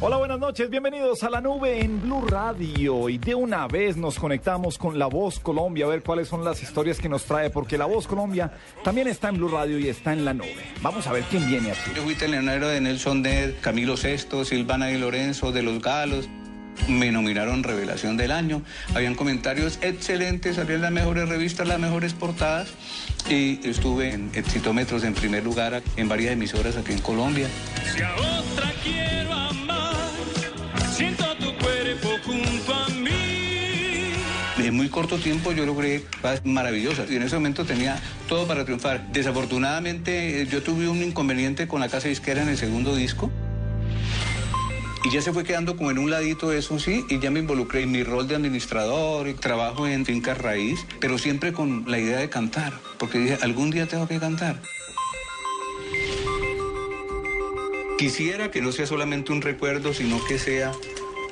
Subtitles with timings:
[0.00, 4.16] Hola, buenas noches, bienvenidos a la nube en Blue Radio y de una vez nos
[4.16, 7.76] conectamos con La Voz Colombia a ver cuáles son las historias que nos trae porque
[7.76, 8.52] La Voz Colombia
[8.84, 10.54] también está en Blue Radio y está en la nube.
[10.82, 11.90] Vamos a ver quién viene aquí.
[11.96, 16.28] Yo fui telenero de Nelson Ned, Camilo Sesto, Silvana y Lorenzo, de Los Galos.
[16.86, 18.62] Me nominaron Revelación del Año.
[18.94, 22.68] Habían comentarios excelentes, salían las mejores revistas, las mejores portadas.
[23.28, 27.48] Y estuve en Exitómetros en primer lugar en varias emisoras aquí en Colombia.
[27.96, 29.67] Si a otra quiero amar,
[32.28, 32.68] junto.
[34.68, 38.66] En muy corto tiempo yo logré cosas maravillosas y en ese momento tenía todo para
[38.66, 39.10] triunfar.
[39.12, 43.30] Desafortunadamente eh, yo tuve un inconveniente con la casa disquera en el segundo disco.
[45.04, 47.82] Y ya se fue quedando como en un ladito eso sí, y ya me involucré
[47.82, 52.18] en mi rol de administrador y trabajo en fincas raíz, pero siempre con la idea
[52.18, 54.60] de cantar, porque dije, algún día tengo que cantar.
[57.96, 60.72] Quisiera que no sea solamente un recuerdo, sino que sea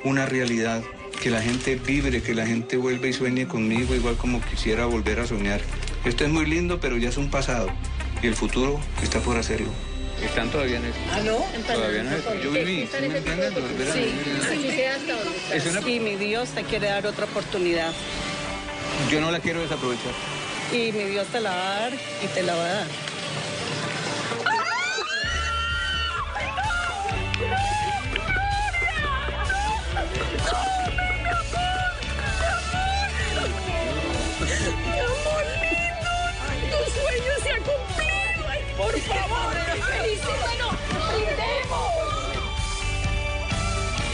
[0.03, 0.81] una realidad,
[1.21, 5.19] que la gente vibre, que la gente vuelva y sueñe conmigo, igual como quisiera volver
[5.19, 5.61] a soñar.
[6.05, 7.69] Esto es muy lindo, pero ya es un pasado,
[8.21, 9.69] y el futuro está por hacerlo.
[10.23, 10.97] Están todavía en eso.
[11.11, 11.37] Ah, ¿no?
[11.73, 12.23] Todavía no es.
[12.43, 13.53] Yo viví, ¿sí me entiendes?
[13.93, 15.55] Sí, sí, hasta donde está.
[15.55, 17.91] Es una- Y mi Dios te quiere dar otra oportunidad.
[19.11, 20.13] Yo no la quiero desaprovechar.
[20.73, 22.87] Y mi Dios te la va a dar y te la va a dar.
[38.77, 40.75] Por favor, felicítanos.
[41.11, 41.91] Brindemos.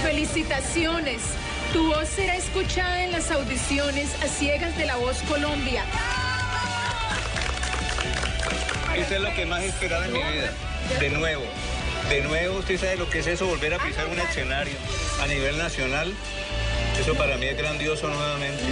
[0.02, 1.22] Felicitaciones.
[1.74, 5.84] Tu voz será escuchada en las audiciones a ciegas de La Voz Colombia.
[8.96, 10.52] Eso es lo que más esperaba en mi vida.
[11.00, 11.44] De nuevo.
[12.10, 14.76] De nuevo, usted sabe lo que es eso, volver a pisar un escenario
[15.22, 16.14] a nivel nacional.
[17.00, 18.64] Eso para mí es grandioso nuevamente.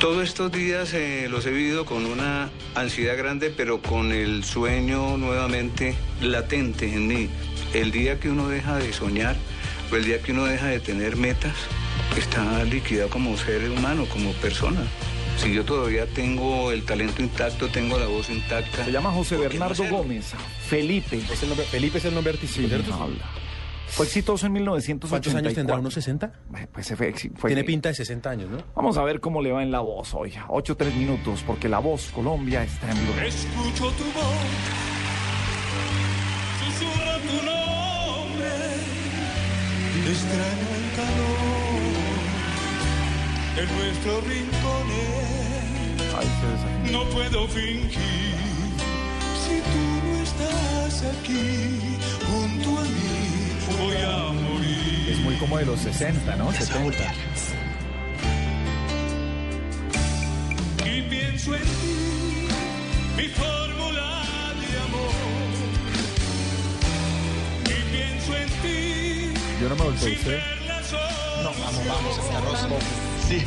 [0.00, 5.18] Todos estos días eh, los he vivido con una ansiedad grande, pero con el sueño
[5.18, 7.28] nuevamente latente en mí.
[7.74, 9.36] El día que uno deja de soñar,
[9.92, 11.54] o el día que uno deja de tener metas,
[12.16, 14.80] está liquidado como ser humano, como persona.
[15.36, 18.84] Si yo todavía tengo el talento intacto, tengo la voz intacta.
[18.84, 19.96] Se llama José ¿por qué no Bernardo?
[19.98, 20.32] Gómez,
[20.68, 21.20] Felipe.
[21.30, 22.68] Es el nombre- Felipe es el nombre artístico.
[23.90, 25.08] Fue exitoso en 1984.
[25.10, 25.78] ¿Cuántos años tendrá?
[25.78, 26.32] ¿Unos 60?
[26.72, 28.58] Pues se fue, fue- Tiene pinta de 60 años, ¿no?
[28.74, 30.32] Vamos a ver cómo le va en la voz hoy.
[30.48, 32.96] 8 3 minutos, porque la voz Colombia está en.
[33.26, 34.46] Escucho tu voz,
[36.60, 38.48] susurro tu nombre,
[40.10, 41.50] extraño el calor
[43.58, 46.14] en nuestros rincones.
[46.16, 46.28] Ahí
[46.86, 46.92] se.
[46.92, 48.34] No puedo fingir
[49.42, 51.98] si tú no estás aquí
[52.30, 53.19] junto a mí.
[53.80, 55.08] Voy a morir.
[55.10, 56.52] Es muy como de los 60, ¿no?
[56.52, 57.14] 70.
[60.84, 62.48] y pienso en ti,
[63.16, 64.24] mi fórmula
[64.60, 65.10] de amor.
[67.64, 70.40] Y pienso en ti, Yo no me volteé sin usted.
[71.42, 72.68] No, vamos, vamos, esta rosa.
[73.28, 73.42] Sí.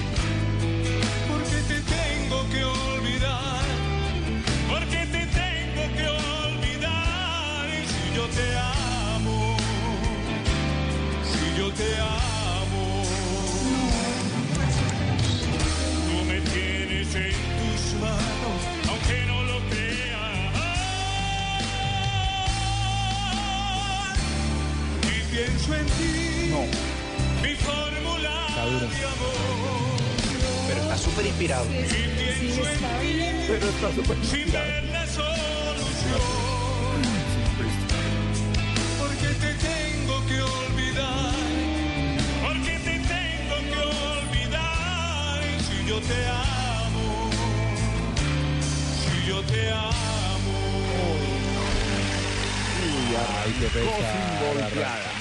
[25.66, 26.51] Pienso en ti,
[27.41, 29.69] mi fórmula de amor.
[30.68, 31.65] Pero está súper inspirado.
[31.65, 34.65] Y pienso en ti, Pero está súper sin inspirado.
[34.68, 36.19] ver la solución.
[39.00, 41.33] Porque te tengo que olvidar,
[42.42, 43.80] porque te tengo que
[44.19, 45.42] olvidar.
[45.66, 47.30] Si yo te amo,
[49.00, 50.59] si yo te amo.
[53.45, 55.12] Ay, qué pesada.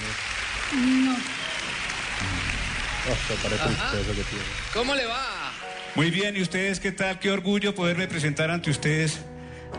[3.05, 3.65] Oh, parece
[4.01, 4.45] eso que tiene.
[4.73, 5.53] ¿Cómo le va?
[5.95, 7.19] Muy bien, ¿y ustedes qué tal?
[7.19, 9.19] Qué orgullo poderme presentar ante ustedes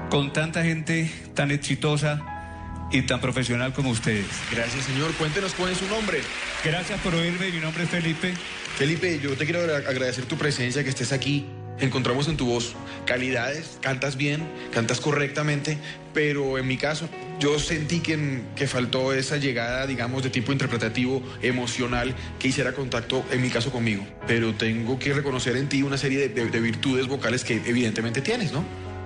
[0.09, 2.21] con tanta gente tan exitosa
[2.91, 4.27] y tan profesional como ustedes.
[4.51, 5.11] Gracias, señor.
[5.13, 6.21] Cuéntenos cuál es su nombre.
[6.63, 8.33] Gracias por oírme, mi nombre es Felipe.
[8.77, 11.47] Felipe, yo te quiero agra- agradecer tu presencia, que estés aquí.
[11.79, 12.73] Encontramos en tu voz
[13.05, 14.41] calidades, cantas bien,
[14.71, 15.77] cantas correctamente,
[16.13, 17.09] pero en mi caso
[17.39, 23.25] yo sentí que, que faltó esa llegada, digamos, de tipo interpretativo, emocional, que hiciera contacto,
[23.31, 24.05] en mi caso, conmigo.
[24.27, 28.21] Pero tengo que reconocer en ti una serie de, de- de virtudes vocales que evidentemente
[28.21, 28.63] tienes, ¿no?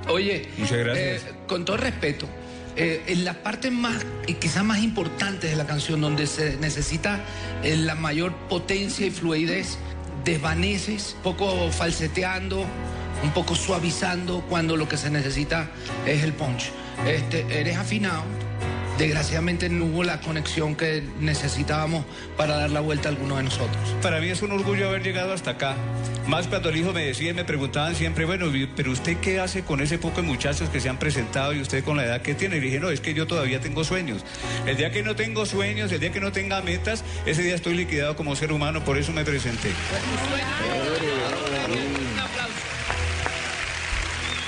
[0.09, 1.23] Oye, Muchas gracias.
[1.23, 2.27] eh, con todo respeto,
[2.75, 7.23] eh, en la parte más y quizás más importante de la canción, donde se necesita
[7.63, 9.77] eh, la mayor potencia y fluidez,
[10.23, 12.65] desvaneces, un poco falseteando,
[13.23, 15.69] un poco suavizando, cuando lo que se necesita
[16.05, 16.71] es el punch.
[17.05, 18.46] Este, eres afinado.
[18.97, 22.03] Desgraciadamente no hubo la conexión que necesitábamos
[22.35, 23.95] para dar la vuelta a alguno de nosotros.
[24.01, 25.75] Para mí es un orgullo haber llegado hasta acá.
[26.27, 29.63] Más cuando el hijo me decía y me preguntaban siempre, bueno, pero usted qué hace
[29.63, 32.33] con ese poco de muchachos que se han presentado y usted con la edad que
[32.33, 32.57] tiene.
[32.57, 34.25] Y dije, no, es que yo todavía tengo sueños.
[34.65, 37.75] El día que no tengo sueños, el día que no tenga metas, ese día estoy
[37.75, 39.69] liquidado como ser humano, por eso me presenté.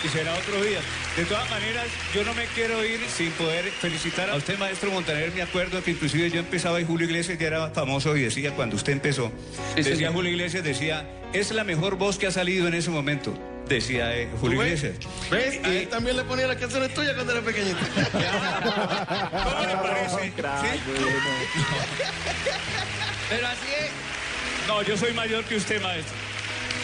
[0.03, 0.79] Y será otro día.
[1.17, 5.31] De todas maneras, yo no me quiero ir sin poder felicitar a usted, maestro Montaner.
[5.33, 8.75] Me acuerdo que inclusive yo empezaba y Julio Iglesias ya era famoso y decía, cuando
[8.75, 9.31] usted empezó,
[9.75, 10.13] decía señor.
[10.13, 13.33] Julio Iglesias, decía, es la mejor voz que ha salido en ese momento.
[13.67, 14.83] Decía eh, Julio ves?
[14.83, 15.07] Iglesias.
[15.29, 15.59] ¿Ves?
[15.63, 17.77] A él también le ponía las canciones tuyas cuando era pequeñito.
[17.85, 20.33] ¿Cómo le parece?
[23.29, 23.91] Pero así es.
[24.67, 26.28] No, yo soy mayor que usted, maestro.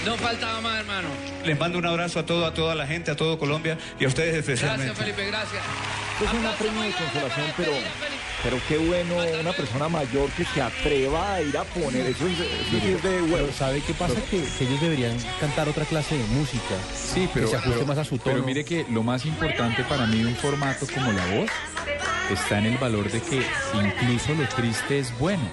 [0.05, 1.07] No faltaba más, hermano.
[1.43, 4.07] Les mando un abrazo a todo, a toda la gente, a todo Colombia y a
[4.07, 4.85] ustedes especialmente.
[4.85, 5.63] Gracias, Felipe, gracias.
[6.23, 7.71] Es una premio de consolación, pero,
[8.45, 12.39] pero qué bueno una persona mayor que se atreva a ir a poner eso, es-
[12.39, 13.49] eso sí es de huevo.
[13.57, 14.13] ¿Sabe qué pasa?
[14.29, 16.75] Que, que ellos deberían cantar otra clase de música.
[16.95, 18.35] Sí, pero, que se ajuste pero- más a su tono.
[18.35, 21.49] pero mire que lo más importante para mí de un formato como La Voz
[22.31, 23.41] está en el valor de que
[23.73, 25.43] incluso lo triste es bueno.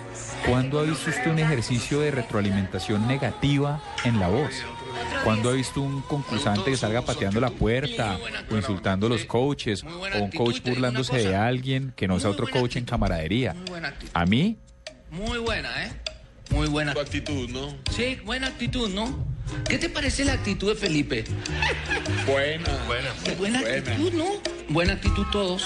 [0.46, 4.52] ¿Cuándo ha visto usted un ejercicio de retroalimentación negativa en La Voz?
[5.24, 8.18] ¿Cuándo ha visto un concursante que salga pateando la puerta
[8.50, 12.48] o insultando a los coaches o un coach burlándose de alguien que no sea otro
[12.48, 13.54] coach en camaradería?
[13.68, 14.10] buena actitud.
[14.14, 14.56] A mí
[15.10, 15.92] Muy buena, ¿eh?
[16.50, 16.92] Muy buena.
[16.92, 17.74] Tu actitud, ¿no?
[17.90, 19.24] Sí, buena actitud, ¿no?
[19.68, 21.24] ¿Qué te parece la actitud de Felipe?
[22.26, 22.68] Buena.
[22.86, 23.10] Buena.
[23.38, 24.26] Buena actitud, ¿no?
[24.68, 25.64] Buena actitud todos.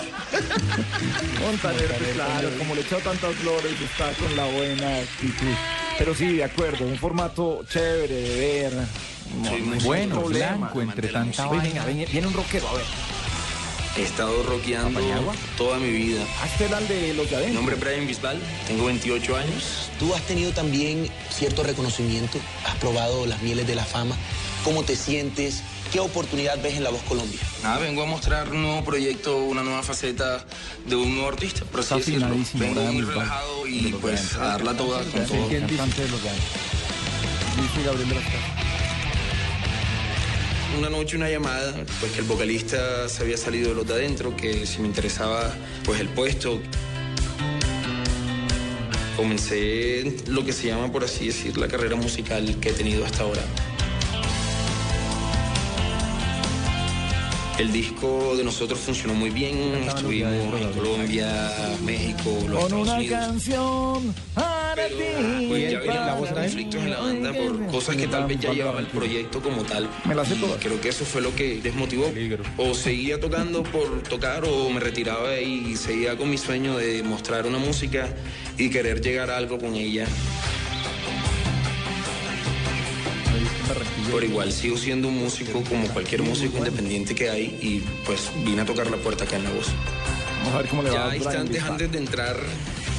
[1.41, 5.55] Montaner, pues, claro, como le echó tantas flores, está con la buena actitud.
[5.99, 8.73] Pero sí, de acuerdo, un formato chévere de ver.
[9.43, 11.85] No, bueno, blanco, entre tanta vaina.
[11.85, 12.85] venga, viene, un rockero, a ver.
[13.97, 15.01] He estado rockeando
[15.57, 16.21] toda mi vida.
[16.43, 17.55] Ah, este el de los de Mi adentro.
[17.55, 19.91] nombre es Brian Bisbal, tengo 28 años.
[19.99, 24.15] Tú has tenido también cierto reconocimiento, has probado las mieles de la fama.
[24.65, 25.63] ¿Cómo te sientes?
[25.93, 27.39] ¿Qué oportunidad ves en La Voz Colombia?
[27.63, 30.45] Nada, vengo a mostrar un nuevo proyecto, una nueva faceta
[30.85, 32.27] de un nuevo artista, así Está decirlo.
[32.27, 33.15] afinadísimo, Vengo Brian muy Bisbal.
[33.21, 35.49] relajado y pues a darla toda con todo.
[37.85, 38.66] Gabriel de.
[40.79, 44.37] Una noche una llamada, pues que el vocalista se había salido de los de adentro,
[44.37, 46.61] que si me interesaba pues el puesto.
[49.17, 53.23] Comencé lo que se llama, por así decir, la carrera musical que he tenido hasta
[53.23, 53.43] ahora.
[57.59, 59.57] El disco de nosotros funcionó muy bien,
[59.87, 60.31] estuvimos
[60.61, 61.51] en Colombia,
[61.83, 63.19] México, los Con Estados una Unidos.
[63.19, 65.47] canción para ti.
[65.49, 68.81] Pues ya para había conflictos en la banda por cosas que tal vez ya llevaba
[68.81, 69.89] el proyecto como tal.
[70.05, 70.63] Me la sé Y todas.
[70.63, 72.13] Creo que eso fue lo que desmotivó.
[72.59, 77.47] O seguía tocando por tocar o me retiraba y seguía con mi sueño de mostrar
[77.47, 78.11] una música
[78.59, 80.07] y querer llegar a algo con ella.
[84.11, 88.63] Por igual sigo siendo un músico como cualquier músico independiente que hay y pues vine
[88.63, 89.67] a tocar la puerta acá en la voz.
[90.39, 92.37] Vamos a ver cómo le va Ya a instantes antes de entrar,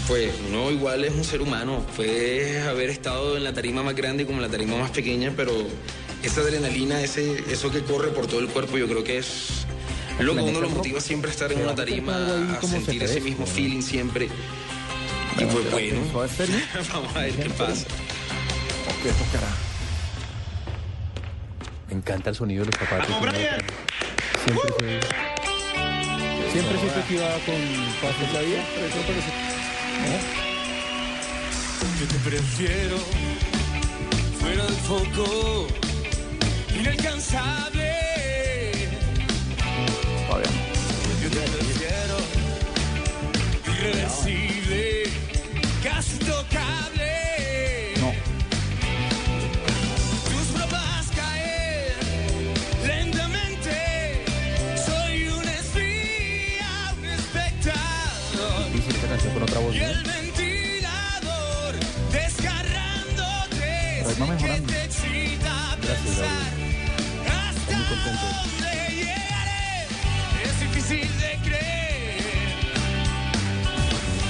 [0.07, 1.85] pues uno igual es un ser humano.
[1.95, 5.53] Puedes haber estado en la tarima más grande como en la tarima más pequeña, pero
[6.23, 9.65] esa adrenalina, ese, eso que corre por todo el cuerpo, yo creo que es
[10.19, 13.45] lo que uno lo motiva siempre a estar en una tarima, a sentir ese mismo
[13.45, 14.27] feeling siempre.
[15.37, 16.01] Y pues bueno,
[16.93, 17.85] vamos a ver qué pasa.
[21.87, 23.07] Me encanta el sonido de los zapatos.
[24.43, 24.99] Siempre fue...
[26.51, 27.55] Siempre supe que iba con
[28.01, 29.31] pasos la vida, pero eso parece...
[31.99, 32.97] Yo te prefiero
[34.39, 35.67] fuera del foco,
[36.79, 37.91] inalcanzable.
[40.29, 40.66] Yo
[59.47, 59.75] otra voz.
[59.75, 59.85] Y ¿no?
[59.85, 60.77] el ventilador
[64.19, 64.73] Va mejorando.
[64.73, 66.77] Gracias, Gabriel.
[67.55, 68.25] Estoy muy contento.
[70.43, 72.55] Es difícil de creer.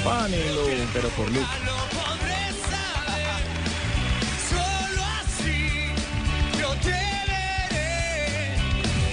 [0.04, 0.64] Panelo.
[0.94, 1.48] Pero por Luke.
[1.66, 3.44] Lo podré saber.
[4.50, 5.60] Solo así
[6.60, 8.56] yo te veré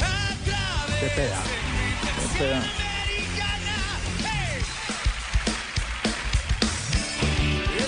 [0.01, 1.41] a través Cepeda.
[2.25, 2.84] Espera.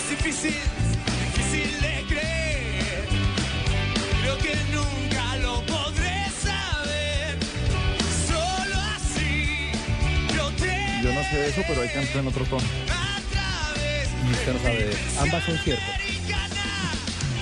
[0.08, 0.54] Es difícil,
[1.34, 3.08] difícil de creer.
[4.20, 7.36] Creo que nunca lo podré saber.
[8.28, 9.72] Solo así
[10.32, 12.62] yo te Yo no sé de eso, pero hay canto en otro tono.
[14.24, 15.20] Ni usted no sabe de eso.
[15.20, 16.00] Ambas son ciertas.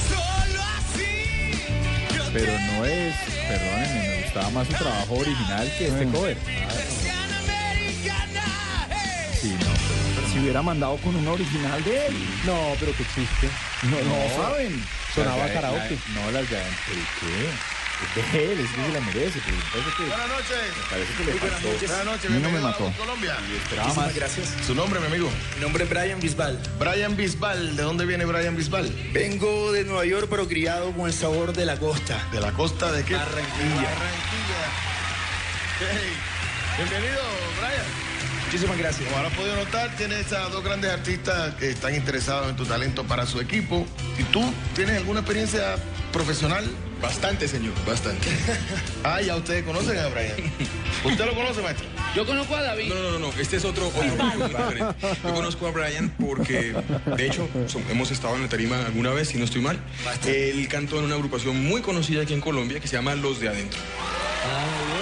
[0.09, 3.15] Solo así yo Pero no es,
[3.47, 6.39] perdónenme, me gustaba más su trabajo original que este cover.
[10.35, 12.15] Si hubiera mandado con un original de él.
[12.45, 13.49] No, pero qué chiste.
[13.85, 14.85] No, no, saben.
[15.15, 15.97] Sonaba karaoke.
[16.15, 17.49] la- No, las de ¿Pero qué?
[18.05, 19.41] Es de él, es que se la merece.
[19.47, 20.59] Pero parece que, Buenas noches.
[20.77, 21.73] me parece que le Muy buenas faltó.
[21.73, 21.89] noches.
[21.89, 22.31] Buenas noches.
[22.31, 22.93] A mí no me mató.
[22.99, 23.37] Colombia.
[23.63, 24.15] Esperaba más.
[24.15, 24.49] gracias.
[24.67, 25.31] Su nombre, mi amigo.
[25.55, 26.59] Mi nombre es Brian Bisbal.
[26.81, 27.77] Brian Bisbal.
[27.77, 28.91] ¿De dónde viene Brian Bisbal?
[29.13, 32.19] Vengo de Nueva York, pero criado con el sabor de la costa.
[32.33, 33.15] ¿De la costa de qué?
[33.15, 33.75] Barranquilla.
[33.77, 34.65] Barranquilla.
[35.81, 36.17] Hey,
[36.77, 37.23] Bienvenido,
[37.61, 38.04] Brian.
[38.55, 39.05] Muchísimas gracias.
[39.07, 43.03] Como habrás podido notar, tienes a dos grandes artistas que están interesados en tu talento
[43.03, 43.85] para su equipo.
[44.17, 44.45] ¿Y tú
[44.77, 45.75] tienes alguna experiencia
[46.13, 46.65] profesional?
[47.03, 48.29] Bastante, señor, bastante.
[49.03, 50.37] Ah, ya ustedes conocen a Brian.
[51.05, 51.85] ¿Usted lo conoce, maestro?
[52.15, 52.91] Yo conozco a David.
[52.91, 54.03] No, no, no, no, este es otro, otro
[54.47, 54.85] diferente.
[55.25, 56.77] Yo conozco a Brian porque,
[57.17, 57.49] de hecho,
[57.91, 59.81] hemos estado en la tarima alguna vez, si no estoy mal.
[60.29, 63.49] Él cantó en una agrupación muy conocida aquí en Colombia que se llama Los de
[63.49, 63.81] Adentro.
[63.81, 64.94] No,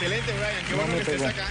[0.00, 1.46] Excelente, Brian, qué No bueno que estés acá.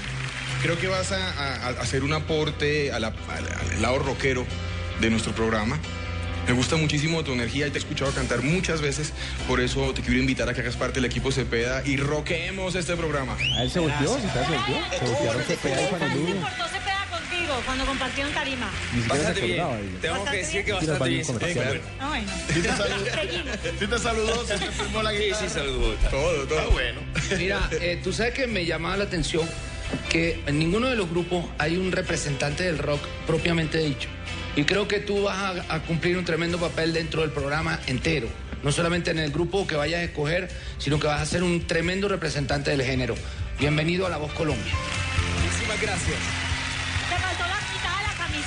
[0.63, 4.45] Creo que vas a, a- a hacer un aporte a la- al, al lado rockero
[4.99, 5.77] de nuestro programa.
[6.47, 9.13] Me gusta muchísimo tu energía y te he escuchado cantar muchas veces,
[9.47, 12.95] por eso te quiero invitar a que hagas parte del equipo Cepeda y roquemos este
[12.95, 13.37] programa.
[13.57, 14.99] A él se volteó, ¿sí se volteó?
[14.99, 15.85] Se voltearon Cepeda y.
[17.65, 18.69] cuando compartieron tarima.
[18.93, 19.97] Ni Bastante bien.
[20.01, 21.25] Tengo que decir que bastante bien.
[21.99, 22.31] Ah, bueno.
[22.53, 23.05] ¿Sí te saludó?
[23.79, 24.45] ¿Sí te saludó?
[24.45, 25.49] ¿Sí te firmó la guitarra?
[25.49, 25.55] sí.
[26.09, 26.59] Todo, todo.
[26.59, 27.01] Ah, bueno.
[27.37, 29.47] Mira, eh, tú sabes que me llamaba la atención
[30.09, 34.09] que en ninguno de los grupos hay un representante del rock propiamente dicho.
[34.55, 35.37] Y creo que tú vas
[35.69, 38.27] a, a cumplir un tremendo papel dentro del programa entero.
[38.63, 41.65] No solamente en el grupo que vayas a escoger, sino que vas a ser un
[41.65, 43.15] tremendo representante del género.
[43.57, 44.73] Bienvenido a La Voz Colombia.
[45.43, 46.48] Muchísimas gracias.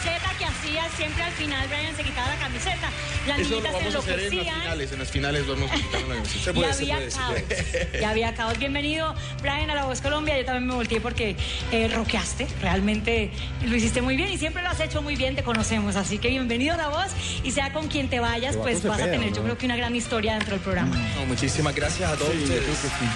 [0.02, 1.68] Camiseta que hacía siempre al final.
[1.68, 2.90] Brian se quitaba la camiseta.
[3.26, 4.61] Las Eso lo niñitas se vamos a hacer en las enloquecían.
[4.62, 4.92] finales.
[4.92, 6.32] En las finales vamos a quitar la camiseta.
[6.32, 7.32] Se Y se había puede, se caos.
[7.32, 8.00] puede.
[8.00, 8.59] Y había caos.
[8.59, 10.37] Bienvenido, Brian, a La Voz Colombia.
[10.38, 11.37] Yo también me volteé porque
[11.71, 12.47] eh, rockeaste.
[12.61, 13.30] Realmente
[13.64, 15.35] lo hiciste muy bien y siempre lo has hecho muy bien.
[15.37, 15.97] Te conocemos.
[15.97, 17.12] Así que bienvenido a La Voz.
[17.44, 19.76] Y sea con quien te vayas, Te pues vas a tener, yo creo que una
[19.76, 20.97] gran historia dentro del programa.
[21.16, 22.78] No, muchísimas gracias a todos Sí, yo creo ustedes.
[22.80, 23.11] que sí.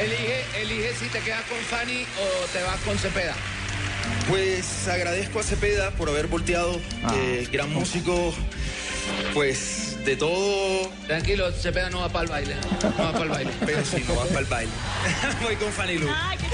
[0.00, 3.34] Elige, elige si te quedas con Fanny o te vas con Cepeda.
[4.28, 7.12] Pues agradezco a Cepeda por haber volteado, Ah.
[7.16, 8.34] eh, gran músico,
[9.34, 12.56] pues de todo, Tranquilo, Cepeda no va para el baile.
[12.82, 13.50] No va para el baile.
[13.66, 14.72] pero si no vas para el baile.
[15.42, 16.08] Voy con Fanny Lu.
[16.08, 16.46] Ay, qué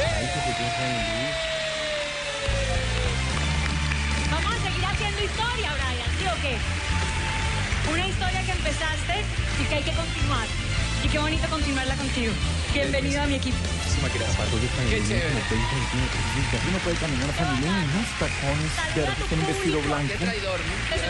[4.30, 6.56] Vamos a seguir haciendo historia, Brian, ¿sí o qué?
[7.92, 9.14] Una historia que empezaste
[9.60, 10.46] y que hay que continuar.
[11.04, 12.32] Y qué bonito continuarla contigo.
[12.74, 13.56] Bienvenido a mi equipo.
[13.58, 14.36] Muchísimas gracias.
[14.90, 15.28] Qué chévere.
[16.68, 20.12] Uno puede caminar familia en unos tacones que tienen vestido blanco,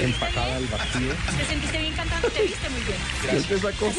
[0.01, 1.13] empacada al vacío.
[1.39, 2.99] Te sentiste bien cantando, te viste muy bien.
[3.49, 3.93] Te sacó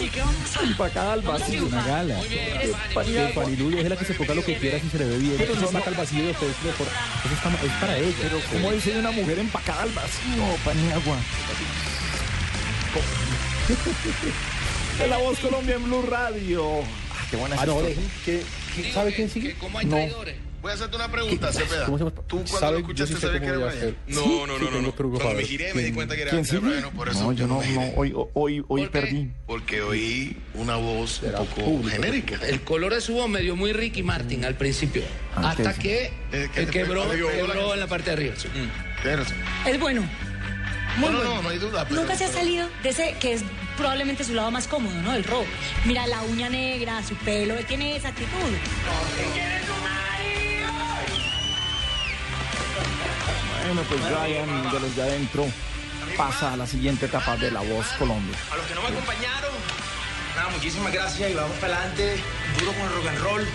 [0.64, 1.66] empacada al vacío.
[1.66, 2.16] Una gala.
[2.18, 5.36] Muy bien, es la que se ponga lo que quiera si se le ve bien.
[5.38, 6.56] Pero no saca el vacío de ustedes.
[6.64, 8.16] pero por- Eso está, es para ella.
[8.22, 11.18] Pero ¿cómo dice una mujer empacada al vacío, Paniagua?
[15.00, 16.82] De la voz Colombia en Blue Radio.
[17.12, 17.82] Ah, qué buena Ah, no,
[18.26, 18.44] que,
[18.76, 19.50] que- ¿Sabe quién sigue?
[19.54, 19.96] Que ¿Cómo hay No.
[19.96, 20.36] traidores?
[20.62, 21.86] Voy a hacerte una pregunta, Cepeda.
[21.86, 22.16] ¿Cómo se llama?
[22.28, 22.72] ¿Tú cuando ¿Sabe?
[22.74, 23.78] lo sí escuchaste sé sabes que cómo era Brian?
[23.78, 23.96] hacer.
[24.08, 24.92] No, Sí, no, no, no, no.
[24.92, 26.32] Cuando me giré me di cuenta que era.
[26.42, 29.32] Brian, por eso No, yo no, no, hoy, hoy, hoy perdí.
[29.48, 31.90] Porque oí una voz un Era poco público.
[31.92, 32.40] genérica.
[32.46, 35.02] El color de su voz me dio muy Ricky Martin al principio.
[35.34, 36.06] Ah, hasta ¿qué que
[36.44, 38.36] Eh, ¿qué eh, te quebró, quebró en la parte de arriba.
[39.02, 39.28] Tienes-
[39.66, 40.02] Es bueno.
[40.98, 41.36] Muy No, no, bueno.
[41.36, 41.86] no, no hay duda.
[41.88, 43.44] pero- Nunca se ha salido de ese que es
[43.80, 45.14] probablemente su lado más cómodo, ¿no?
[45.14, 45.48] El rock.
[45.86, 48.30] Mira la uña negra, su pelo, él tiene esa actitud.
[53.66, 55.46] Bueno, pues Brian de los de adentro
[56.18, 58.38] pasa a la siguiente etapa de La Voz Colombia.
[58.52, 59.52] A los que no me acompañaron,
[60.36, 62.18] nada, muchísimas gracias y vamos para adelante,
[62.60, 63.48] duro con el rock and roll.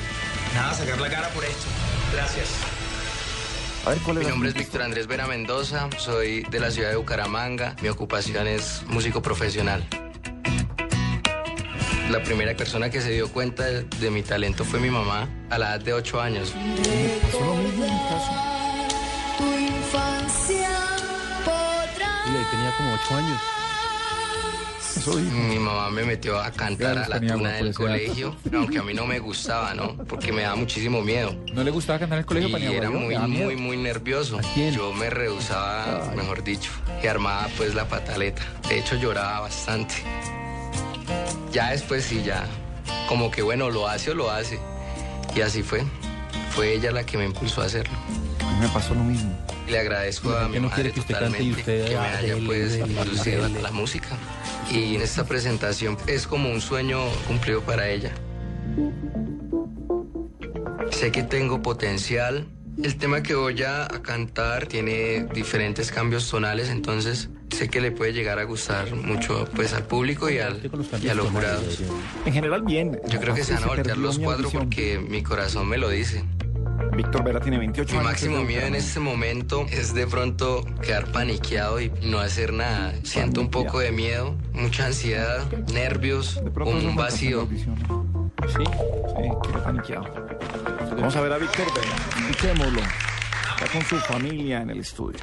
[0.54, 1.66] Nada, sacar la cara por esto.
[2.14, 2.48] Gracias.
[3.84, 6.96] A ver, ¿cuál Mi nombre es Víctor Andrés Vera Mendoza, soy de la ciudad de
[6.96, 7.76] Bucaramanga.
[7.82, 9.86] Mi ocupación es músico profesional.
[12.10, 15.58] La primera persona que se dio cuenta de, de mi talento fue mi mamá a
[15.58, 16.52] la edad de 8 años.
[19.38, 20.68] Tu infancia
[21.44, 22.24] podrá.
[22.26, 23.40] Y ahí tenía como ocho años.
[25.48, 29.06] Mi mamá me metió a cantar a la tuna del colegio, aunque a mí no
[29.06, 29.96] me gustaba, ¿no?
[29.96, 31.34] Porque me daba muchísimo miedo.
[31.52, 34.40] ¿No le gustaba cantar en el colegio Y era muy, muy, muy nervioso.
[34.72, 36.70] Yo me rehusaba, mejor dicho,
[37.02, 38.42] y armaba pues la pataleta.
[38.68, 39.94] De hecho, lloraba bastante.
[41.54, 42.48] Ya después sí, ya,
[43.08, 44.58] como que bueno, lo hace o lo hace.
[45.36, 45.84] Y así fue.
[46.50, 47.96] Fue ella la que me impulsó a hacerlo.
[48.40, 49.38] A mí me pasó lo mismo.
[49.68, 52.06] Le agradezco a mi no madre quiere que usted cante y totalmente usted, que me
[52.06, 53.62] haya pues a dele.
[53.62, 54.08] la música.
[54.68, 58.10] Y en esta presentación es como un sueño cumplido para ella.
[60.90, 62.48] Sé que tengo potencial.
[62.82, 67.90] El tema que voy a, a cantar tiene diferentes cambios tonales, entonces sé que le
[67.92, 70.60] puede llegar a gustar mucho pues al público y, al,
[71.02, 71.82] y a los jurados.
[72.26, 73.00] En general, bien.
[73.08, 76.24] Yo creo que se van a voltear los cuatro porque mi corazón me lo dice.
[76.96, 78.10] Víctor Vera tiene 28 Mi años.
[78.10, 82.52] máximo es de miedo en este momento es de pronto quedar paniqueado y no hacer
[82.52, 82.94] nada.
[83.02, 87.48] Siento un poco de miedo, mucha ansiedad, nervios, un vacío.
[87.50, 87.64] Sí,
[88.56, 88.64] sí,
[89.16, 90.04] quedé paniqueado.
[90.96, 92.28] Vamos a ver a Víctor Vera.
[92.30, 92.80] Escuchémoslo.
[92.80, 95.20] Está con su familia en el estudio.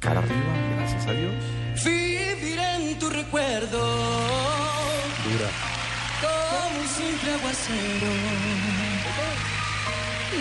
[0.00, 1.34] Cara arriba, gracias a Dios.
[1.84, 3.78] Viviré en tu recuerdo
[5.24, 5.50] Dura.
[6.22, 8.12] como un simple aguacero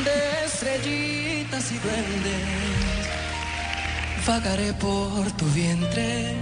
[0.05, 3.07] de estrellitas y duendes.
[4.27, 6.35] Vagaré por tu vientre,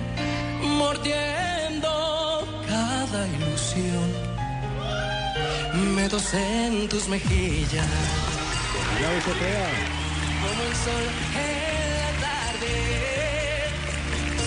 [0.61, 4.09] mordiendo cada ilusión.
[5.95, 7.87] Me tosé en tus mejillas.
[10.41, 11.84] Como el sol la
[12.55, 13.69] tarde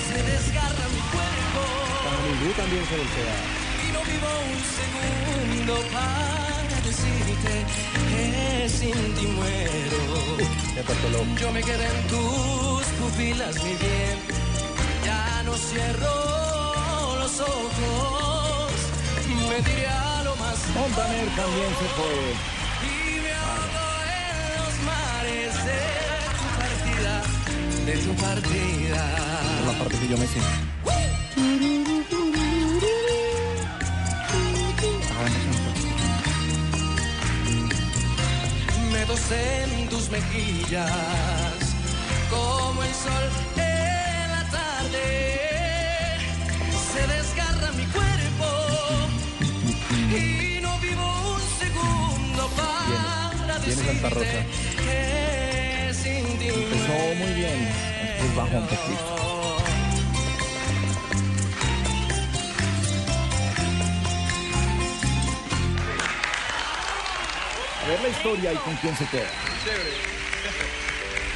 [0.08, 2.54] se desgarra mi cuerpo.
[2.56, 3.36] también se voltea.
[3.84, 7.52] Y no vivo un segundo para decirte
[8.10, 9.98] que sin ti muero.
[11.40, 14.18] Yo me quedé en tus pupilas, mi bien.
[15.04, 18.72] Ya no cierro los ojos.
[19.50, 22.16] Me tiré a lo más Montaner también se fue.
[22.82, 26.07] y me ahogo en los mares de
[27.88, 29.02] de tu partida.
[29.60, 30.40] Es la parte que yo me sé.
[38.92, 40.92] Me tosé en tus mejillas,
[42.28, 45.06] como el sol en la tarde.
[46.92, 48.48] Se desgarra mi cuerpo
[50.10, 55.47] y no vivo un segundo para Tiene Santa Rosa.
[56.18, 57.68] Empezó muy bien.
[58.02, 59.16] Después bajó un poquito.
[67.84, 69.30] A ver la historia y con quién se queda.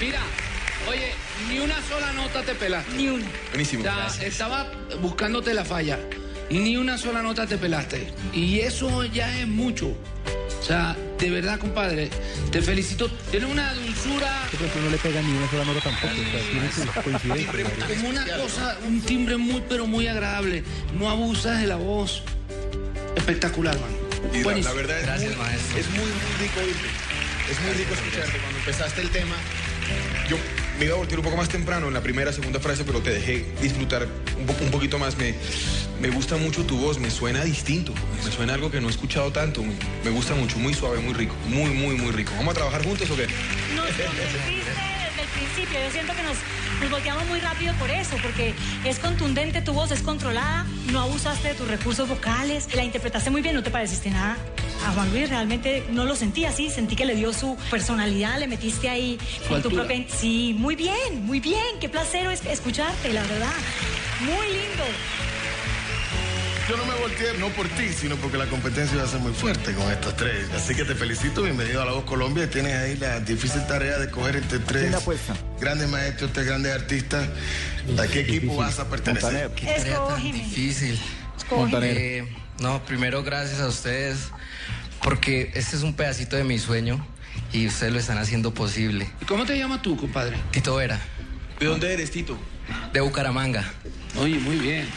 [0.00, 0.20] Mira,
[0.88, 1.12] oye,
[1.48, 2.92] ni una sola nota te pelaste.
[2.96, 3.26] Ni una.
[3.50, 3.84] Buenísimo.
[4.20, 5.98] estaba buscándote la falla
[6.60, 8.12] ni una sola nota te pelaste.
[8.32, 9.96] Y eso ya es mucho.
[10.62, 12.08] O sea, de verdad, compadre,
[12.52, 13.10] te felicito.
[13.32, 14.44] Tienes una dulzura.
[14.52, 16.14] Ejemplo, no le pega ni una sola nota tampoco.
[17.20, 17.96] Tiene.
[17.96, 20.62] Como una cosa, un timbre muy, pero muy agradable.
[20.96, 22.22] No abusas de la voz.
[23.16, 23.90] Espectacular, man.
[24.32, 25.78] Y la, la verdad es, Gracias, muy, maestro.
[25.78, 26.88] es muy, muy rico oírte.
[27.50, 28.38] Es muy rico escucharte.
[28.38, 29.34] Cuando empezaste el tema,
[30.28, 30.36] yo
[30.78, 33.10] me iba a voltear un poco más temprano en la primera, segunda frase, pero te
[33.10, 34.06] dejé disfrutar
[34.38, 35.16] un, po- un poquito más.
[35.16, 35.34] Me,
[36.00, 37.92] me gusta mucho tu voz, me suena distinto.
[38.24, 39.62] Me suena algo que no he escuchado tanto.
[40.04, 41.34] Me, gusta mucho, muy suave, muy rico.
[41.48, 42.32] Muy, muy, muy rico.
[42.36, 43.26] ¿Vamos a trabajar juntos o qué?
[43.76, 44.04] Nos desde
[45.22, 45.78] el principio.
[45.84, 46.36] Yo siento que nos,
[46.80, 48.54] nos volteamos muy rápido por eso, porque
[48.84, 53.42] es contundente, tu voz es controlada, no abusaste de tus recursos vocales, la interpretaste muy
[53.42, 54.36] bien, no te pareciste nada.
[54.86, 58.48] A Juan Luis realmente no lo sentí así, sentí que le dio su personalidad, le
[58.48, 59.18] metiste ahí
[59.48, 60.04] con tu propia...
[60.08, 63.52] Sí, muy bien, muy bien, qué placer es escucharte, la verdad.
[64.20, 64.84] Muy lindo.
[66.68, 69.32] Yo no me volteé, no por ti, sino porque la competencia iba a ser muy
[69.32, 70.50] fuerte con estos tres.
[70.52, 72.48] Así que te felicito, bienvenido a La Voz Colombia.
[72.50, 74.94] Tienes ahí la difícil tarea de coger entre tres
[75.60, 77.28] grandes maestros, tres grandes artistas.
[77.98, 79.50] ¿A qué equipo vas a pertenecer?
[79.54, 81.00] Qué tarea tan difícil.
[81.50, 81.96] Montaner.
[81.96, 82.28] Eh,
[82.60, 84.30] no, primero gracias a ustedes
[85.02, 87.04] porque este es un pedacito de mi sueño
[87.52, 89.10] y ustedes lo están haciendo posible.
[89.20, 90.36] ¿Y cómo te llamas tú, compadre?
[90.50, 91.00] Tito Vera.
[91.58, 92.38] ¿De dónde eres, Tito?
[92.92, 93.64] De Bucaramanga.
[94.18, 94.88] Oye, muy bien.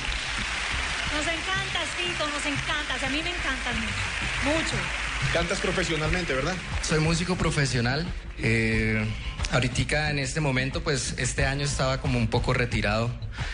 [1.16, 3.04] Nos encantas, Tito, nos encantas.
[3.04, 4.58] A mí me encantas mucho.
[4.60, 4.76] Mucho.
[5.34, 6.56] Cantas profesionalmente, ¿verdad?
[6.82, 8.06] Soy músico profesional.
[8.38, 9.06] Eh,
[9.52, 13.10] ahorita en este momento, pues este año estaba como un poco retirado.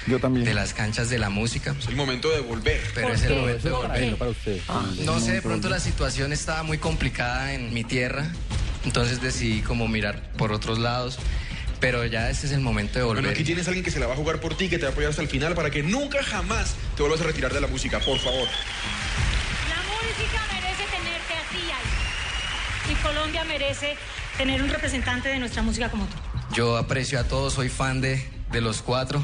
[0.07, 0.45] Yo también.
[0.45, 1.75] De las canchas de la música.
[1.77, 2.81] Es el momento de volver.
[2.95, 4.15] Pero es el momento de volver.
[4.15, 4.59] para usted.
[4.67, 8.25] Ah, no sé, de pronto de- la situación estaba muy complicada en mi tierra,
[8.85, 11.19] entonces decidí como mirar por otros lados,
[11.79, 13.23] pero ya este es el momento de volver.
[13.23, 14.83] Bueno, aquí tienes a alguien que se la va a jugar por ti, que te
[14.83, 17.61] va a apoyar hasta el final para que nunca jamás te vuelvas a retirar de
[17.61, 18.47] la música, por favor.
[19.69, 22.91] La música merece tenerte a ti ahí.
[22.91, 23.95] Y Colombia merece
[24.41, 26.15] tener un representante de nuestra música como tú.
[26.55, 29.23] Yo aprecio a todos, soy fan de, de los cuatro,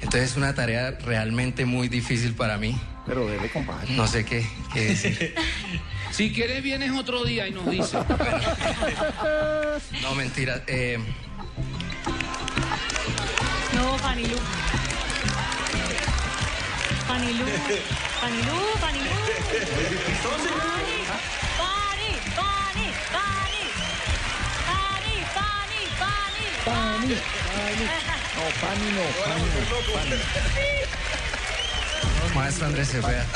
[0.00, 2.74] entonces es una tarea realmente muy difícil para mí.
[3.06, 3.92] Pero debe, compadre.
[3.92, 5.34] No sé qué, qué decir.
[6.12, 7.92] Si quieres, vienes otro día y nos dices.
[10.00, 10.62] No, mentira.
[10.68, 10.96] eh,
[13.74, 14.36] No, Fanilú.
[17.08, 17.44] Fanilú.
[18.20, 19.10] Fanilú, Fanilú.
[26.64, 27.84] Fanny, Fanny.
[28.34, 29.58] No, Fanny no, Fanny no.
[29.94, 30.18] Fanny.
[32.34, 33.26] maestro Andrés Cepeda.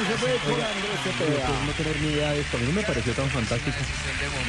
[0.00, 1.46] Y se fue con Andrés Cepeda.
[1.46, 2.56] Pues no tener ni idea de esto.
[2.56, 3.76] A mí no me pareció tan fantástico.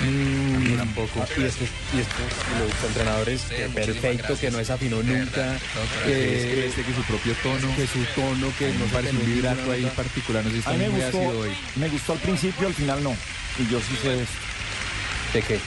[0.04, 1.26] Mm, tampoco.
[1.38, 2.20] Y estos, y estos
[2.60, 5.58] los entrenadores, que perfecto, que no desafinó nunca.
[6.06, 7.76] Que este que su propio tono.
[7.76, 10.44] Que su tono, que no parece un vibrato ahí particular.
[10.44, 11.58] No sé si A está mí me muy gustó, ácido hoy.
[11.76, 13.16] me gustó al principio, al final no.
[13.60, 14.34] Y yo sí sé esto.
[15.34, 15.60] ¿De qué?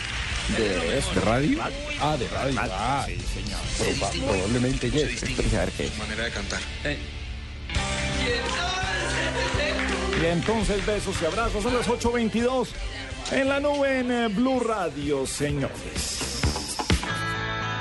[0.57, 1.14] De eso.
[1.14, 1.59] ¿De radio?
[2.00, 2.61] Ah, de radio.
[2.62, 3.61] Ah, sí, señor.
[3.78, 5.22] Proba- Probablemente yes.
[5.98, 6.61] Manera de cantar.
[10.20, 11.62] Y entonces besos y abrazos.
[11.62, 12.68] Son las 8.22
[13.33, 16.20] en la nube en eh, Blue Radio, señores.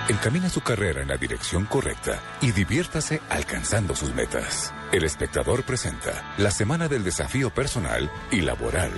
[0.10, 4.74] Encamina su carrera en la dirección correcta y diviértase alcanzando sus metas.
[4.92, 8.92] El espectador presenta la semana del desafío personal y laboral.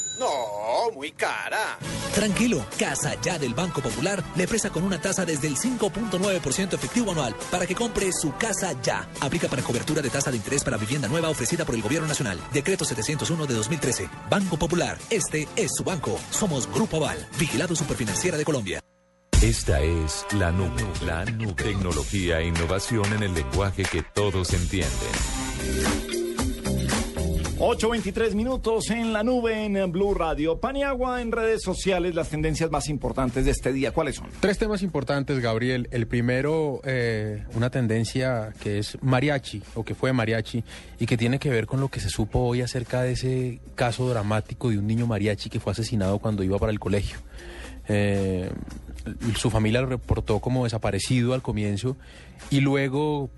[0.21, 1.79] No, muy cara.
[2.13, 7.11] Tranquilo, Casa Ya del Banco Popular le presta con una tasa desde el 5.9% efectivo
[7.11, 9.09] anual para que compre su casa ya.
[9.19, 12.39] Aplica para cobertura de tasa de interés para vivienda nueva ofrecida por el Gobierno Nacional.
[12.53, 14.09] Decreto 701 de 2013.
[14.29, 16.19] Banco Popular, este es su banco.
[16.29, 18.79] Somos Grupo Aval, vigilado superfinanciera de Colombia.
[19.41, 21.53] Esta es la nube, la nube.
[21.53, 26.20] Tecnología e innovación en el lenguaje que todos entienden.
[27.63, 30.59] 8.23 minutos en la nube en Blue Radio.
[30.59, 33.91] Paniagua en redes sociales, las tendencias más importantes de este día.
[33.91, 34.29] ¿Cuáles son?
[34.39, 35.87] Tres temas importantes, Gabriel.
[35.91, 40.63] El primero, eh, una tendencia que es mariachi, o que fue mariachi,
[40.99, 44.09] y que tiene que ver con lo que se supo hoy acerca de ese caso
[44.09, 47.19] dramático de un niño mariachi que fue asesinado cuando iba para el colegio.
[47.87, 48.49] Eh,
[49.37, 51.95] su familia lo reportó como desaparecido al comienzo
[52.49, 53.29] y luego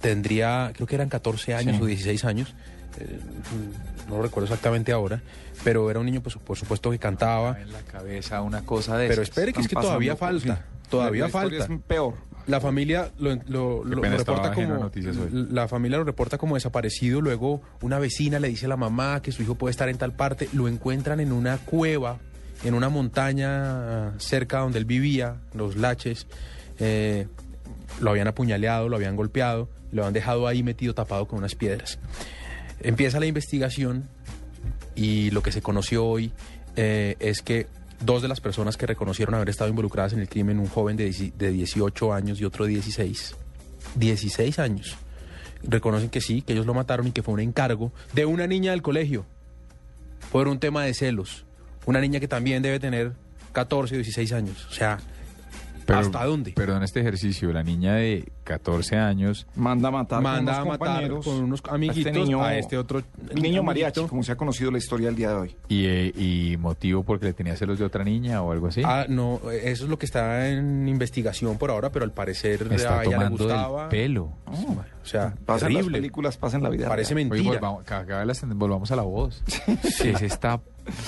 [0.00, 1.82] tendría, creo que eran 14 años Sí.
[1.82, 2.54] o 16 años,
[3.00, 3.18] eh,
[4.08, 5.22] no lo recuerdo exactamente ahora,
[5.62, 7.60] pero era un niño, pues, por supuesto, que cantaba.
[7.60, 9.30] En la cabeza una cosa de Pero esas.
[9.36, 10.88] espere que es que todavía falta, sí.
[10.88, 11.64] todavía La falta.
[11.64, 12.14] es peor.
[12.46, 14.90] La familia lo, reporta como
[15.30, 17.22] la familia lo reporta como desaparecido.
[17.22, 20.12] Luego una vecina le dice a la mamá que su hijo puede estar en tal
[20.12, 20.50] parte.
[20.52, 22.18] Lo encuentran en una cueva,
[22.62, 26.26] en una montaña cerca donde él vivía, los laches.
[26.78, 27.28] Eh,
[28.00, 31.98] lo habían apuñaleado, lo habían golpeado, lo habían dejado ahí metido tapado con unas piedras.
[32.80, 34.08] Empieza la investigación
[34.94, 36.32] y lo que se conoció hoy
[36.76, 37.66] eh, es que
[38.00, 41.32] dos de las personas que reconocieron haber estado involucradas en el crimen, un joven de,
[41.36, 43.34] de 18 años y otro de 16,
[43.94, 44.96] 16 años,
[45.62, 48.72] reconocen que sí, que ellos lo mataron y que fue un encargo de una niña
[48.72, 49.24] del colegio
[50.30, 51.44] por un tema de celos.
[51.86, 53.12] Una niña que también debe tener
[53.52, 54.66] 14 o 16 años.
[54.70, 54.98] O sea,
[55.88, 56.52] ¿Hasta dónde?
[56.52, 60.66] Perdón, este ejercicio, la niña de 14 años manda a matar Manda con a unos
[60.78, 63.04] matar compañeros con unos a amiguitos este niño, a este otro el
[63.36, 63.62] niño amiguito.
[63.62, 65.56] mariachi, como se ha conocido la historia el día de hoy.
[65.68, 68.82] y, eh, y motivo porque le tenía celos de otra niña o algo así.
[68.84, 73.00] Ah, no, eso es lo que está en investigación por ahora, pero al parecer Está
[73.00, 73.88] a ella le tomando del gustaba.
[73.88, 74.32] pelo.
[74.46, 75.98] O sea, Pasan las terrible.
[75.98, 76.88] películas, pasan la vida.
[76.88, 77.26] Parece real.
[77.30, 77.60] Oye, mentira.
[77.60, 79.42] volvamos, ca- cada vez las- volvamos a la voz.
[80.04, 80.60] es esta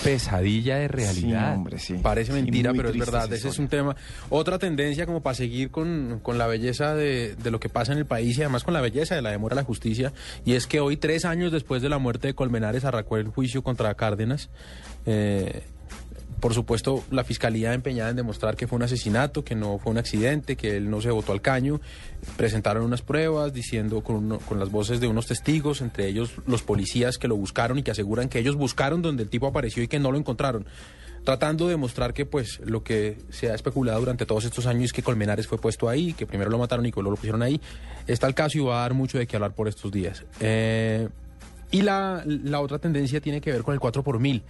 [0.03, 1.53] pesadilla de realidad.
[1.53, 1.95] Sí, hombre, sí.
[2.03, 3.33] Parece mentira, pero es verdad.
[3.33, 3.97] Ese es un tema.
[4.31, 7.99] Otra tendencia como para seguir con, con la belleza de, de lo que pasa en
[7.99, 10.13] el país y además con la belleza de la demora a la justicia.
[10.45, 13.63] Y es que hoy, tres años después de la muerte de Colmenares, arrancó el juicio
[13.63, 14.51] contra Cárdenas.
[15.05, 15.63] Eh,
[16.41, 19.99] por supuesto, la fiscalía empeñada en demostrar que fue un asesinato, que no fue un
[19.99, 21.81] accidente, que él no se botó al caño.
[22.37, 26.63] Presentaron unas pruebas diciendo con, uno- con las voces de unos testigos, entre ellos los
[26.63, 29.89] policías que lo buscaron y que aseguran que ellos buscaron donde el tipo apareció y
[29.89, 30.67] que no lo encontraron.
[31.25, 34.93] Tratando de demostrar que pues lo que se ha especulado durante todos estos años es
[34.93, 37.61] que Colmenares fue puesto ahí, que primero lo mataron y luego lo pusieron ahí.
[38.07, 40.25] Está el caso y va a dar mucho de qué hablar por estos días.
[40.39, 41.09] Eh,
[41.73, 44.45] y la, la otra tendencia tiene que ver con el 4 por mil.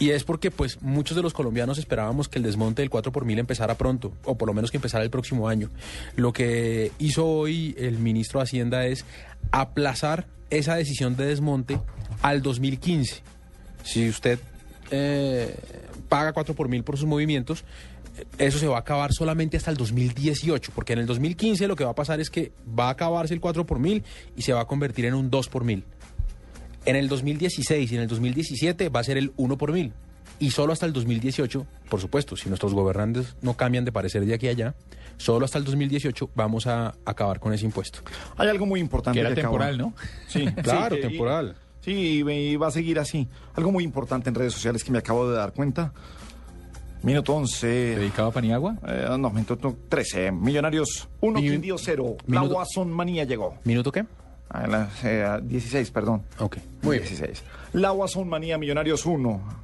[0.00, 3.26] Y es porque pues muchos de los colombianos esperábamos que el desmonte del 4 por
[3.26, 5.68] mil empezara pronto, o por lo menos que empezara el próximo año.
[6.16, 9.04] Lo que hizo hoy el ministro de Hacienda es
[9.52, 11.78] aplazar esa decisión de desmonte
[12.22, 13.22] al 2015.
[13.84, 14.38] Si usted
[14.90, 15.54] eh,
[16.08, 17.62] paga 4 por mil por sus movimientos,
[18.38, 21.84] eso se va a acabar solamente hasta el 2018, porque en el 2015 lo que
[21.84, 24.02] va a pasar es que va a acabarse el 4 por mil
[24.34, 25.84] y se va a convertir en un 2 por mil.
[26.86, 29.92] En el 2016 y en el 2017 va a ser el 1 por mil.
[30.38, 34.32] Y solo hasta el 2018, por supuesto, si nuestros gobernantes no cambian de parecer de
[34.32, 34.74] aquí a allá,
[35.18, 38.00] solo hasta el 2018 vamos a acabar con ese impuesto.
[38.38, 39.92] Hay algo muy importante Que era temporal, ¿no?
[40.28, 41.56] Sí, Claro, sí, temporal.
[41.82, 43.28] Sí, y, va a seguir así.
[43.54, 45.92] Algo muy importante en redes sociales que me acabo de dar cuenta.
[47.02, 47.66] Minuto 11.
[47.66, 48.76] ¿Dedicado a Paniagua?
[48.86, 50.30] Eh, no, minuto 13.
[50.32, 52.16] Millonarios 1, Mi- Quindío 0.
[52.26, 53.56] La Guasón Manía llegó.
[53.64, 54.04] ¿Minuto qué?
[54.50, 56.22] A la- eh, a 16, perdón.
[56.38, 57.08] Ok, muy bien.
[57.08, 57.42] 16.
[57.72, 59.60] La Guasón Manía Millonarios 1.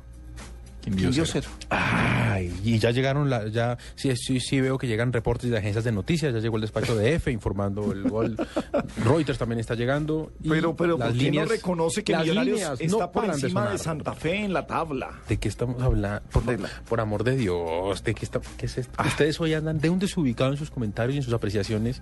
[0.80, 1.48] Quindío Quindío cero.
[1.68, 1.68] 0.
[1.70, 5.82] Ay, y ya llegaron, la, ya sí, sí, sí veo que llegan reportes de agencias
[5.82, 8.36] de noticias, ya llegó el despacho de F informando el gol.
[9.04, 10.30] Reuters también está llegando.
[10.40, 13.10] y Pero, pero, las ¿por qué líneas- no reconoce que las Millonarios líneas está no
[13.10, 13.78] por encima de, sonar.
[13.80, 15.10] Santa Fe en la tabla?
[15.28, 16.22] ¿De qué estamos hablando?
[16.30, 16.44] Por,
[16.88, 18.92] por amor de Dios, ¿de qué, está, qué es esto?
[18.96, 19.06] Ah.
[19.08, 22.00] Ustedes hoy andan de un desubicado en sus comentarios y en sus apreciaciones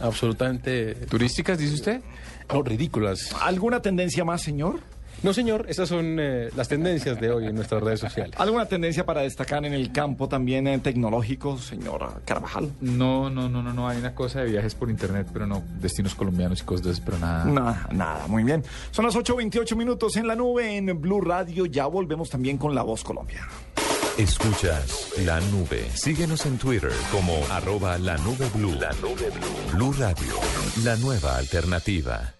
[0.00, 0.94] absolutamente...
[0.94, 2.00] ¿Turísticas, dice usted?
[2.52, 3.34] No, ridículas.
[3.40, 4.80] ¿Alguna tendencia más, señor?
[5.20, 8.36] No, señor, esas son eh, las tendencias de hoy en nuestras redes sociales.
[8.38, 12.70] ¿Alguna tendencia para destacar en el campo también eh, tecnológico, señor Carvajal?
[12.80, 13.88] No, no, no, no, no.
[13.88, 15.64] Hay una cosa de viajes por internet, pero no.
[15.80, 17.44] Destinos colombianos y cosas de esas, pero nada.
[17.46, 18.62] Nada, nada, muy bien.
[18.92, 21.66] Son las 8.28 minutos en la nube en Blue Radio.
[21.66, 23.48] Ya volvemos también con La Voz Colombia.
[24.18, 25.88] Escuchas la nube.
[25.94, 28.72] Síguenos en Twitter como arroba la nube blue.
[28.72, 29.92] La nube blue.
[29.92, 30.34] Radio,
[30.82, 32.34] la nueva alternativa.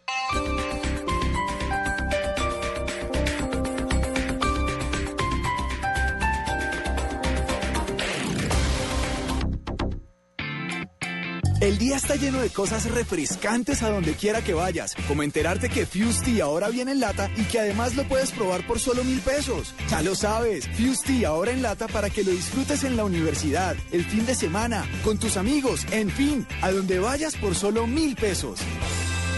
[11.61, 15.87] El día está lleno de cosas refrescantes a donde quiera que vayas, como enterarte que
[15.87, 19.75] Fusti ahora viene en lata y que además lo puedes probar por solo mil pesos.
[19.91, 24.05] Ya lo sabes, Fusti ahora en lata para que lo disfrutes en la universidad, el
[24.05, 28.61] fin de semana, con tus amigos, en fin, a donde vayas por solo mil pesos.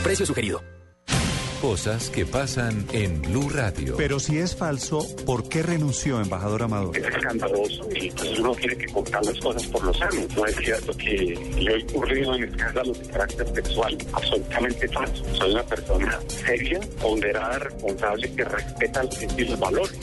[0.05, 0.63] Precio sugerido.
[1.61, 3.95] Cosas que pasan en Blue Radio.
[3.99, 6.97] Pero si es falso, ¿por qué renunció, embajador Amador?
[6.97, 10.27] Es escandaloso y pues uno tiene que contar las cosas por los años.
[10.35, 13.99] No es cierto que le he ocurrido en escándalos de carácter sexual.
[14.11, 15.23] Absolutamente falso.
[15.35, 19.99] Soy una persona seria, ponderada, responsable, que respeta los y los valores.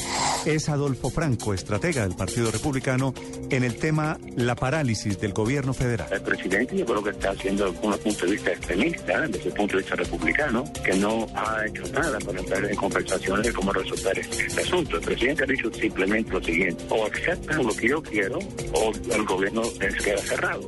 [0.46, 3.15] Es Adolfo Franco, estratega del Partido Republicano,
[3.50, 6.08] en el tema la parálisis del gobierno federal.
[6.12, 9.54] El presidente yo creo que está haciendo desde un punto de vista extremista, desde el
[9.56, 13.71] punto de vista republicano, que no ha hecho nada para entrar en conversaciones de cómo
[13.73, 14.97] resolver este asunto.
[14.97, 18.39] El presidente ha dicho simplemente lo siguiente, o aceptan lo que yo quiero
[18.73, 20.67] o el gobierno se queda cerrado.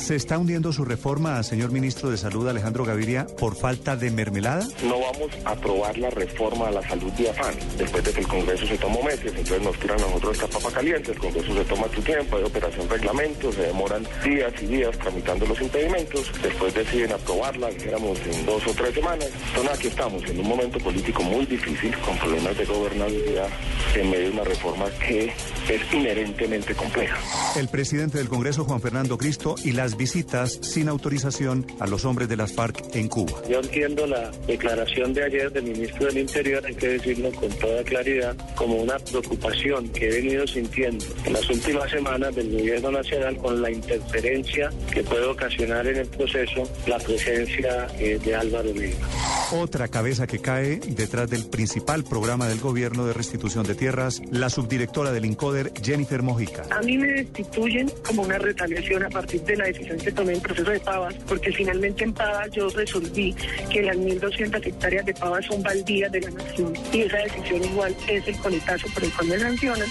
[0.00, 4.66] ¿Se está hundiendo su reforma, señor ministro de Salud Alejandro Gaviria, por falta de mermelada?
[4.84, 7.54] No vamos a aprobar la reforma a la salud de afán.
[7.76, 10.70] Después de que el Congreso se tomó meses, entonces nos tiran a nosotros esta papa
[10.72, 14.96] caliente, el Congreso se toma su tiempo, hay operación reglamento, se demoran días y días
[14.98, 19.28] tramitando los impedimentos, después deciden aprobarla, dijéramos en dos o tres semanas.
[19.48, 23.48] Entonces aquí estamos, en un momento político muy difícil, con problemas de gobernabilidad,
[23.94, 27.16] en medio de una reforma que es inherentemente compleja.
[27.56, 32.28] El presidente del Congreso, Juan Fernando Cristo, y las visitas sin autorización a los hombres
[32.28, 33.42] de las FARC en Cuba.
[33.48, 37.82] Yo entiendo la declaración de ayer del ministro del Interior, hay que decirlo con toda
[37.82, 43.36] claridad, como una preocupación que he venido sintiendo en las últimas semanas del gobierno nacional
[43.36, 49.06] con la interferencia que puede ocasionar en el proceso la presencia eh, de Álvaro Leiva.
[49.52, 54.48] Otra cabeza que cae detrás del principal programa del gobierno de restitución de tierras, la
[54.48, 56.62] subdirectora del INCODER, Jennifer Mojica.
[56.70, 60.40] A mí me destituyen como una retaliación a partir de la decisión que tomé en
[60.40, 63.34] proceso de Pavas, porque finalmente en Pavas yo resolví
[63.68, 67.96] que las 1.200 hectáreas de Pavas son baldías de la nación y esa decisión igual
[68.08, 69.88] es el coletazo por el cual me sancionan.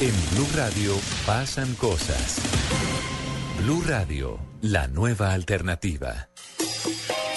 [0.00, 0.92] En Blue Radio
[1.26, 2.40] pasan cosas.
[3.62, 6.28] Blue Radio, la nueva alternativa.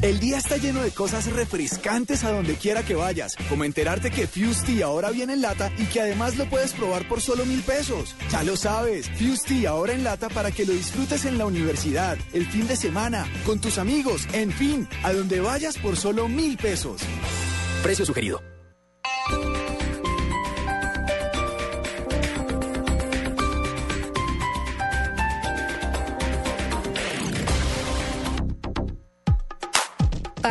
[0.00, 4.28] El día está lleno de cosas refrescantes a donde quiera que vayas, como enterarte que
[4.28, 8.14] Fusti ahora viene en lata y que además lo puedes probar por solo mil pesos.
[8.30, 12.46] Ya lo sabes, Fusti ahora en lata para que lo disfrutes en la universidad, el
[12.46, 17.02] fin de semana, con tus amigos, en fin, a donde vayas por solo mil pesos.
[17.82, 18.40] Precio sugerido.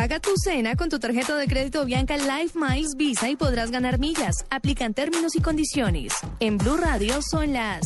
[0.08, 3.98] Paga tu cena con tu tarjeta de crédito Bianca Life Miles Visa y podrás ganar
[3.98, 4.46] millas.
[4.48, 6.14] Aplican términos y condiciones.
[6.40, 7.82] En Blue Radio son las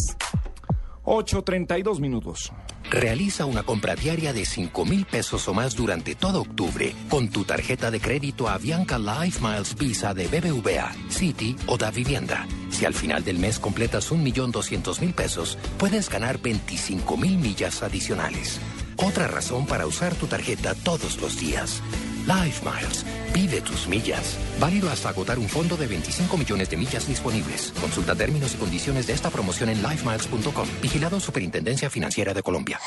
[1.02, 2.52] 8.32 minutos.
[2.88, 7.42] Realiza una compra diaria de 5 mil pesos o más durante todo octubre con tu
[7.42, 12.46] tarjeta de crédito Avianca Life Miles Visa de BBVA, City o Da Vivienda.
[12.70, 18.60] Si al final del mes completas 1.200.000 pesos, puedes ganar 25 mil millas adicionales.
[18.96, 21.82] Otra razón para usar tu tarjeta todos los días.
[22.26, 23.04] Life Miles.
[23.32, 24.38] Vive tus millas.
[24.60, 27.72] Válido hasta agotar un fondo de 25 millones de millas disponibles.
[27.80, 30.68] Consulta términos y condiciones de esta promoción en lifemiles.com.
[30.80, 32.80] Vigilado Superintendencia Financiera de Colombia.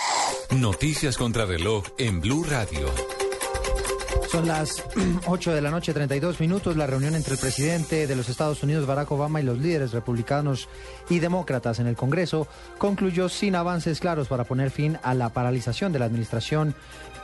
[0.52, 3.15] Noticias contra reloj en Blue Radio.
[4.36, 4.84] Son las
[5.28, 6.76] 8 de la noche, 32 minutos.
[6.76, 10.68] La reunión entre el presidente de los Estados Unidos, Barack Obama, y los líderes republicanos
[11.10, 12.46] y demócratas en el Congreso
[12.78, 16.76] concluyó sin avances claros para poner fin a la paralización de la administración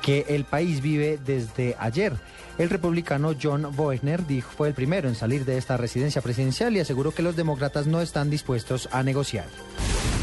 [0.01, 2.13] que el país vive desde ayer.
[2.57, 6.79] El republicano John Boehner dijo, fue el primero en salir de esta residencia presidencial y
[6.79, 9.47] aseguró que los demócratas no están dispuestos a negociar.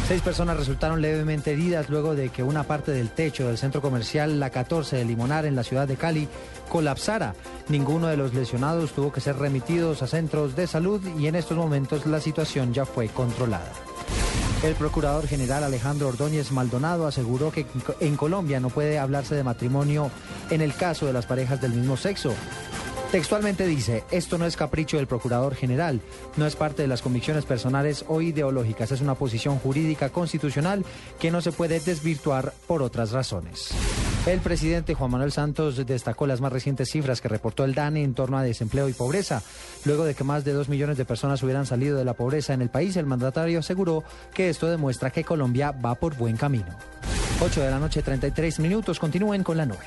[0.09, 4.41] Seis personas resultaron levemente heridas luego de que una parte del techo del centro comercial
[4.41, 6.27] La 14 de Limonar en la ciudad de Cali
[6.69, 7.35] colapsara.
[7.69, 11.57] Ninguno de los lesionados tuvo que ser remitidos a centros de salud y en estos
[11.57, 13.73] momentos la situación ya fue controlada.
[14.63, 17.65] El procurador general Alejandro Ordóñez Maldonado aseguró que
[18.01, 20.11] en Colombia no puede hablarse de matrimonio
[20.51, 22.35] en el caso de las parejas del mismo sexo.
[23.11, 25.99] Textualmente dice, esto no es capricho del Procurador General,
[26.37, 30.85] no es parte de las convicciones personales o ideológicas, es una posición jurídica constitucional
[31.19, 33.71] que no se puede desvirtuar por otras razones.
[34.27, 38.13] El presidente Juan Manuel Santos destacó las más recientes cifras que reportó el DANE en
[38.13, 39.43] torno a desempleo y pobreza.
[39.87, 42.61] Luego de que más de dos millones de personas hubieran salido de la pobreza en
[42.61, 46.77] el país, el mandatario aseguró que esto demuestra que Colombia va por buen camino.
[47.41, 48.99] 8 de la noche, 33 minutos.
[48.99, 49.87] Continúen con la nube.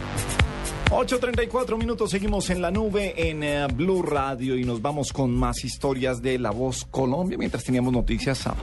[0.91, 5.63] ...8.34 minutos, seguimos en la nube en eh, Blue Radio y nos vamos con más
[5.63, 7.37] historias de La Voz Colombia.
[7.37, 8.57] Mientras teníamos noticias, ah,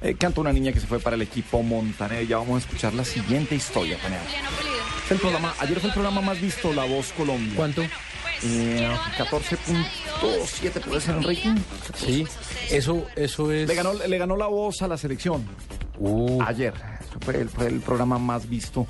[0.00, 2.24] eh, canta una niña que se fue para el equipo Montaner.
[2.24, 3.98] Ya vamos a escuchar la siguiente historia.
[5.04, 7.52] Es el programa, ayer fue el programa más visto, La Voz Colombia.
[7.56, 7.82] ¿Cuánto?
[7.82, 11.56] Eh, 14.7 puede ser en rating.
[11.96, 12.24] Sí,
[12.70, 13.66] eso, eso es...
[13.66, 15.44] Le ganó, le ganó la voz a la selección.
[16.46, 16.74] Ayer.
[17.00, 18.86] Eso fue el, fue el programa más visto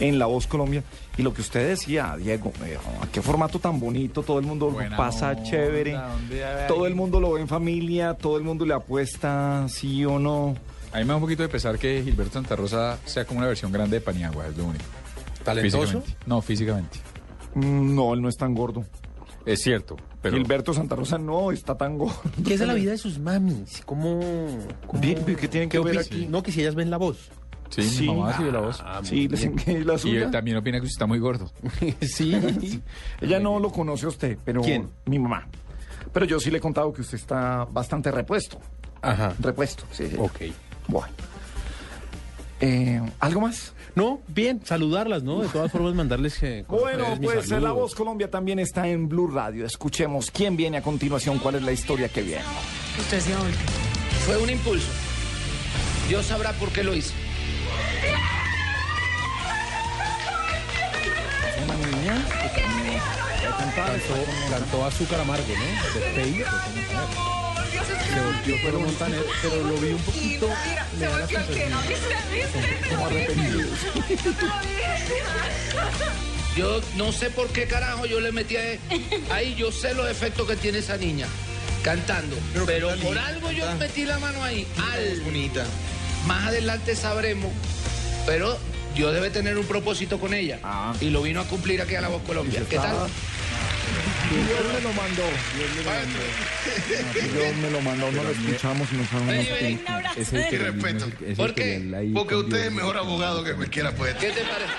[0.00, 0.82] en La Voz Colombia.
[1.16, 4.70] Y lo que usted decía, Diego, eh, oh, qué formato tan bonito, todo el mundo
[4.70, 5.96] Buena pasa onda, chévere,
[6.66, 10.54] todo el mundo lo ve en familia, todo el mundo le apuesta, sí o no.
[10.92, 13.48] A mí me da un poquito de pesar que Gilberto Santa Rosa sea como una
[13.48, 14.84] versión grande de Paniagua, es lo único.
[15.44, 15.80] ¿Talentoso?
[16.00, 16.16] Físicamente.
[16.26, 16.98] No, físicamente.
[17.54, 18.84] Mm, No, él no es tan gordo.
[19.46, 20.36] Es cierto, pero...
[20.38, 22.16] Gilberto Santa Rosa no está tan gordo.
[22.46, 23.82] ¿Qué es la vida de sus mamis?
[23.84, 24.20] ¿Cómo...?
[24.86, 26.26] cómo- ¿qué tienen que ver aquí?
[26.30, 27.30] No, que si ellas ven la voz.
[27.74, 28.00] Sí, Sí.
[28.08, 28.80] mi mamá sí ve la voz.
[28.84, 30.24] Ah, Sí, les la y suya.
[30.24, 31.50] él también opina que usted está muy gordo.
[32.00, 32.82] sí.
[33.20, 34.90] Ella no lo conoce a usted, pero ¿Quién?
[35.06, 35.46] mi mamá.
[36.12, 38.60] Pero yo sí le he contado que usted está bastante repuesto.
[39.02, 39.34] Ajá.
[39.40, 40.16] Repuesto, sí, sí.
[40.18, 40.40] Ok.
[40.88, 41.12] Bueno.
[42.60, 43.72] Eh, ¿Algo más?
[43.94, 45.40] No, bien, saludarlas, ¿no?
[45.40, 46.64] De todas formas, mandarles que.
[46.68, 49.66] Bueno, pues La Voz Colombia también está en Blue Radio.
[49.66, 52.42] Escuchemos quién viene a continuación, cuál es la historia que viene.
[52.98, 53.32] Usted se
[54.26, 54.88] Fue un impulso.
[56.08, 57.12] Dios sabrá por qué lo hizo.
[61.64, 64.14] Una niña que también va a cantar, Cantó,
[64.50, 66.00] cantó Azúcar Amargo, ¿no?
[66.00, 66.44] De Faye.
[68.14, 70.48] Se volvió Pedro Montaner, pero lo vi un poquito.
[70.98, 71.72] Me da la sensación
[72.90, 73.68] como arrepentido.
[76.56, 78.78] Yo no sé por qué carajo yo le metí a-
[79.34, 79.54] ahí.
[79.56, 81.26] Yo sé los efectos que tiene esa niña
[81.82, 82.36] cantando.
[82.66, 84.66] Pero, por algo yo metí la mano ahí.
[84.92, 85.64] Al bonita.
[86.26, 87.50] Más adelante sabremos.
[88.26, 88.56] Pero
[88.94, 90.58] Dios debe tener un propósito con ella.
[91.00, 92.62] Y lo vino a cumplir aquí a La Voz Colombia.
[92.68, 92.96] ¿Qué tal?
[94.30, 95.22] Dios me lo mandó.
[95.56, 97.34] Dios me lo mandó.
[97.38, 98.12] Dios me lo mandó.
[98.12, 99.84] No lo escuchamos y no sabemos quién.
[100.16, 101.06] Es el que respeto.
[101.36, 102.10] ¿Por qué?
[102.14, 104.14] Porque usted es el- mejor abogado que cualquiera puede.
[104.16, 104.72] ¿Qué te parece?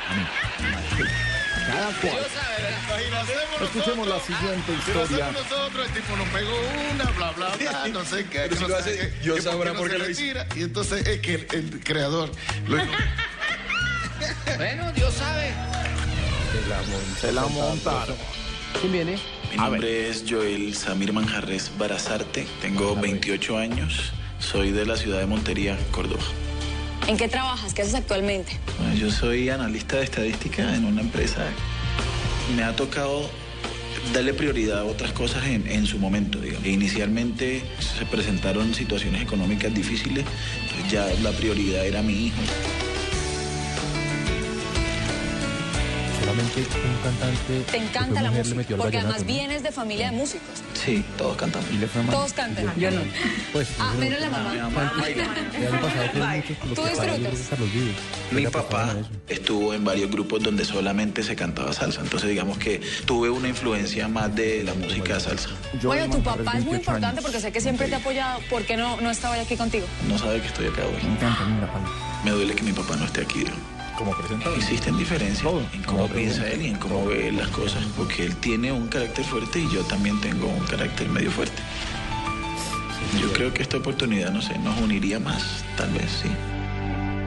[1.68, 2.18] Cada cual.
[3.64, 5.32] Escuchemos la siguiente Si lo historia.
[5.32, 6.52] nosotros, el tipo nos pegó
[6.94, 8.50] una, bla, bla, bla, no sé qué.
[8.50, 10.22] Que sabrá por qué lo le hizo.
[10.22, 12.32] tira, Y entonces es que el, el creador
[12.68, 12.78] lo
[14.58, 15.54] Bueno, Dios sabe.
[17.20, 18.16] Se la montaron.
[18.80, 19.18] ¿Quién viene?
[19.52, 25.26] Mi nombre es Joel Samir Manjarres Barazarte, tengo 28 años, soy de la ciudad de
[25.26, 26.24] Montería, Córdoba.
[27.08, 27.74] ¿En qué trabajas?
[27.74, 28.60] ¿Qué haces actualmente?
[28.80, 31.46] Bueno, yo soy analista de estadística en una empresa.
[32.56, 33.30] Me ha tocado
[34.14, 36.66] darle prioridad a otras cosas en, en su momento, digamos.
[36.68, 40.26] Inicialmente se presentaron situaciones económicas difíciles,
[40.62, 42.38] entonces ya la prioridad era mi hijo.
[46.36, 47.72] Solamente un cantante.
[47.72, 49.28] Te encanta la música, porque vallenato, además ¿no?
[49.28, 50.50] vienes de familia de músicos.
[50.74, 51.70] Sí, todos cantamos.
[51.72, 52.74] Y le fue Todos cantan.
[52.78, 53.02] Yo no.
[53.54, 54.54] Pues, Ah, menos la mamá.
[54.54, 54.94] Mi mamá
[56.76, 57.60] ¿Tú disfrutas?
[58.32, 58.96] Mi papá
[59.30, 64.08] estuvo en varios grupos donde solamente se cantaba salsa, entonces digamos que tuve una influencia
[64.08, 65.50] más de la música salsa.
[65.84, 68.42] Bueno, tu papá es muy importante porque sé que siempre te ha apoyado.
[68.50, 69.86] ¿Por qué no, no estaba aquí contigo?
[70.10, 71.02] No sabe que estoy acá hoy.
[72.26, 73.40] Me duele que mi papá no esté aquí.
[73.40, 73.75] digamos.
[73.98, 74.58] Como presentador.
[74.58, 78.72] Existen diferencias en cómo piensa él y en cómo ve las cosas, porque él tiene
[78.72, 81.62] un carácter fuerte y yo también tengo un carácter medio fuerte.
[83.22, 86.30] Yo creo que esta oportunidad, no sé, nos uniría más, tal vez, sí.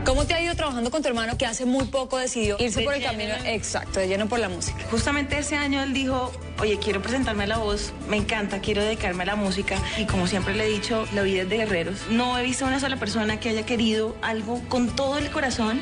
[0.05, 2.85] ¿Cómo te ha ido trabajando con tu hermano que hace muy poco decidió irse De
[2.87, 3.13] por el lleno.
[3.13, 4.79] camino exacto, de lleno por la música?
[4.91, 9.25] Justamente ese año él dijo, oye, quiero presentarme a la voz, me encanta, quiero dedicarme
[9.25, 9.77] a la música.
[9.99, 11.99] Y como siempre le he dicho, la vida es de guerreros.
[12.11, 15.81] No he visto una sola persona que haya querido algo con todo el corazón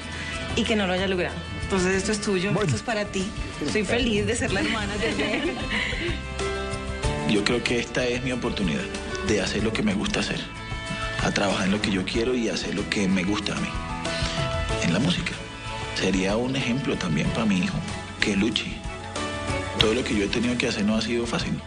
[0.57, 1.37] y que no lo haya logrado.
[1.63, 3.29] Entonces esto es tuyo, esto es para ti.
[3.65, 5.53] Estoy feliz de ser la hermana de él.
[7.31, 8.83] Yo creo que esta es mi oportunidad
[9.27, 10.41] de hacer lo que me gusta hacer,
[11.23, 13.69] a trabajar en lo que yo quiero y hacer lo que me gusta a mí,
[14.85, 15.33] en la música.
[15.97, 17.77] Sería un ejemplo también para mi hijo,
[18.21, 18.67] que luche.
[19.81, 21.61] Todo lo que yo he tenido que hacer no ha sido fácil.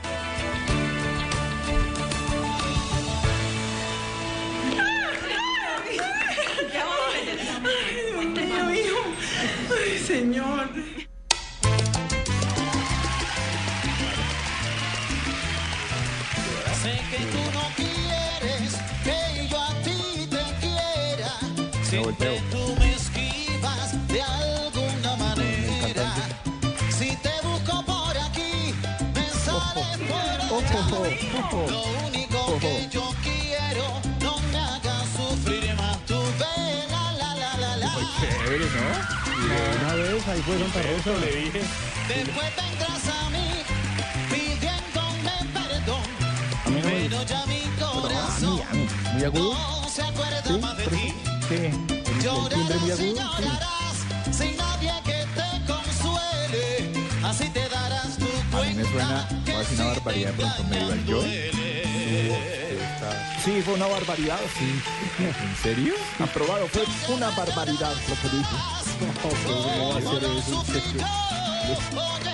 [10.10, 10.68] Señor.
[16.82, 18.70] Sé que tú no quieres
[19.06, 21.32] que yo a ti te quiera.
[22.18, 26.08] Que tú me esquivas de alguna manera.
[26.98, 28.74] Si te busco por aquí,
[29.16, 30.82] me sales por allá.
[31.76, 33.86] Lo único que yo quiero,
[34.26, 35.98] no me hagas sufrir más.
[36.08, 37.92] Tu vela, la, la, la, la.
[38.20, 39.19] Chévere, ¿no?
[39.84, 41.20] Una vez ahí fue Santa Rosa.
[41.26, 41.62] Le dije.
[42.08, 43.48] Después vendrás a mí
[44.30, 46.02] pidiéndome perdón.
[46.66, 48.62] A mí no me Pero ya mi corazón
[49.14, 49.54] Muy agudo.
[49.54, 51.14] no se acuerda más de ti.
[51.48, 51.56] Sí.
[51.56, 52.98] El, muy Llorarás y agudo.
[52.98, 53.14] sí.
[53.16, 56.92] llorarás sin nadie que te consuele.
[57.24, 58.26] Así te darás tu
[58.58, 59.28] A mí me cuenta.
[59.28, 61.22] suena casi una barbaridad de pronto medio al yo.
[63.46, 64.40] Sí, fue una barbaridad.
[64.58, 64.82] Sí.
[65.24, 65.94] ¿En serio?
[66.20, 66.84] Aprobado, fue
[67.16, 68.56] una barbaridad lo que dije.
[69.00, 69.90] No, pero ¿cómo
[71.96, 72.29] va a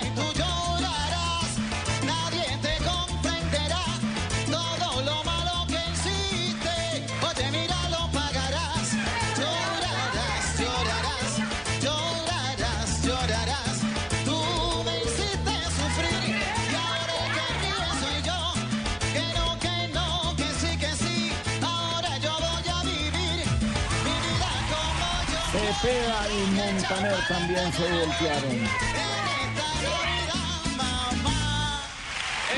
[25.86, 28.70] Cepeda y Montaner también se voltearon.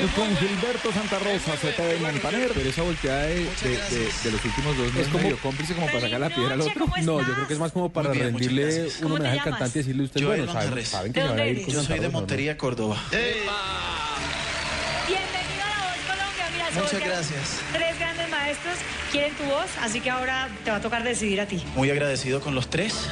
[0.00, 2.50] Y con Gilberto Santa Rosa, Cepeda y Montaner.
[2.54, 5.74] Pero esa volteada de, de- de- de los últimos dos no Es como- medio cómplice
[5.74, 6.86] como para sacar la piedra al otro.
[7.02, 9.44] No, yo creo que es más como para bien, rendirle un ¿Cómo te homenaje al
[9.44, 11.72] cantante y decirle usted, Joel bueno, saben, saben que se va a ir con Yo
[11.72, 12.18] soy Santa de Rosa, ¿no?
[12.18, 12.96] Montería, Córdoba.
[13.10, 13.52] Bienvenido
[17.08, 17.60] gracias.
[17.72, 18.74] Tres grandes maestros
[19.10, 21.64] quieren tu voz, así que ahora te va a tocar decidir a ti.
[21.74, 23.08] Muy agradecido con los tres.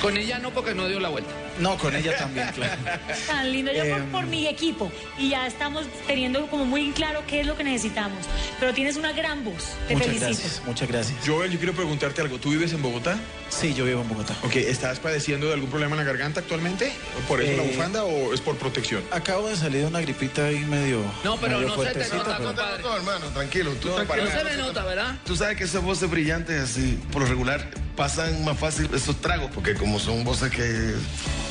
[0.00, 1.30] Con ella no, porque no dio la vuelta.
[1.60, 2.72] No, con ella también, claro.
[3.26, 4.06] Tan lindo, yo por, Em.
[4.12, 4.90] por mi equipo.
[5.18, 8.18] Y ya estamos teniendo como muy claro qué es lo que necesitamos.
[8.58, 9.64] Pero tienes una gran voz.
[9.88, 10.26] Te muchas felicito.
[10.26, 11.18] gracias, muchas gracias.
[11.26, 12.38] Joel, yo quiero preguntarte algo.
[12.38, 13.18] ¿Tú vives en Bogotá?
[13.50, 14.34] Sí, yo vivo en Bogotá.
[14.42, 16.92] Ok, ¿estás padeciendo de algún problema en la garganta actualmente?
[17.28, 19.02] ¿Por eso la Eh, bufanda o es por protección?
[19.10, 21.00] Acabo de salir de una gripita ahí medio.
[21.24, 22.82] No, pero medio no se te nota, pero- compadre.
[22.82, 23.72] No, hermano, tranquilo.
[23.80, 24.24] Tú No, tranquilo.
[24.24, 25.14] no se me nota, ¿verdad?
[25.26, 29.50] Tú sabes que esas voces brillantes así, por lo regular, pasan más fácil esos tragos,
[29.54, 30.94] porque como son voces que...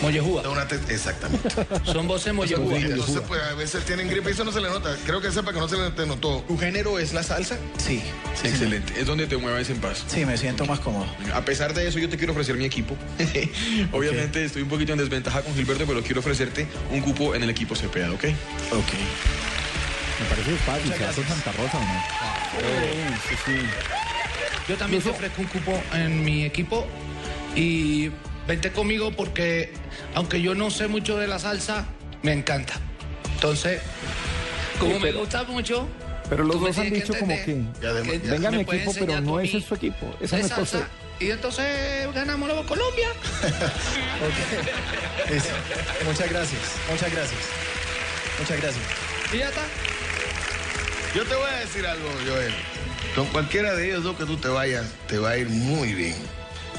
[0.01, 0.49] Mollejúa.
[0.49, 1.49] una Exactamente.
[1.85, 2.77] Son voces mollejúa.
[2.77, 4.95] Entonces, pues a veces tienen gripe y eso no se le nota.
[5.05, 6.43] Creo que sepa que no se le notó.
[6.47, 7.57] ¿Tu género es la salsa?
[7.77, 8.01] Sí,
[8.39, 8.99] sí, Excelente.
[8.99, 10.05] Es donde te mueves en paz.
[10.07, 11.05] Sí, me siento más cómodo.
[11.33, 12.95] A pesar de eso, yo te quiero ofrecer mi equipo.
[13.91, 17.49] Obviamente estoy un poquito en desventaja con Gilberto, pero quiero ofrecerte un cupo en el
[17.49, 18.25] equipo Cepeda, ¿ok?
[18.71, 18.93] Ok.
[20.19, 22.03] Me parece fácil, ¿se con Santa Rosa o no?
[23.29, 23.57] Sí, sí.
[24.67, 26.85] Yo también te ofrezco un cupo en mi equipo
[27.55, 28.11] y
[28.49, 29.71] vente conmigo porque
[30.15, 31.85] aunque yo no sé mucho de la salsa,
[32.23, 32.73] me encanta.
[33.35, 33.79] Entonces,
[34.79, 35.87] como Sí, me gusta mucho,
[36.29, 39.57] Pero los dos han dicho como que, entender que venga mi equipo, pero no ese
[39.57, 40.13] es su equipo.
[40.19, 40.89] Esa no es salsa, cosa.
[41.19, 43.09] Y entonces ganamos los Colombia.
[45.29, 45.49] Eso.
[46.05, 47.41] Muchas gracias, muchas gracias.
[48.39, 48.83] Muchas gracias.
[49.31, 49.61] Y ya está.
[51.13, 52.53] Yo te voy a decir algo, Joel.
[53.15, 56.15] Con cualquiera de ellos dos que tú te vayas, te va a ir muy bien.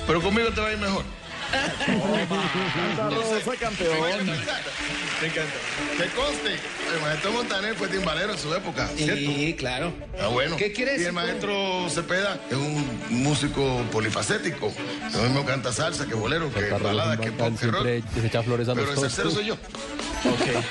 [0.06, 1.04] Pero conmigo te va a ir mejor.
[1.50, 4.26] Santa Rosa, campeón.
[4.26, 5.50] Me encanta.
[5.98, 6.54] Que conste,
[6.94, 9.14] el maestro Montaner fue timbalero en su época, ¿cierto?
[9.16, 9.92] Sí, claro.
[10.20, 10.56] Ah, bueno.
[10.56, 14.72] ¿Qué quiere Y el maestro Cepeda es un músico polifacético.
[15.12, 17.82] Lo mismo canta salsa, que bolero, que balada, que pop, que rock.
[17.84, 19.34] Siempre se echa flores a Pero los el tostos.
[19.34, 19.54] soy yo.
[19.54, 20.64] Ok.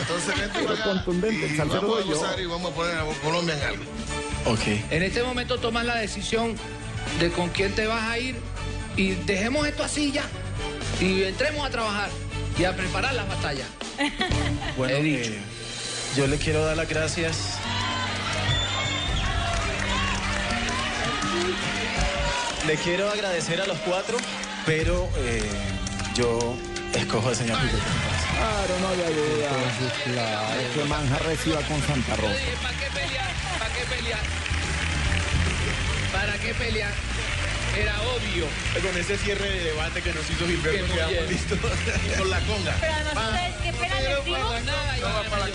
[0.00, 2.16] Entonces acá contundente, el vamos a soy yo.
[2.16, 3.84] gozar y vamos a poner a Colombia en algo.
[4.46, 4.66] Ok.
[4.90, 6.54] En este momento tomas la decisión
[7.18, 8.36] de con quién te vas a ir
[8.96, 10.24] y dejemos esto así ya
[11.00, 12.08] y entremos a trabajar
[12.58, 13.68] y a preparar las batallas.
[14.76, 15.30] Bueno, He dicho.
[15.30, 15.38] eh,
[16.16, 17.36] yo le quiero dar las gracias.
[22.66, 24.16] Le quiero agradecer a los cuatro,
[24.66, 25.42] pero eh,
[26.14, 26.56] yo
[26.94, 27.76] escojo al señor Rosa.
[28.36, 29.50] Claro, no había duda.
[30.04, 30.74] claro.
[30.74, 32.34] Que Manjarres iba con Santa Rosa.
[32.62, 33.30] ¿Para qué pelear?
[33.58, 34.20] ¿Para qué pelear?
[36.12, 36.92] ¿Para qué pelear?
[37.76, 38.46] Era obvio.
[38.82, 41.58] Con ese cierre de debate que nos hizo Que Gilberto, quedamos listos.
[42.18, 42.76] Con la conga.
[42.80, 44.36] Pero además ustedes, qué pena les digo,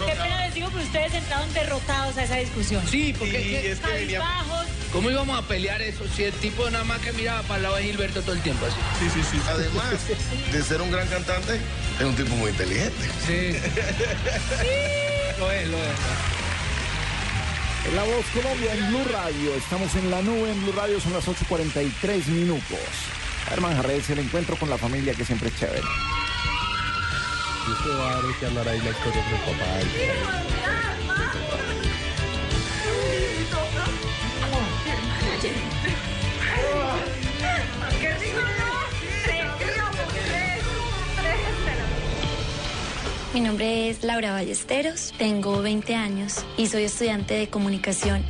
[0.05, 2.83] qué pena les digo, pero ustedes entraron derrotados a esa discusión.
[2.89, 4.19] Sí, porque Y es que- es que venía...
[4.19, 7.63] Cabizbajos, ¿Cómo íbamos a pelear eso si el tipo nada más que miraba para el
[7.63, 8.75] lado de Gilberto todo el tiempo así?
[8.99, 9.41] Sí, sí, sí.
[9.47, 9.93] Además
[10.51, 11.59] de ser un gran cantante,
[11.97, 13.05] es un tipo muy inteligente.
[13.25, 13.57] Sí.
[15.39, 15.83] Lo es, lo es.
[17.95, 19.53] La Voz Colombia en Blue Radio.
[19.53, 22.79] Estamos en la nube en Blue Radio, son las 8.43 minutos.
[23.51, 25.81] Herman Jarres, el encuentro con la familia que siempre es chévere.
[43.33, 48.25] Mi nombre es Laura Ballesteros, tengo 20 años y soy estudiante de comunicación.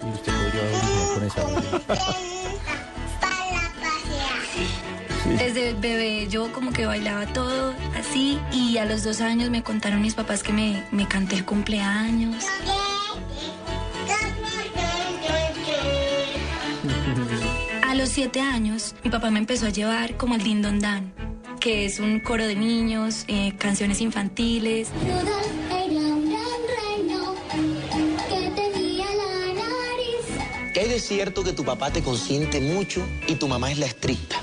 [0.00, 1.42] Y usted podría con esa.
[5.36, 10.00] Desde bebé yo como que bailaba todo así y a los dos años me contaron
[10.00, 12.44] mis papás que me, me canté el cumpleaños.
[18.04, 21.14] Los siete años mi papá me empezó a llevar como al Din Don Dan,
[21.58, 24.90] que es un coro de niños, eh, canciones infantiles.
[30.74, 33.86] ¿Qué hay de cierto que tu papá te consiente mucho y tu mamá es la
[33.86, 34.36] estricta?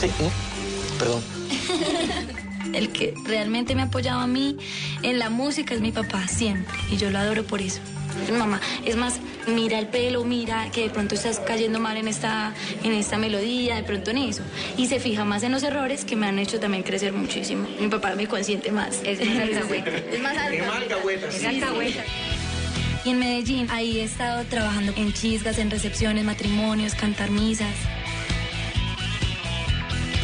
[0.00, 0.30] Sí, ¿no?
[0.96, 1.24] Perdón.
[2.72, 4.56] El que realmente me ha apoyado a mí
[5.02, 6.78] en la música es mi papá, siempre.
[6.88, 7.80] Y yo lo adoro por eso.
[8.36, 12.54] Mamá, es más, mira el pelo, mira que de pronto estás cayendo mal en esta,
[12.82, 14.42] en esta melodía, de pronto en eso.
[14.76, 17.66] Y se fija más en los errores que me han hecho también crecer muchísimo.
[17.80, 19.00] Mi papá me consiente más.
[19.04, 19.90] Es más alcahueta.
[19.90, 21.28] Es más alcahueta.
[21.28, 22.04] Es alcahueta.
[23.04, 27.74] Y en Medellín, ahí he estado trabajando en chisgas, en recepciones, matrimonios, cantar misas.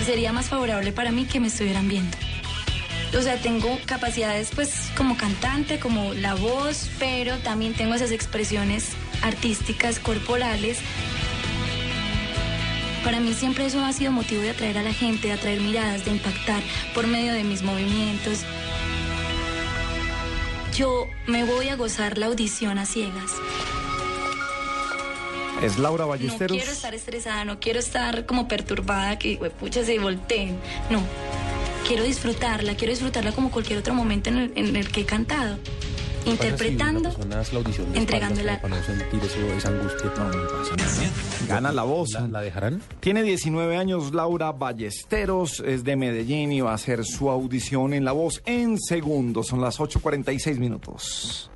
[0.04, 2.16] sería más favorable para mí que me estuvieran viendo.
[3.16, 8.88] O sea, tengo capacidades pues como cantante, como la voz, pero también tengo esas expresiones
[9.22, 10.78] artísticas, corporales.
[13.04, 16.04] Para mí siempre eso ha sido motivo de atraer a la gente, de atraer miradas,
[16.04, 16.62] de impactar
[16.94, 18.40] por medio de mis movimientos.
[20.76, 23.30] Yo me voy a gozar la audición a ciegas.
[25.62, 26.56] Es Laura No Ballesteros.
[26.56, 30.58] quiero estar estresada, no quiero estar como perturbada, que pucha se volteen.
[30.90, 31.00] No.
[31.86, 35.58] Quiero disfrutarla, quiero disfrutarla como cualquier otro momento en el, en el que he cantado.
[36.24, 37.10] Interpretando,
[37.92, 38.62] entregándola.
[38.62, 40.10] Para no sentir eso, esa angustia.
[40.16, 40.74] No, no pasa.
[41.46, 42.12] Gana la voz.
[42.12, 42.80] ¿La, la dejarán?
[43.00, 48.06] Tiene 19 años Laura Ballesteros, es de Medellín y va a hacer su audición en
[48.06, 49.48] La Voz en segundos.
[49.48, 51.50] Son las 8.46 minutos.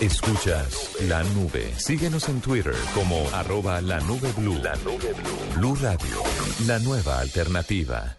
[0.00, 1.72] Escuchas la nube.
[1.76, 4.58] Síguenos en Twitter como arroba la nube blue.
[4.62, 5.56] La nube blue.
[5.56, 6.22] Blue Radio,
[6.66, 8.18] la nueva alternativa.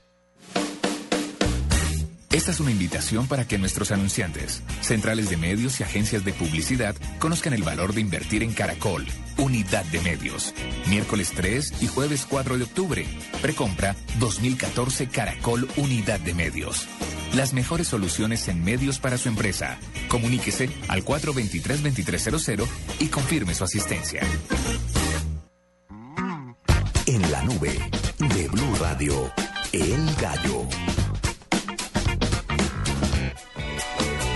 [2.35, 6.93] Esta es una invitación para que nuestros anunciantes, centrales de medios y agencias de publicidad
[7.17, 9.05] conozcan el valor de invertir en Caracol,
[9.37, 10.53] unidad de medios.
[10.89, 13.07] Miércoles 3 y jueves 4 de octubre.
[13.41, 16.89] Precompra 2014 Caracol Unidad de Medios.
[17.33, 19.77] Las mejores soluciones en medios para su empresa.
[20.09, 22.67] Comuníquese al 423-2300
[22.99, 24.19] y confirme su asistencia.
[27.05, 27.79] En la nube
[28.19, 29.31] de Blue Radio,
[29.71, 30.67] El Gallo.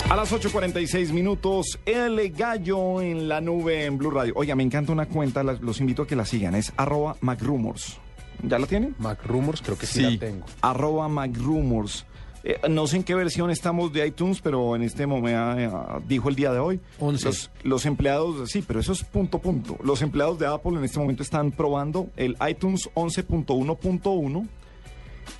[0.09, 4.33] A las 8.46 minutos, El Gallo en la nube en Blue Radio.
[4.35, 7.97] Oiga, me encanta una cuenta, la- los invito a que la sigan, es arroba MacRumors.
[8.41, 8.95] ¿Ya la tienen?
[8.97, 10.45] MacRumors, creo que sí, la tengo.
[10.61, 12.05] Arroba MacRumors.
[12.43, 15.69] Eh, no sé en qué versión estamos de iTunes, pero en este momento eh,
[16.07, 16.79] dijo el día de hoy.
[16.99, 19.77] Los, los empleados, sí, pero eso es punto punto.
[19.83, 24.47] Los empleados de Apple en este momento están probando el iTunes 11.1.1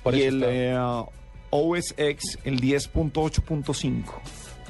[0.04, 1.00] Por y eso el está.
[1.00, 1.04] eh,
[1.52, 4.04] OS X el 10.8.5.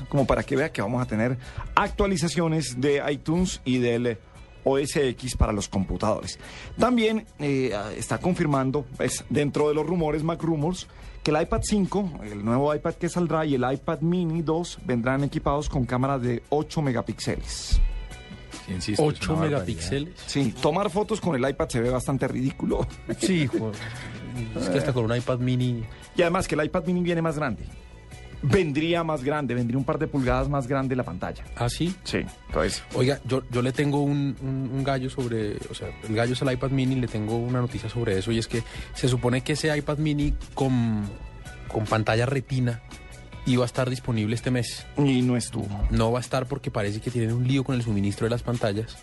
[0.08, 1.36] Como para que vea que vamos a tener
[1.74, 4.18] actualizaciones de iTunes y del
[4.64, 6.38] OS X para los computadores.
[6.78, 10.86] También eh, está confirmando, pues, dentro de los rumores, Mac Rumors,
[11.22, 15.24] que el iPad 5, el nuevo iPad que saldrá, y el iPad Mini 2 vendrán
[15.24, 17.80] equipados con cámaras de 8 megapíxeles.
[18.68, 20.14] Insisto, es 8 una megapíxeles.
[20.26, 22.86] Sí, tomar fotos con el iPad se ve bastante ridículo.
[23.18, 23.72] Sí, jo-
[24.60, 25.82] es que hasta con un iPad mini.
[26.16, 27.64] Y además que el iPad mini viene más grande.
[28.42, 31.44] Vendría más grande, vendría un par de pulgadas más grande la pantalla.
[31.56, 31.94] ¿Ah, sí?
[32.04, 32.82] Sí, entonces.
[32.94, 36.40] Oiga, yo, yo le tengo un, un- un gallo sobre, o sea, el gallo es
[36.42, 38.62] el iPad mini, le tengo una noticia sobre eso y es que
[38.94, 41.02] se supone que ese iPad mini con,
[41.68, 42.80] con pantalla retina
[43.46, 44.86] iba a estar disponible este mes.
[44.96, 45.68] Y no estuvo.
[45.90, 48.42] No va a estar porque parece que tienen un lío con el suministro de las
[48.42, 48.96] pantallas.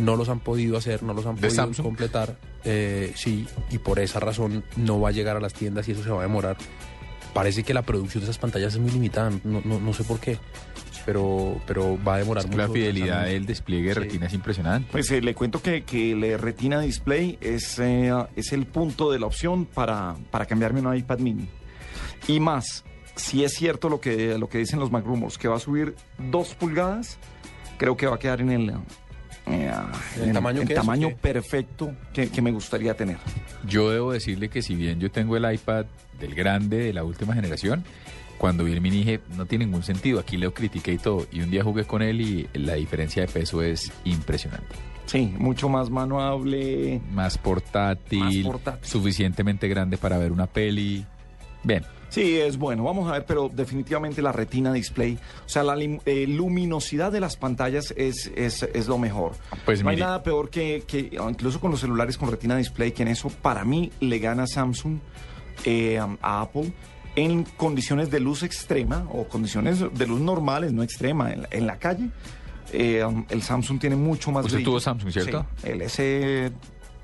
[0.00, 1.84] No los han podido hacer, no los han ¿De podido Samsung?
[1.86, 2.36] completar.
[2.64, 6.02] Eh, sí, y por esa razón no va a llegar a las tiendas y eso
[6.02, 6.56] se va a demorar.
[7.34, 10.20] Parece que la producción de esas pantallas es muy limitada, no, no, no sé por
[10.20, 10.38] qué,
[11.04, 12.68] pero, pero va a demorar Es que mucho.
[12.68, 14.00] la fidelidad del despliegue de Sí.
[14.00, 14.88] retina es impresionante.
[14.92, 19.18] Pues eh, le cuento que, que el Retina Display es, eh, es el punto de
[19.18, 21.48] la opción para, para cambiarme un iPad mini.
[22.28, 22.84] Y más,
[23.16, 25.96] si es cierto lo que, lo que dicen los Mac Rumors, que va a subir
[26.30, 27.18] dos pulgadas,
[27.78, 28.72] creo que va a quedar en el,
[29.46, 29.70] eh,
[30.22, 30.62] ¿El tamaño
[31.08, 33.18] que perfecto que, que me gustaría tener.
[33.66, 35.86] Yo debo decirle que si bien yo tengo el iPad
[36.18, 37.84] del grande de la última generación,
[38.38, 41.40] cuando vi el mini dije, no tiene ningún sentido, aquí lo critiqué y todo, y
[41.40, 44.74] un día jugué con él y la diferencia de peso es impresionante.
[45.06, 47.00] Sí, mucho más manuable.
[47.12, 48.88] Más portátil, Más portátil.
[48.88, 51.04] suficientemente grande para ver una peli.
[51.62, 51.84] Bien.
[52.14, 52.84] Sí, es bueno.
[52.84, 57.36] Vamos a ver, pero definitivamente la retina display, o sea, la eh, luminosidad de las
[57.36, 59.32] pantallas es, es, es lo mejor.
[59.64, 63.02] Pues no hay nada peor que, que, incluso con los celulares con retina display, que
[63.02, 64.98] en eso para mí le gana Samsung
[65.64, 66.72] eh, a Apple
[67.16, 71.66] en condiciones de luz extrema o condiciones de luz normales, no extrema, en la, en
[71.66, 72.10] la calle.
[72.72, 74.70] eh, el Samsung tiene mucho más Usted brillo.
[74.70, 75.46] tuvo Samsung, ¿cierto?
[75.62, 76.52] Sí, el S...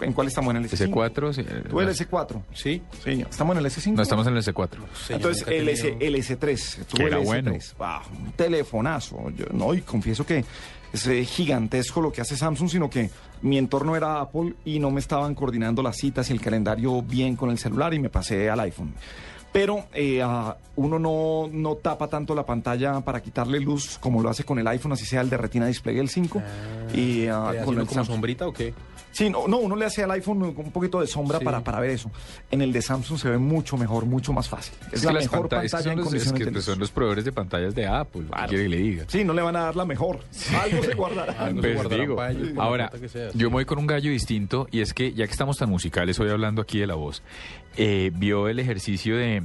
[0.02, 0.54] ¿En cuál estamos?
[0.54, 0.90] ¿En el S5?
[0.90, 1.92] S4, sí, ¿Tú el no.
[1.92, 2.42] S4?
[2.54, 2.82] Sí.
[3.04, 3.92] Sí, estamos en el S5.
[3.94, 4.68] No estamos en el S4.
[5.10, 6.84] Entonces, el, S, el S3.
[6.86, 7.26] tuvo Que era el S3.
[7.26, 7.52] bueno.
[7.78, 9.30] Wow, un telefonazo.
[9.30, 10.44] Yo, no, y confieso que
[10.92, 13.10] es eh, gigantesco lo que hace Samsung, sino que
[13.42, 17.36] mi entorno era Apple y no me estaban coordinando las citas y el calendario bien
[17.36, 18.92] con el celular y me pasé al iPhone.
[19.52, 24.28] Pero eh, ah, uno no, no tapa tanto la pantalla para quitarle luz como lo
[24.30, 26.40] hace con el iPhone, así sea el de Retina Display el 5.
[26.94, 28.06] y ah, ¿Le hace con el como Samsung.
[28.14, 28.72] sombrita o qué?
[29.12, 31.44] Sí, no, no, uno le hace al iPhone un poquito de sombra Sí.
[31.44, 32.12] para, para ver eso.
[32.48, 34.72] En el de Samsung se ve mucho mejor, mucho más fácil.
[34.92, 36.50] Es, que la las mejor panta- es que pantalla son en los, es que de
[36.52, 36.64] luz.
[36.64, 38.22] son los proveedores de pantallas de Apple.
[38.42, 39.04] ¿Qué quiere que le diga?
[39.08, 40.20] Sí, no le van a dar la mejor.
[40.62, 41.32] Algo se guardará.
[41.32, 43.88] Algo se Pues guardarán digo, ellos, ahora, plata que sea, yo me voy con un
[43.88, 46.94] gallo distinto y es que ya que estamos tan musicales hoy hablando aquí de la
[46.94, 47.24] voz,
[47.76, 49.39] eh, vio el ejercicio de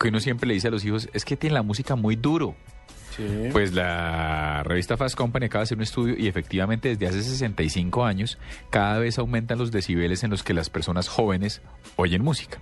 [0.00, 2.56] que uno siempre le dice a los hijos, es que tiene la música muy duro.
[3.52, 8.04] Pues la revista Fast Company acaba de hacer un estudio y efectivamente desde hace 65
[8.04, 8.38] años
[8.70, 11.62] cada vez aumentan los decibeles en los que las personas jóvenes
[11.94, 12.58] oyen música.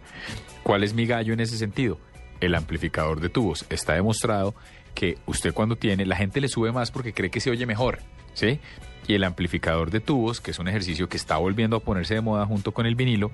[0.62, 1.98] ¿Cuál es mi gallo en ese sentido?
[2.40, 3.64] El amplificador de tubos.
[3.70, 4.54] Está demostrado
[4.94, 8.00] que usted cuando tiene, la gente le sube más porque cree que se oye mejor,
[8.34, 8.60] ¿sí?
[9.08, 12.20] Y el amplificador de tubos, que es un ejercicio que está volviendo a ponerse de
[12.20, 13.30] moda junto con el vinilo,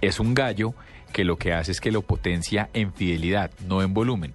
[0.00, 0.74] es un gallo
[1.14, 4.34] que lo que hace es que lo potencia en fidelidad, no en volumen.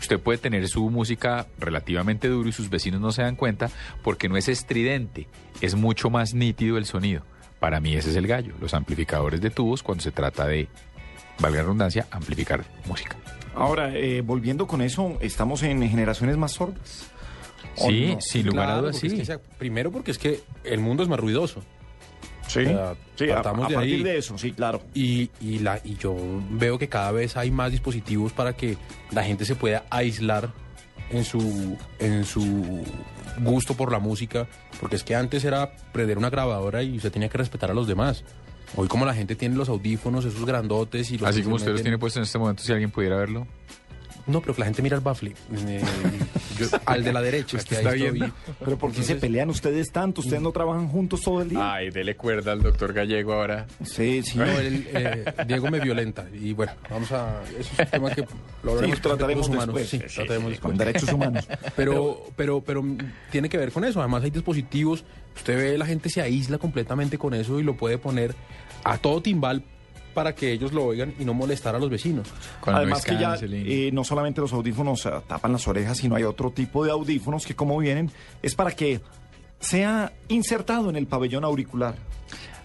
[0.00, 3.70] Usted puede tener su música relativamente duro y sus vecinos no se dan cuenta
[4.02, 5.26] porque no es estridente,
[5.60, 7.22] es mucho más nítido el sonido.
[7.60, 10.68] Para mí ese es el gallo, los amplificadores de tubos cuando se trata de,
[11.40, 13.16] valga la redundancia, amplificar música.
[13.54, 17.08] Ahora, eh, volviendo con eso, ¿estamos en generaciones más sordas?
[17.78, 18.20] ¿O Sí, no?
[18.20, 19.16] sin lugar a dudas, es sí.
[19.18, 21.62] que sea- primero porque es que el mundo es más ruidoso.
[22.52, 24.02] Sí, O sea, sí, a, partamos a de partir ahí.
[24.02, 24.82] de eso, sí, claro.
[24.94, 26.14] Y, y, la, y yo
[26.50, 28.76] veo que cada vez hay más dispositivos para que
[29.10, 30.50] la gente se pueda aislar
[31.10, 32.84] en su, en su
[33.40, 34.46] gusto por la música,
[34.80, 37.86] porque es que antes era prender una grabadora y usted tenía que respetar a los
[37.86, 38.24] demás.
[38.76, 41.72] Hoy como la gente tiene los audífonos, esos grandotes y los Así como se usted
[41.72, 43.46] los meten- tiene puestos en este momento, si alguien pudiera verlo.
[44.26, 45.34] No, pero que la gente mira el baffle.
[45.66, 45.82] Eh,
[46.58, 47.56] yo- al de la derecha.
[47.56, 48.32] Usted que ahí está estoy.
[48.64, 50.20] Pero ¿por qué se pelean ustedes tanto?
[50.20, 51.74] ¿Ustedes no trabajan juntos todo el día?
[51.74, 53.66] Ay, dele cuerda al doctor Gallego ahora.
[53.84, 54.38] Sí, sí.
[54.38, 56.26] No, él, eh, Diego me violenta.
[56.32, 57.40] Y bueno, vamos a.
[57.58, 58.24] Eso es un tema que
[58.62, 59.74] lo hablaremos Sí, con trataremos recursos humanos.
[59.74, 59.88] después.
[59.90, 60.70] Sí, Sí, sí, trataremos sí, después.
[60.70, 61.48] con derechos humanos.
[61.76, 62.98] Pero, pero, pero mm,
[63.30, 64.00] tiene que ver con eso.
[64.00, 65.04] Además, hay dispositivos.
[65.34, 68.34] Usted ve, la gente se aísla completamente con eso y lo puede poner
[68.84, 69.64] a todo timbal
[70.12, 72.28] para que ellos lo oigan y no molestar a los vecinos.
[72.64, 76.50] Además que ya eh, no solamente los audífonos eh, tapan las orejas, sino hay otro
[76.50, 78.10] tipo de audífonos que como vienen
[78.42, 79.00] es para que
[79.60, 81.94] sea insertado en el pabellón auricular.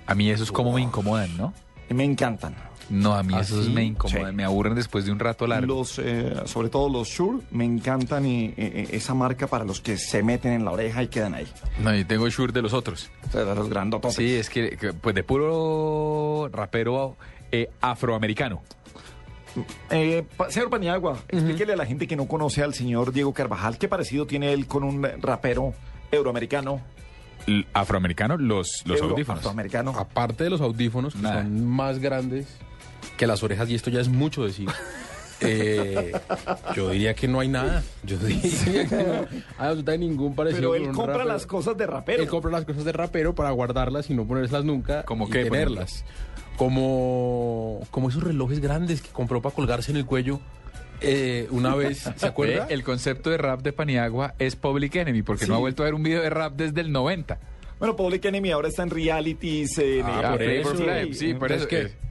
[0.05, 1.53] A mí esos como me incomodan, ¿no?
[1.89, 2.55] Me encantan.
[2.89, 4.35] No, a mí ¿Ah, esos me incomodan, Sí.
[4.37, 5.67] me aburren después de un rato largo.
[5.79, 9.97] Los, eh, sobre todo los Shure, me encantan y, eh, esa marca para los que
[9.97, 11.45] se meten en la oreja y quedan ahí.
[11.83, 13.11] No, yo tengo Shure de los otros.
[13.33, 14.15] de los grandototes.
[14.15, 17.17] Sí, es que, pues de puro rapero
[17.51, 18.61] eh, afroamericano.
[19.89, 23.87] Eh, señor Paniagua, explíquele a la gente que no conoce al señor Diego Carvajal qué
[23.87, 25.73] parecido tiene él con un rapero
[26.11, 26.81] euroamericano.
[27.47, 29.39] L- afroamericano, los, los Euro- audífonos.
[29.39, 29.91] afroamericano.
[29.97, 31.41] Aparte de los audífonos, que Nada.
[31.43, 32.47] son más grandes
[33.17, 34.69] que las orejas, y esto ya es mucho decir.
[35.41, 36.11] eh,
[36.75, 37.83] yo diría que no hay nada.
[38.03, 40.71] Yo diría que no hay absolutamente ningún parecido.
[40.73, 41.29] Pero él compra rapero.
[41.33, 42.21] las cosas de rapero.
[42.21, 45.03] Él compra las cosas de rapero para guardarlas y no ponérselas nunca.
[45.03, 46.05] ¿Cómo y qué, por tenerlas.
[46.57, 50.39] Como, como esos relojes grandes que compró para colgarse en el cuello
[51.01, 52.09] eh, una vez.
[52.15, 52.65] ¿Se acuerda?
[52.69, 55.49] El concepto de rap de Paniagua es Public Enemy, porque Sí.
[55.51, 57.39] no ha vuelto a ver un video de rap desde el 90.
[57.79, 59.77] Bueno, Public Enemy ahora está en realities.
[59.77, 61.63] en- Ah, en- por eso, sí, sí, por eso.
[61.65, 62.07] Entonces, ¿qué?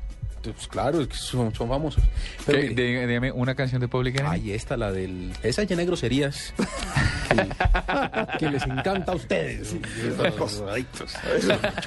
[0.53, 2.03] Pues claro, es que son, son famosos.
[2.45, 2.69] Pero ¿Qué?
[2.71, 4.35] mire, Dí- Dígame una canción de Public Enemy.
[4.35, 5.33] Ahí está la del.
[5.43, 6.55] Esa llena de groserías
[7.31, 9.75] que, que les encanta a ustedes.
[10.17, 11.15] Drogadictos.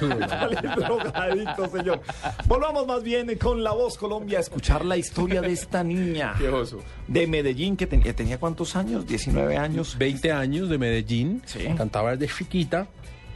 [0.00, 2.00] Drogadictos, señor.
[2.46, 6.48] Volvamos más bien con La Voz Colombia a escuchar la historia de esta niña Qué
[6.48, 6.82] oso.
[7.08, 9.96] de Medellín que tenía, tenía cuántos años, 19 años.
[9.98, 11.60] 20 años de Medellín, Sí.
[11.76, 12.86] cantaba desde chiquita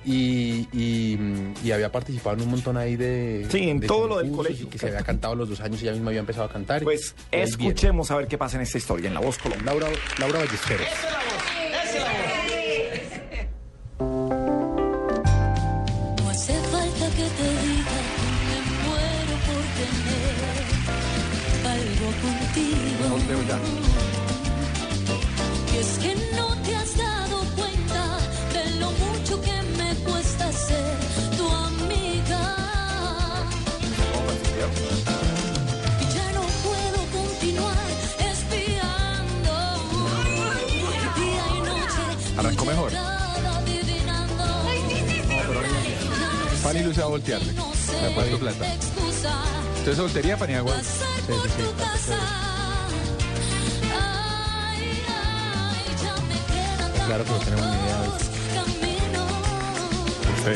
[0.04, 1.18] y, y,
[1.64, 3.46] y había participado en un montón ahí de.
[3.50, 4.66] Sí, en de todo lo del colegio.
[4.66, 6.82] y Que se había cantado los dos años y ella misma había empezado a cantar.
[6.82, 9.64] Pues escuchemos a ver qué pasa en esta historia en La Voz Colombia.
[9.66, 9.88] Laura,
[10.18, 10.86] Laura Ballesteros.
[11.72, 12.33] No
[46.94, 47.42] se va a voltear.
[47.42, 48.64] Le ha puesto plata.
[49.78, 50.74] ¿Usted es soltería, Paniagua?
[56.02, 57.98] Ya me quedan Claro que no tenemos ni idea.
[60.44, 60.54] Sí.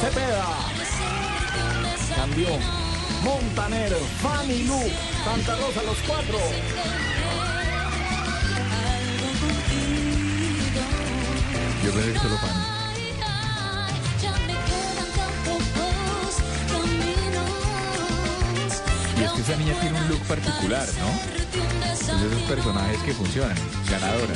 [0.00, 0.46] Cepeda.
[2.16, 2.48] Cambió.
[3.22, 4.80] Montaner, Fanny Lu,
[5.24, 6.38] Santa Rosa, los cuatro.
[11.84, 12.61] Yo pensé que solo Fanny.
[19.44, 21.08] Que esa niña tiene un look particular, ¿no?
[21.90, 23.56] Es de esos personajes que funcionan.
[23.90, 24.34] Ganadora.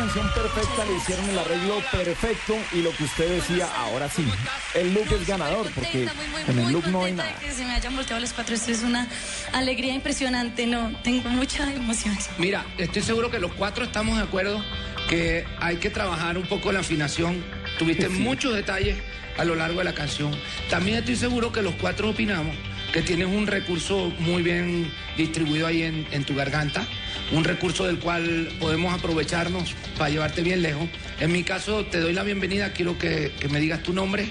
[0.00, 4.26] Combinación perfecta, le hicieron el arreglo perfecto y lo que usted decía, ahora sí,
[4.74, 6.08] el look es ganador, porque
[6.46, 7.34] en el look no hay nada.
[7.38, 9.06] Que se me hayan volteado los cuatro, esto es una
[9.52, 12.16] alegría impresionante, no, tengo mucha emoción.
[12.38, 14.64] Mira, estoy seguro que los cuatro estamos de acuerdo
[15.08, 17.44] que hay que trabajar un poco la afinación.
[17.78, 18.96] Tuviste muchos detalles
[19.36, 20.32] a lo largo de la canción.
[20.68, 22.56] También estoy seguro que los cuatro opinamos
[22.92, 26.84] que tienes un recurso muy bien distribuido ahí en, en tu garganta,
[27.32, 30.88] un recurso del cual podemos aprovecharnos para llevarte bien lejos.
[31.20, 34.30] En mi caso, te doy la bienvenida, quiero que, que me digas tu nombre.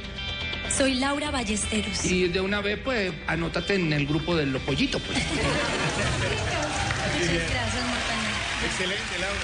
[0.69, 2.05] Soy Laura Ballesteros.
[2.05, 5.17] Y de una vez, pues, anótate en el grupo de los pollitos, pues.
[7.19, 8.30] Muchas gracias, Montaña.
[8.65, 9.39] Excelente, Laura.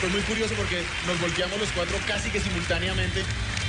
[0.00, 3.22] Fue muy curioso porque nos volteamos los cuatro casi que simultáneamente.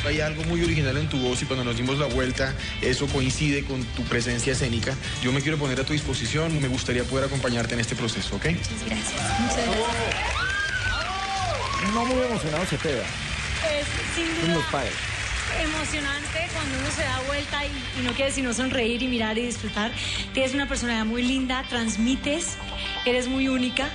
[0.06, 3.64] Hay algo muy original en tu voz y cuando nos dimos la vuelta, eso coincide
[3.64, 4.96] con tu presencia escénica.
[5.24, 8.46] Yo me quiero poner a tu disposición, me gustaría poder acompañarte en este proceso, ¿ok?
[8.46, 9.40] Muchas gracias.
[9.40, 10.46] Muchas gracias.
[11.94, 13.04] No muy emocionado se pega.
[13.04, 15.15] Es sin los duda padres.
[15.64, 19.46] Emocionante cuando uno se da vuelta y, y no quiere sino sonreír y mirar y
[19.46, 19.92] disfrutar.
[20.34, 22.56] Tienes una personalidad muy linda, transmites,
[23.06, 23.90] eres muy única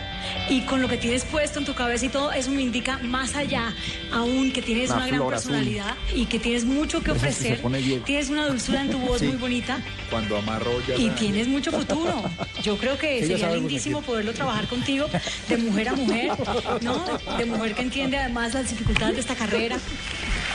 [0.48, 3.34] y con lo que tienes puesto en tu cabeza y todo, eso me indica más
[3.34, 3.74] allá
[4.12, 5.52] aún que tienes Una una, gran flor azul.
[5.52, 7.60] personalidad y que tienes mucho que ofrecer.
[8.04, 9.26] Tienes una dulzura en tu voz Sí.
[9.26, 9.78] muy bonita.
[10.10, 10.94] Cuando amarro ya...
[10.96, 12.22] Y la- tienes mucho futuro.
[12.62, 15.08] Yo creo que sería lindísimo poderlo trabajar contigo
[15.48, 16.30] de mujer a mujer,
[16.82, 17.04] ¿no?
[17.36, 19.78] De mujer que entiende además las dificultades de esta carrera.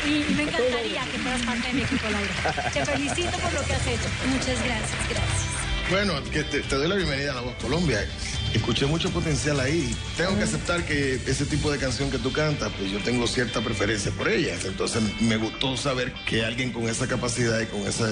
[0.06, 2.72] Y, me encantaría que fueras parte de mi equipo, Laura.
[2.72, 4.10] Te felicito por lo que has hecho.
[4.28, 5.66] Muchas gracias, gracias.
[5.90, 8.08] Bueno, que te, te doy la bienvenida a La Voz Colombia.
[8.54, 9.96] Escuché mucho potencial ahí.
[10.16, 13.62] Tengo que aceptar que ese tipo de canción que tú cantas, pues yo tengo cierta
[13.62, 14.64] preferencia por ellas.
[14.66, 18.06] Entonces me gustó saber que alguien con esa capacidad y con ese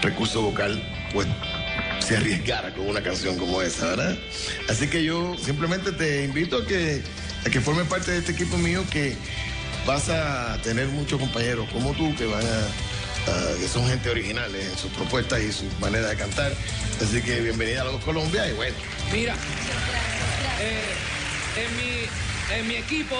[0.00, 0.82] recurso vocal,
[1.12, 1.28] pues
[2.00, 4.18] se arriesgara con una canción como esa, ¿verdad?
[4.68, 7.02] Así que yo simplemente te invito a que,
[7.46, 9.16] a que formes parte de este equipo mío que
[9.86, 14.78] vas a tener muchos compañeros como tú que van a, que son gente originales en
[14.78, 16.52] sus propuestas y su manera de cantar.
[17.00, 18.76] Así que bienvenida a Voz Colombia y bueno.
[19.12, 19.34] Mira,
[20.60, 20.82] eh,
[21.56, 23.16] en, mi, en mi equipo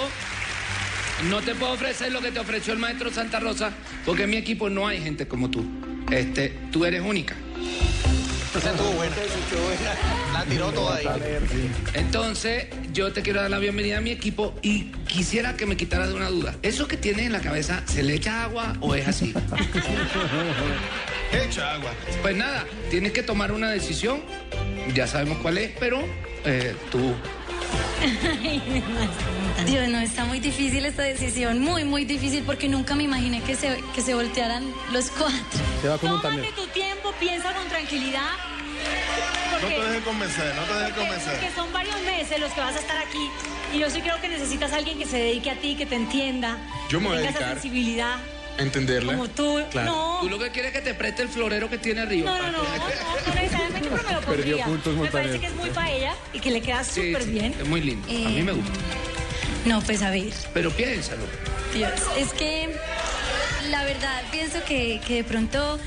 [1.29, 3.71] no te puedo ofrecer lo que te ofreció el maestro Santa Rosa,
[4.05, 5.65] porque en mi equipo no hay gente como tú.
[6.11, 7.35] Este, tú eres única.
[8.59, 9.15] Estuvo buena.
[10.33, 11.07] La tiró toda ahí.
[11.93, 16.09] Entonces, yo te quiero dar la bienvenida a mi equipo y quisiera que me quitaras
[16.09, 16.55] de una duda.
[16.61, 19.33] ¿Eso que tienes en la cabeza, se le echa agua o es así?
[21.33, 21.91] Echa agua.
[22.21, 24.21] Pues nada, tienes que tomar una decisión.
[24.93, 26.03] Ya sabemos cuál es, pero
[26.45, 27.15] eh, tú.
[29.65, 33.55] Dios, no, está muy difícil esta decisión, muy, muy difícil porque nunca me imaginé que
[33.55, 35.37] se, que se voltearan los cuatro.
[35.81, 38.21] Se va con un Tómate tu tiempo, piensa con tranquilidad.
[39.53, 41.33] No Porque, te dejes convencer, no te dejes convencer.
[41.39, 43.29] porque son varios meses los que vas a estar aquí.
[43.73, 45.95] Y yo sí creo que necesitas a alguien que se dedique a ti, que te
[45.95, 46.57] entienda.
[46.89, 47.61] Yo me que voy a tenga esa dedicar.
[47.61, 48.15] sensibilidad.
[48.57, 49.13] Entenderla.
[49.13, 49.59] Como tú.
[49.73, 50.19] No.
[50.21, 52.31] Tú lo que quieres es que te preste el florero que tiene arriba.
[52.37, 54.65] No, no, no, no, no necesariamente, pero me lo Perdió pondría.
[54.65, 57.55] puntos Me parece que es muy para ella y que le queda súper sí, bien.
[57.59, 58.07] Es muy lindo.
[58.07, 58.71] A mí me gusta.
[59.65, 61.23] No, pues a ver, Pero piénsalo.
[61.73, 62.69] Dios, es que
[63.71, 65.79] la verdad pienso que, que de pronto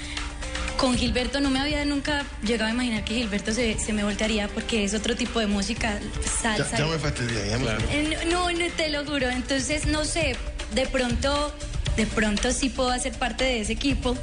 [0.78, 4.48] con Gilberto no me había nunca llegado a imaginar que Gilberto se, se me voltearía
[4.48, 5.98] porque es otro tipo de música,
[6.42, 6.76] salsa.
[6.76, 9.28] ya me fastidié, ya me Eh, No, no, te lo juro.
[9.28, 10.36] Entonces, no sé,
[10.74, 11.54] de pronto,
[11.96, 14.16] de pronto sí puedo hacer parte de ese equipo.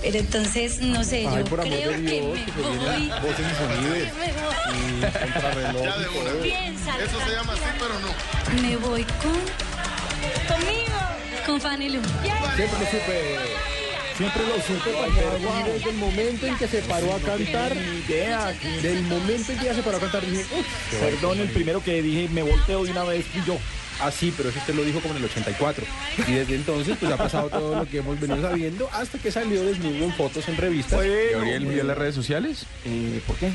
[0.00, 3.08] Pero entonces, no sé, Ay, yo por amor creo de que Dios, me voy.
[3.20, 4.14] voces insonibles.
[4.18, 4.54] Me voy.
[4.78, 6.30] Y contrarreloj Ya de y una.
[6.30, 6.40] todo.
[6.42, 8.62] Piénsalo, Eso se llama así, pero no.
[8.62, 9.32] Me voy con.
[10.48, 10.98] Conmigo.
[11.46, 12.00] Con Fanny Lu.
[12.22, 13.77] Siempre lo supe.
[14.18, 14.90] Siempre lo supe.
[14.90, 19.74] Y desde el momento en que se paró a cantar, del momento en que ya
[19.74, 20.66] se paró a cantar, dije, "Uf,
[21.00, 23.56] Perdón, el primero que dije, me volteo de una vez fui yo.
[24.00, 25.84] Ah, sí, pero eso usted lo dijo como en el 84.
[26.28, 29.62] Y desde entonces, pues ha pasado todo lo que hemos venido sabiendo hasta que salió
[29.64, 30.94] desnudo en fotos en revistas.
[30.98, 32.64] Bueno, ¿Gabriel vio las redes sociales?
[32.84, 33.50] Eh, ¿Por qué?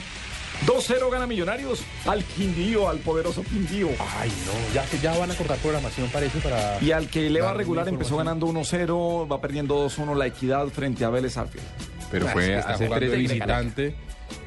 [0.66, 3.90] 2-0 gana Millonarios al Quindío, al poderoso Quindío.
[4.18, 6.82] Ay, no, ya, ya van a cortar programación, parece, para.
[6.82, 8.88] Y al que le va Dar regular empezó ganando información.
[8.88, 11.66] 1-0, va perdiendo 2-1 la equidad frente a Vélez Arfield.
[12.12, 13.96] Pero fue hace tres de visitante,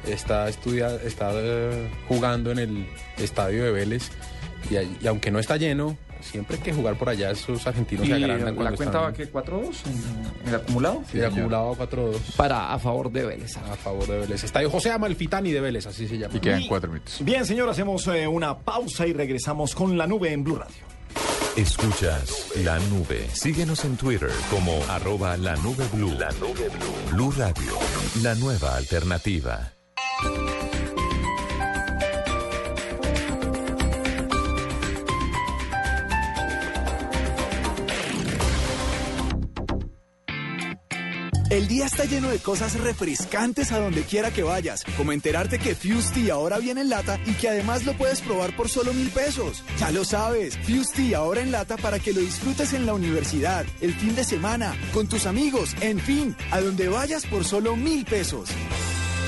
[0.05, 2.87] está, estudia, está eh, jugando en el
[3.17, 4.09] estadio de Vélez
[4.69, 8.13] y aunque no está lleno, siempre hay que jugar por allá, esos argentinos Y se
[8.15, 9.69] agrandan la cuenta va que 4-2
[10.43, 11.03] en el acumulado.
[11.11, 13.57] Sí, acumulado 4-2 Para a favor de Vélez.
[13.57, 14.43] a favor de Vélez.
[14.43, 16.35] Estadio José Amalfitani de Vélez, así se llama.
[16.35, 17.19] Y quedan cuatro minutos.
[17.23, 20.85] Bien, señor, hacemos eh, una pausa y regresamos con la nube en Blue Radio.
[21.55, 23.27] Escuchas la nube.
[23.33, 26.11] Síguenos en Twitter como arroba la nube blue.
[26.11, 27.11] La nube blue.
[27.11, 27.73] Blue Radio.
[28.21, 29.73] La nueva alternativa.
[41.49, 45.75] El día está lleno de cosas refrescantes a donde quiera que vayas, como enterarte que
[45.75, 49.63] Fusti ahora viene en lata y que además lo puedes probar por solo mil pesos.
[49.79, 53.93] Ya lo sabes, Fusti ahora en lata para que lo disfrutes en la universidad, el
[53.93, 58.49] fin de semana, con tus amigos, en fin, a donde vayas por solo mil pesos.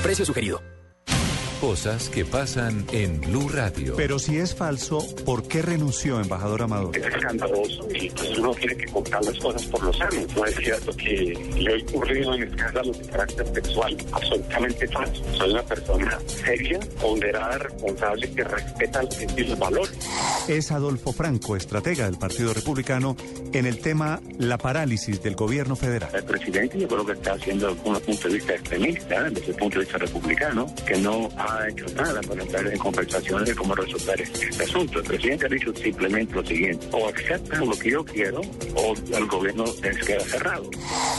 [0.03, 0.68] Precio sugerido.
[1.62, 3.93] Cosas que pasan en Blue Radio.
[3.97, 6.95] Pero si es falso, ¿por qué renunció, embajador Amador?
[6.95, 10.26] Es escandaloso y pues uno tiene que contar las cosas por los años.
[10.38, 13.97] No es cierto que yo he incurrido en escándalos de carácter sexual.
[14.14, 15.22] Absolutamente falso.
[15.38, 19.01] Soy una persona seria, ponderada, responsable, que respeta
[19.36, 19.91] y los valores.
[20.47, 23.18] Es Adolfo Franco, estratega del Partido Republicano,
[23.51, 26.10] en el tema la parálisis del gobierno federal.
[26.14, 29.80] El presidente yo creo que está haciendo un punto de vista extremista, desde el punto
[29.80, 34.22] de vista republicano, que no ha hecho nada para entrar en conversaciones de cómo resolver
[34.22, 35.00] este asunto.
[35.00, 38.41] El presidente ha dicho simplemente lo siguiente, o aceptan lo que yo quiero
[38.76, 40.70] o el gobierno se queda cerrado.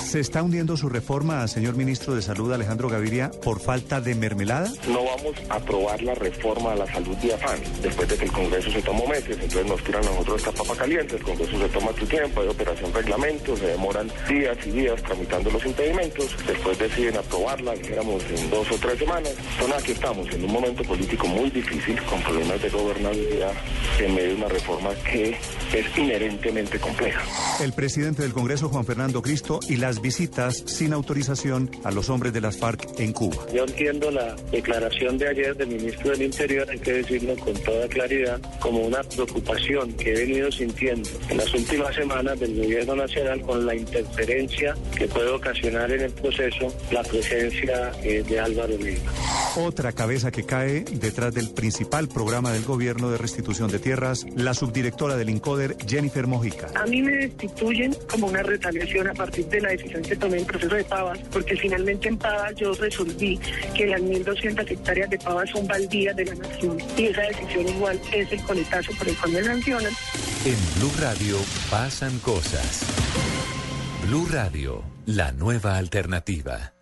[0.04, 4.72] ¿Se está hundiendo su reforma, señor ministro de Salud Alejandro Gaviria, por falta de mermelada?
[4.88, 8.32] No vamos a aprobar la reforma a la salud de afán, después de que el
[8.32, 11.68] Congreso se tomó meses, entonces nos tiran a nosotros esta papa caliente, el Congreso se
[11.68, 16.78] toma su tiempo, hay operación reglamento, se demoran días y días tramitando los impedimentos, después
[16.78, 19.32] deciden aprobarla, dijéramos en dos o tres semanas.
[19.52, 23.52] Entonces aquí estamos, en un momento político muy difícil, con problemas de gobernabilidad,
[23.98, 25.36] en medio de una reforma que
[25.72, 27.22] es inherentemente compleja.
[27.60, 32.32] El presidente del Congreso, Juan Fernando Cristo, y las visitas sin autorización a los hombres
[32.32, 33.36] de las FARC en Cuba.
[33.54, 37.88] Yo entiendo la declaración de ayer del ministro del Interior, hay que decirlo con toda
[37.88, 43.40] claridad, como una preocupación que he venido sintiendo en las últimas semanas del gobierno nacional
[43.42, 49.10] con la interferencia que puede ocasionar en el proceso la presencia eh, de Álvaro Lima.
[49.56, 54.54] Otra cabeza que cae detrás del principal programa del gobierno de restitución de tierras, la
[54.54, 56.66] subdirectora del INCODER, Jennifer Mojica.
[56.74, 60.46] A mí me destituyen como una retaliación a partir de la decisión que tomé en
[60.46, 63.38] proceso de Pavas, porque finalmente en Pavas yo resolví
[63.76, 68.00] que las 1.200 hectáreas de Pavas son baldías de la nación y esa decisión igual
[68.12, 69.92] es el coletazo por el cual me sancionan.
[70.44, 71.36] En Blue Radio
[71.70, 72.84] pasan cosas.
[74.08, 76.79] Blue Radio, la nueva alternativa.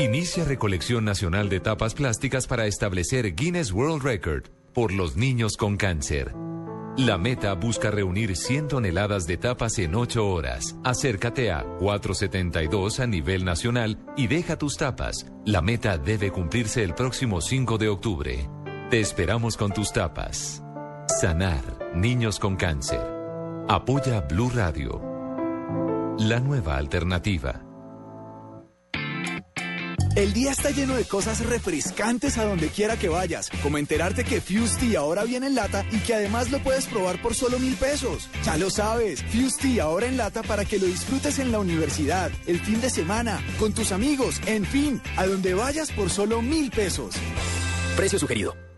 [0.00, 5.76] Inicia recolección nacional de tapas plásticas para establecer Guinness World Record por los niños con
[5.76, 6.32] cáncer.
[6.96, 10.78] La meta busca reunir 100 toneladas de tapas en 8 horas.
[10.84, 15.26] Acércate a 472 a nivel nacional y deja tus tapas.
[15.44, 18.48] La meta debe cumplirse el próximo 5 de octubre.
[18.88, 20.62] Te esperamos con tus tapas.
[21.20, 23.06] Sanar, niños con cáncer.
[23.68, 25.02] Apoya Blue Radio.
[26.18, 27.69] La nueva alternativa.
[30.16, 34.40] El día está lleno de cosas refrescantes a donde quiera que vayas, como enterarte que
[34.40, 38.28] Fusti ahora viene en lata y que además lo puedes probar por solo mil pesos.
[38.44, 42.58] Ya lo sabes, Fusti ahora en lata para que lo disfrutes en la universidad, el
[42.58, 47.14] fin de semana, con tus amigos, en fin, a donde vayas por solo mil pesos.
[47.96, 48.69] Precio sugerido.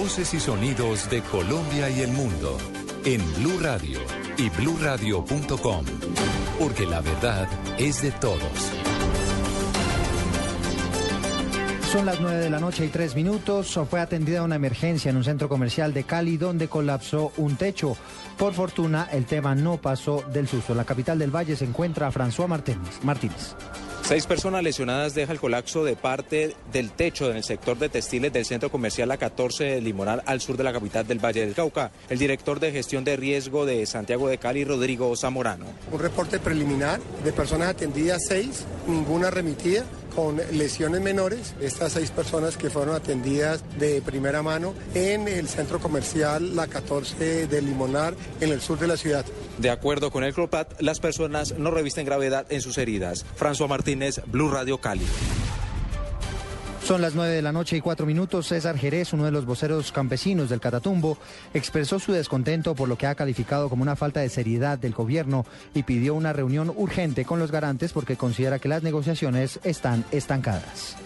[0.00, 2.56] Voces y sonidos de Colombia y el mundo
[3.04, 3.98] en Blue Radio
[4.36, 5.84] y bluradio.com,
[6.56, 8.40] porque la verdad es de todos.
[11.90, 13.76] Son las 9 de la noche y tres minutos.
[13.90, 17.96] Fue atendida una emergencia en un centro comercial de Cali donde colapsó un techo.
[18.36, 20.74] Por fortuna, el tema no pasó del susto.
[20.74, 23.02] En la capital del Valle se encuentra François Martínez.
[23.02, 23.56] Martínez.
[24.08, 28.32] Seis personas lesionadas deja el colapso de parte del techo en el sector de textiles
[28.32, 31.90] del centro comercial A14 de Limonar al sur de la capital del Valle del Cauca.
[32.08, 35.66] El director de gestión de riesgo de Santiago de Cali, Rodrigo Zamorano.
[35.92, 39.84] Un reporte preliminar de personas atendidas seis, ninguna remitida
[40.18, 41.54] con lesiones menores.
[41.60, 47.46] Estas seis personas que fueron atendidas de primera mano en el centro comercial La 14
[47.46, 49.24] de Limonar, en el sur de la ciudad.
[49.58, 53.24] De acuerdo con el CROPAT, las personas no revisten gravedad en sus heridas.
[53.38, 55.06] François Martínez, Blue Radio Cali.
[56.88, 58.46] Son las 9 de la noche y cuatro minutos.
[58.46, 61.18] César Jerez, uno de los voceros campesinos del Catatumbo,
[61.52, 65.44] expresó su descontento por lo que ha calificado como una falta de seriedad del gobierno
[65.74, 70.96] y pidió una reunión urgente con los garantes porque considera que las negociaciones están estancadas.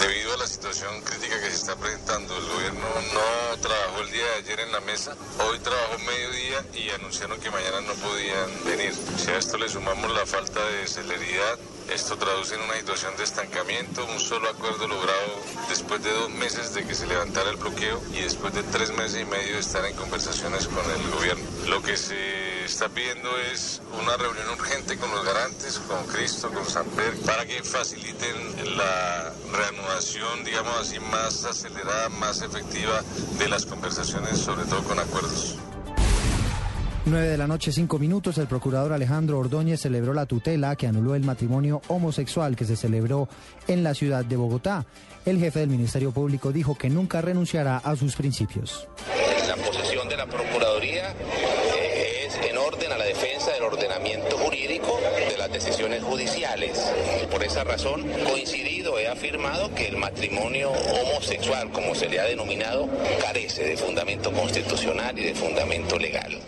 [0.00, 0.38] Debido a
[4.50, 5.14] ayer en la mesa,
[5.46, 8.92] hoy trabajó mediodía y anunciaron que mañana no podían venir.
[9.16, 11.56] Si a esto le sumamos la falta de celeridad,
[11.92, 16.74] esto traduce en una situación de estancamiento, un solo acuerdo logrado después de dos meses
[16.74, 19.84] de que se levantara el bloqueo y después de tres meses y medio de estar
[19.84, 21.44] en conversaciones con el gobierno.
[21.68, 26.64] Lo que se está pidiendo es una reunión urgente con los garantes, con Cristo, con
[26.64, 33.02] Samper, para que faciliten la reanudación, digamos así, más acelerada, más efectiva
[33.38, 35.56] de las conversaciones, sobre todo con acuerdos.
[37.06, 41.16] 9 de la noche, 5 minutos, el procurador Alejandro Ordóñez celebró la tutela que anuló
[41.16, 43.28] el matrimonio homosexual que se celebró
[43.66, 44.86] en la ciudad de Bogotá.
[45.24, 48.86] El jefe del Ministerio Público dijo que nunca renunciará a sus principios.
[49.48, 55.00] La posición de la Procuraduría eh, es en orden a la defensa del ordenamiento jurídico
[55.28, 56.78] de las decisiones judiciales.
[57.30, 62.88] Por esa razón, coincidido, he afirmado que el matrimonio homosexual, como se le ha denominado,
[63.20, 66.40] carece de fundamento constitucional y de fundamento legal.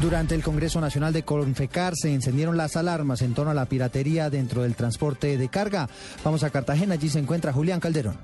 [0.00, 4.30] Durante el Congreso Nacional de Confecar se encendieron las alarmas en torno a la piratería
[4.30, 5.88] dentro del transporte de carga.
[6.24, 8.16] Vamos a Cartagena, allí se encuentra Julián Calderón.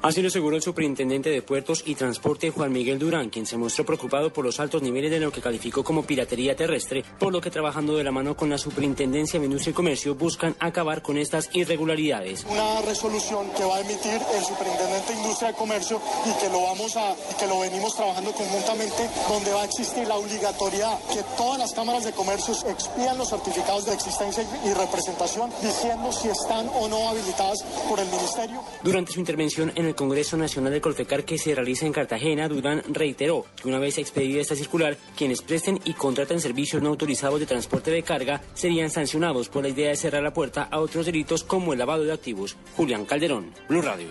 [0.00, 3.84] Así lo aseguró el superintendente de Puertos y Transporte Juan Miguel Durán, quien se mostró
[3.84, 7.50] preocupado por los altos niveles de lo que calificó como piratería terrestre, por lo que
[7.50, 11.50] trabajando de la mano con la Superintendencia de Industria y Comercio buscan acabar con estas
[11.52, 12.46] irregularidades.
[12.48, 16.62] Una resolución que va a emitir el superintendente de Industria y Comercio y que lo
[16.62, 21.58] vamos a que lo venimos trabajando conjuntamente, donde va a existir la obligatoriedad que todas
[21.58, 26.86] las cámaras de comercio expidan los certificados de existencia y representación diciendo si están o
[26.86, 28.62] no habilitadas por el ministerio.
[28.84, 32.82] Durante su intervención en el Congreso Nacional de Colfecar que se realiza en Cartagena, Durán
[32.88, 37.46] reiteró que una vez expedida esta circular, quienes presten y contraten servicios no autorizados de
[37.46, 41.42] transporte de carga serían sancionados por la idea de cerrar la puerta a otros delitos
[41.42, 42.56] como el lavado de activos.
[42.76, 44.08] Julián Calderón, Blue Radio.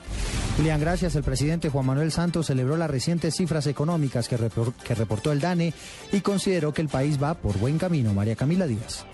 [0.57, 1.15] Julián, gracias.
[1.15, 4.37] El presidente Juan Manuel Santos celebró las recientes cifras económicas que,
[4.83, 5.73] que reportó el DANE
[6.11, 8.13] y consideró que el país va por buen camino.
[8.13, 9.05] María Camila Díaz.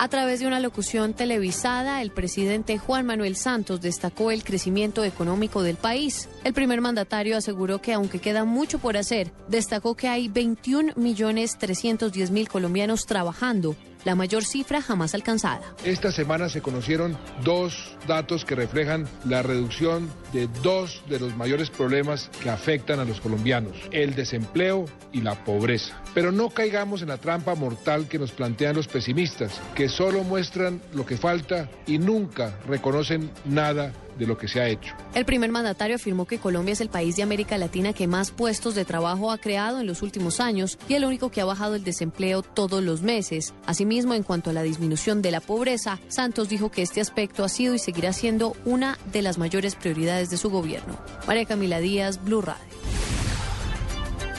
[0.00, 5.64] A través de una locución televisada, el presidente Juan Manuel Santos destacó el crecimiento económico
[5.64, 6.28] del país.
[6.44, 11.58] El primer mandatario aseguró que aunque queda mucho por hacer, destacó que hay 21 millones
[11.58, 13.74] 310 mil colombianos trabajando
[14.04, 15.74] la mayor cifra jamás alcanzada.
[15.84, 21.70] Esta semana se conocieron dos datos que reflejan la reducción de dos de los mayores
[21.70, 26.02] problemas que afectan a los colombianos, el desempleo y la pobreza.
[26.14, 30.80] Pero no caigamos en la trampa mortal que nos plantean los pesimistas, que solo muestran
[30.94, 34.94] lo que falta y nunca reconocen nada de lo que se ha hecho.
[35.14, 38.74] El primer mandatario afirmó que Colombia es el país de América Latina que más puestos
[38.74, 41.84] de trabajo ha creado en los últimos años y el único que ha bajado el
[41.84, 43.54] desempleo todos los meses.
[43.64, 47.48] Asimismo, en cuanto a la disminución de la pobreza, Santos dijo que este aspecto ha
[47.48, 50.98] sido y seguirá siendo una de las mayores prioridades de su gobierno.
[51.26, 52.78] María Camila Díaz, Blue Radio.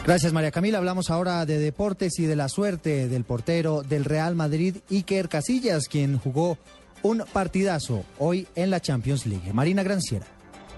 [0.05, 0.79] Gracias María Camila.
[0.79, 5.87] Hablamos ahora de deportes y de la suerte del portero del Real Madrid, Iker Casillas,
[5.87, 6.57] quien jugó
[7.03, 9.53] un partidazo hoy en la Champions League.
[9.53, 10.25] Marina Granciera.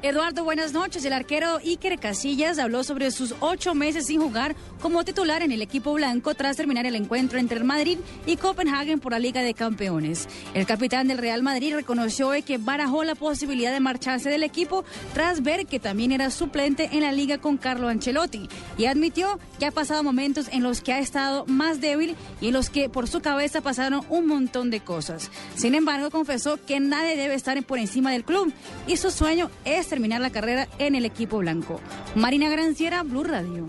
[0.03, 1.05] Eduardo, buenas noches.
[1.05, 5.61] El arquero Iker Casillas habló sobre sus ocho meses sin jugar como titular en el
[5.61, 9.53] equipo blanco tras terminar el encuentro entre el Madrid y Copenhagen por la Liga de
[9.53, 10.27] Campeones.
[10.55, 14.83] El capitán del Real Madrid reconoció que barajó la posibilidad de marcharse del equipo
[15.13, 18.49] tras ver que también era suplente en la liga con Carlo Ancelotti
[18.79, 22.53] y admitió que ha pasado momentos en los que ha estado más débil y en
[22.53, 25.29] los que por su cabeza pasaron un montón de cosas.
[25.55, 28.51] Sin embargo, confesó que nadie debe estar por encima del club
[28.87, 31.81] y su sueño es terminar la carrera en el equipo blanco.
[32.15, 33.67] Marina Granciera, Blue Radio.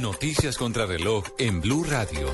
[0.00, 2.26] Noticias contra reloj en Blue Radio.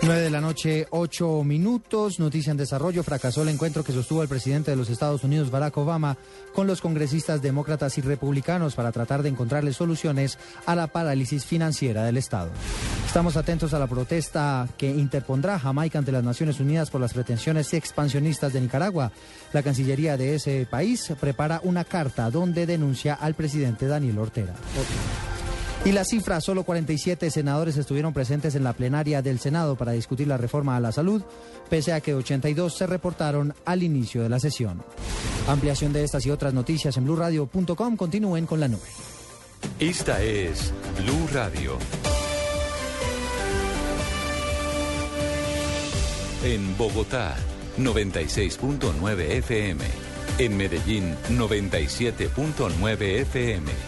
[0.00, 2.20] 9 de la noche, 8 minutos.
[2.20, 3.02] Noticia en desarrollo.
[3.02, 6.16] Fracasó el encuentro que sostuvo el presidente de los Estados Unidos, Barack Obama,
[6.54, 12.04] con los congresistas demócratas y republicanos para tratar de encontrarle soluciones a la parálisis financiera
[12.04, 12.50] del Estado.
[13.06, 17.74] Estamos atentos a la protesta que interpondrá Jamaica ante las Naciones Unidas por las pretensiones
[17.74, 19.10] expansionistas de Nicaragua.
[19.52, 24.54] La Cancillería de ese país prepara una carta donde denuncia al presidente Daniel Ortega.
[25.84, 30.26] Y la cifra, solo 47 senadores estuvieron presentes en la plenaria del Senado para discutir
[30.26, 31.22] la reforma a la salud,
[31.70, 34.82] pese a que 82 se reportaron al inicio de la sesión.
[35.46, 37.96] Ampliación de estas y otras noticias en blurradio.com.
[37.96, 38.88] Continúen con la nube.
[39.78, 41.78] Esta es Blue Radio.
[46.44, 47.34] En Bogotá,
[47.78, 49.84] 96.9 FM.
[50.38, 53.87] En Medellín, 97.9 FM.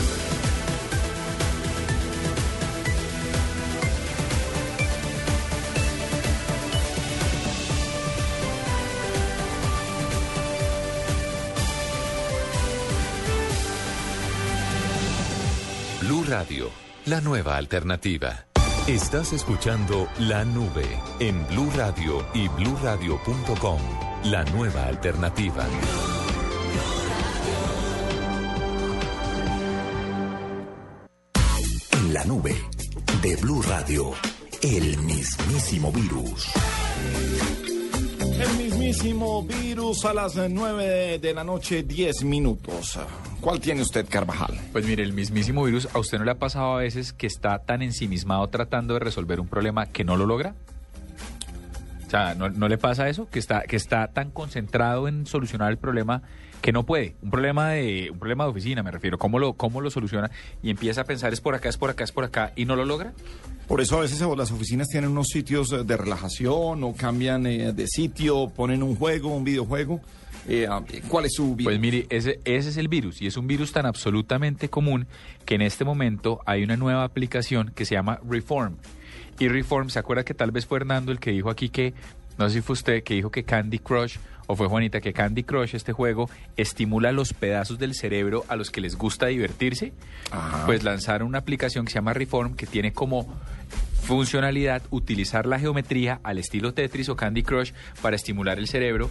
[16.31, 16.69] Radio,
[17.07, 18.45] la nueva alternativa.
[18.87, 20.87] Estás escuchando La Nube
[21.19, 23.81] en Blue Radio y bluradio.com,
[24.23, 25.67] la nueva alternativa.
[31.91, 32.55] En la nube
[33.21, 34.13] de Blue Radio,
[34.61, 36.47] el mismísimo virus.
[38.39, 38.70] El mismísimo
[39.47, 42.99] virus a las 9 de la noche, 10 minutos.
[43.39, 44.59] ¿Cuál tiene usted, Carvajal?
[44.73, 47.59] Pues mire, el mismísimo virus, ¿a usted no le ha pasado a veces que está
[47.59, 50.55] tan ensimismado tratando de resolver un problema que no lo logra?
[52.05, 53.29] O sea, ¿no, no le pasa eso?
[53.29, 56.23] Que está, que está tan concentrado en solucionar el problema
[56.61, 57.15] que no puede.
[57.21, 59.17] Un problema de, un problema de oficina, me refiero.
[59.17, 60.31] ¿Cómo lo, cómo lo soluciona?
[60.61, 62.75] Y empieza a pensar es por acá, es por acá, es por acá, y no
[62.75, 63.13] lo logra.
[63.67, 67.73] Por eso a veces las oficinas tienen unos sitios eh, de relajación o cambian eh,
[67.73, 70.01] de sitio, ponen un juego, un videojuego.
[70.47, 71.71] Eh, ah, ¿Cuál es su virus?
[71.71, 75.07] Pues mire, ese, ese es el virus y es un virus tan absolutamente común
[75.45, 78.75] que en este momento hay una nueva aplicación que se llama Reform.
[79.39, 81.93] Y Reform, ¿se acuerda que tal vez fue Hernando el que dijo aquí que,
[82.37, 84.17] no sé si fue usted, que dijo que Candy Crush
[84.51, 88.69] o fue Juanita, que Candy Crush, este juego, estimula los pedazos del cerebro a los
[88.69, 89.93] que les gusta divertirse?
[90.65, 93.33] Pues lanzaron una aplicación que se llama Reform que tiene como
[94.01, 97.71] funcionalidad utilizar la geometría al estilo Tetris o Candy Crush
[98.01, 99.09] para estimular el cerebro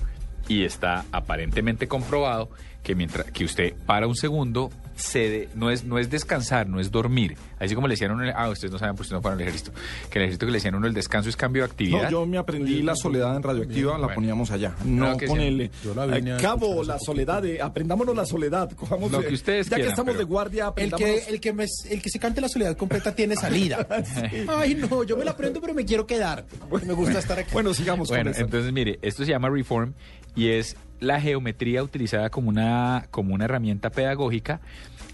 [0.49, 2.51] y está aparentemente comprobado
[2.83, 6.78] que mientras que usted para un segundo se de- no es no es descansar, no
[6.81, 7.36] es dormir.
[7.59, 9.72] Así como le decían a uno, ah, ustedes no saben, pues no fueron al ejército,
[10.10, 12.05] que el ejército que le decían a uno el descanso es cambio de actividad.
[12.05, 14.14] No, yo me aprendí la soledad en radioactiva, la Bueno.
[14.14, 14.74] poníamos allá.
[14.85, 18.14] No, No, que con el Yo la vine eh, a cabo, la soledad, de, aprendámonos
[18.16, 18.70] la soledad.
[18.72, 21.52] cojamos, Lo eh, que ustedes Ya que estamos pero- de guardia, El que, el, que
[21.52, 23.86] me- el que se cante la soledad completa tiene salida.
[24.48, 26.44] Ay, no, yo me la aprendo, pero me quiero quedar.
[26.86, 27.51] Me gusta estar aquí.
[27.52, 29.93] Bueno, sigamos Bueno, entonces mire, esto se llama Reform
[30.35, 34.60] y es la geometría utilizada como una, como una herramienta pedagógica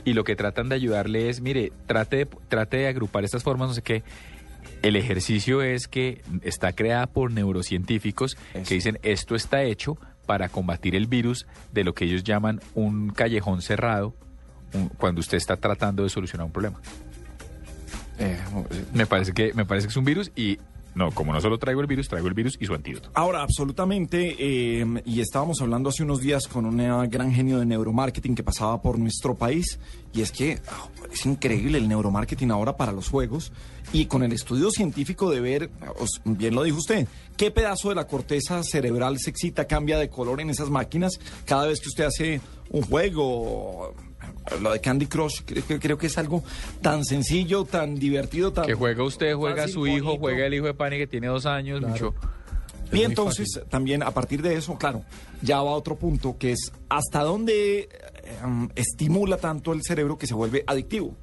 [0.05, 3.69] y lo que tratan de ayudarle es, mire, trate de, trate de agrupar estas formas,
[3.69, 4.03] no sé qué.
[4.83, 9.97] El ejercicio es que está creada por neurocientíficos que dicen esto está hecho
[10.27, 14.15] para combatir el virus de lo que ellos llaman un callejón cerrado
[14.75, 16.81] un- cuando usted está tratando de solucionar un problema.
[18.93, 20.59] me parece que me parece que es un virus y
[20.97, 23.11] no, como no solo traigo el virus, traigo el virus y su antídoto.
[23.13, 27.67] Ahora, absolutamente, eh, y estábamos hablando hace unos días con un eh, gran genio de
[27.67, 29.79] neuromarketing que pasaba por nuestro país,
[30.15, 33.53] y es que ah, es increíble el neuromarketing ahora para los juegos,
[33.93, 35.71] y con el estudio científico de ver,
[36.25, 37.07] bien lo dijo usted,
[37.37, 41.67] qué pedazo de la corteza cerebral se excita, cambia de color en esas máquinas cada
[41.67, 42.41] vez que usted hace
[42.71, 43.95] un juego.
[44.61, 46.43] Lo de Candy Crush, creo, que- creo que es algo
[46.81, 48.67] tan sencillo, tan divertido, tan...
[48.67, 50.21] Que juega usted, juega fácil, su hijo, bonito.
[50.21, 52.15] juega el hijo de Pani que tiene dos años, mucho.
[52.93, 55.03] Y entonces también a partir de eso, claro,
[55.43, 57.89] ya va a otro punto que es hasta dónde eh,
[58.45, 61.17] em, estimula tanto el cerebro que se vuelve adictivo.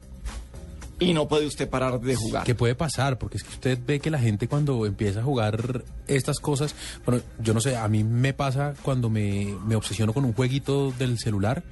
[1.00, 2.44] Y no puede usted parar de jugar.
[2.46, 3.18] ¿Qué puede pasar?
[3.18, 6.76] Porque es que usted ve que la gente cuando empieza a jugar estas cosas,
[7.06, 10.92] bueno, yo no sé, a mí me pasa cuando me, me obsesiono con un jueguito
[10.92, 11.64] del celular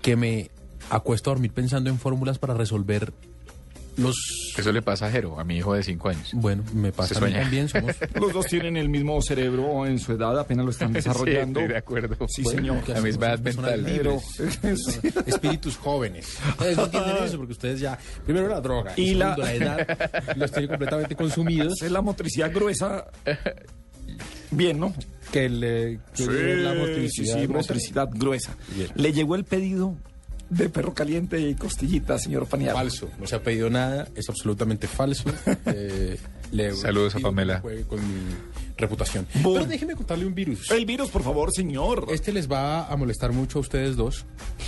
[0.00, 0.50] que me
[0.96, 3.12] acuesto a dormir pensando en fórmulas para resolver
[3.96, 4.16] los...
[4.56, 6.30] Eso le pasa a Jero, a mi hijo de cinco años.
[6.32, 7.42] Bueno, me pasa a mí sueña.
[7.42, 7.94] también, somos...
[8.14, 11.60] Los dos tienen el mismo cerebro en su edad, apenas lo están desarrollando.
[11.60, 12.16] Sí, estoy de acuerdo.
[12.28, 12.88] Sí, Bueno, señor.
[12.88, 13.84] La misma edad mental.
[13.84, 14.22] libres.
[15.26, 16.38] Espíritus jóvenes.
[16.50, 19.54] Ustedes no entienden eso porque ustedes ya, primero la droga y, Y la- segundo la
[19.54, 21.82] edad, los tienen completamente consumidos.
[21.82, 23.04] Es la motricidad gruesa.
[24.50, 24.94] Bien, ¿no?
[25.30, 26.26] Que, le, que Sí,
[26.62, 27.72] la sí, motricidad sí, gruesa.
[27.74, 28.56] motricidad gruesa.
[28.74, 28.88] Bien.
[28.94, 29.96] Le llegó el pedido
[30.52, 32.82] de perro caliente y costillita, señor Paniagua.
[32.82, 35.24] Falso, no se ha pedido nada, es absolutamente falso.
[35.64, 36.18] Eh,
[36.50, 37.62] le Saludos a Pamela.
[37.62, 38.34] con mi
[38.76, 39.26] reputación.
[39.42, 39.54] Boom.
[39.54, 40.70] Pero déjeme contarle un virus.
[40.70, 42.06] El virus, por favor, señor.
[42.10, 44.26] Este les va a molestar mucho a ustedes dos.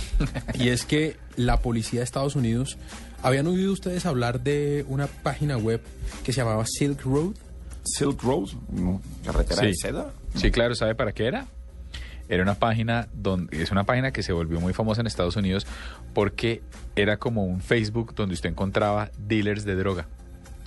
[0.55, 2.77] y es que la policía de Estados Unidos,
[3.21, 5.81] ¿habían oído ustedes hablar de una página web
[6.23, 7.35] que se llamaba Silk Road?
[7.83, 10.13] Silk Road, no, carretera de seda.
[10.35, 11.45] Sí, claro, ¿sabe para qué era?
[12.27, 15.67] Era una página donde es una página que se volvió muy famosa en Estados Unidos
[16.13, 16.61] porque
[16.95, 20.07] era como un Facebook donde usted encontraba dealers de droga.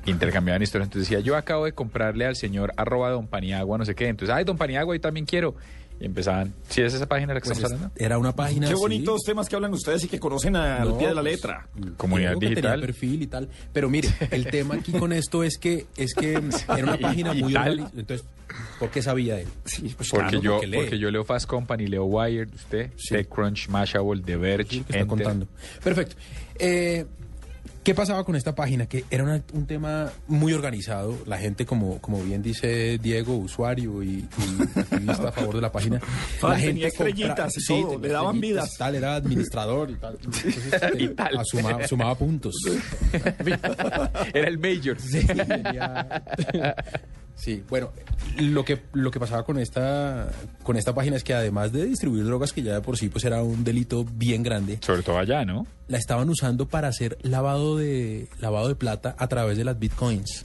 [0.07, 0.87] Intercambiaban historias.
[0.87, 4.09] Entonces decía, yo acabo de comprarle al señor arroba don Paniagua, no sé qué.
[4.09, 5.57] Entonces, ay, don Paniagua, yo también quiero.
[6.01, 7.95] Y empezaban, ¿sí es esa página la que Pues estamos hablando?
[7.97, 11.09] era una página Qué bonitos temas que hablan ustedes y que conocen al No, pie
[11.09, 11.69] de la pues, letra.
[11.97, 12.81] Comunidad Diego que tenía digital.
[12.81, 13.49] perfil y tal.
[13.73, 17.53] Pero mire, el tema aquí con esto es que es que era una página muy
[17.53, 17.91] tal.
[17.97, 18.25] Entonces,
[18.79, 19.49] ¿por qué sabía de él?
[19.65, 20.77] Sí, pues Porque, claro, yo, porque lee.
[20.77, 25.49] porque yo leo Fast Company, leo Wired, usted, TechCrunch, Mashable, The Verge, que está contando.
[25.83, 26.15] Perfecto.
[26.61, 27.07] Eh,
[27.83, 28.87] ¿Qué pasaba con esta página?
[28.87, 31.17] Que era una- un tema muy organizado.
[31.27, 35.73] La gente, como, como bien dice Diego, usuario y, y activista a favor de la
[35.73, 35.99] página,
[36.43, 38.77] la tenía gente estrellitas y todo, tenía le daban estrellitas, vidas.
[38.79, 40.15] Tal, era administrador y tal.
[40.23, 40.57] Entonces,
[40.97, 42.55] eh, ah, sumaba, sumaba puntos.
[44.35, 45.01] Era el mayor.
[45.01, 46.23] Sí, tenía-
[47.35, 47.93] Sí, bueno,
[48.41, 50.29] lo que, lo que pasaba con esta,
[50.65, 53.25] con esta página es que además de distribuir drogas, que ya de por sí pues
[53.25, 55.65] era un delito bien grande, Sobre todo allá, ¿no?
[55.87, 60.45] la estaban usando para hacer lavado de, lavado de plata a través de las bitcoins.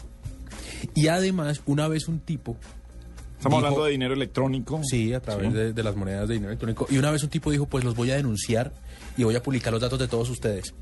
[0.96, 2.56] Y además, una vez un tipo...
[3.38, 4.80] Estamos dijo- hablando de dinero electrónico.
[4.84, 5.54] Sí, a través Sí.
[5.54, 6.88] De, de las monedas de dinero electrónico.
[6.90, 8.72] Y una vez un tipo dijo, pues los voy a denunciar
[9.18, 10.74] y voy a publicar los datos de todos ustedes.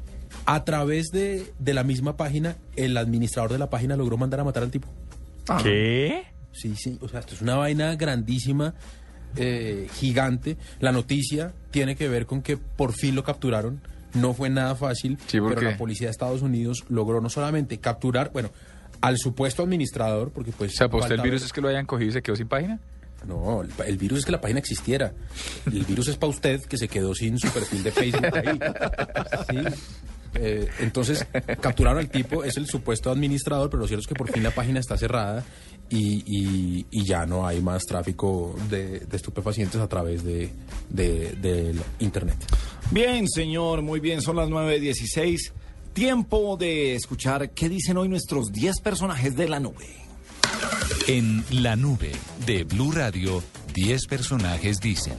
[0.46, 4.44] A través de, de la misma página, el administrador de la página logró mandar a
[4.44, 4.88] matar al tipo.
[5.64, 6.24] ¿Qué?
[6.52, 8.76] Sí, sí, o sea, esto es una vaina grandísima,
[9.36, 10.58] eh, gigante.
[10.80, 13.82] La noticia tiene que ver con que por fin lo capturaron.
[14.14, 18.32] No fue nada fácil, ¿por pero la policía de Estados Unidos logró no solamente capturar,
[18.32, 18.52] bueno,
[19.02, 20.78] al supuesto administrador, porque pues...
[20.78, 22.80] ¿para usted el virus es que lo hayan cogido y se quedó sin página?
[23.28, 25.14] No, el, el virus es que la página existiera.
[25.66, 28.60] El virus es para usted que se quedó sin su perfil de Facebook ahí.
[29.50, 29.76] Sí.
[30.36, 31.26] Eh, entonces,
[31.60, 34.52] capturaron al tipo, es el supuesto administrador, pero lo cierto es que por fin la
[34.52, 35.44] página está cerrada
[35.92, 40.50] y, y- y ya no hay más tráfico de, de estupefacientes a través de,
[40.90, 42.38] de- del Internet.
[42.90, 45.52] Bien, señor, muy bien, son las 9.16.
[45.94, 49.88] Tiempo de escuchar qué dicen hoy nuestros 10 personajes de la nube.
[51.08, 52.12] En la nube
[52.46, 53.44] de Blue Radio,
[53.74, 55.16] 10 personajes dicen.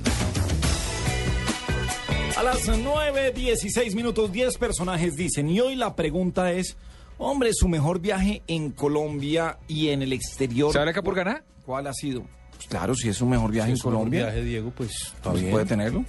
[2.37, 5.49] A las 9.16 minutos, 10 personajes dicen.
[5.49, 6.77] Y hoy la pregunta es,
[7.19, 10.73] hombre, su mejor viaje en Colombia y en el exterior.
[10.73, 11.45] ¿Sabe acá por ganar?
[11.65, 12.25] ¿Cuál ha sido?
[12.55, 15.15] Pues claro, si es su mejor viaje Si en su mejor Colombia, viaje, Diego, pues
[15.23, 16.05] pues puede tenerlo.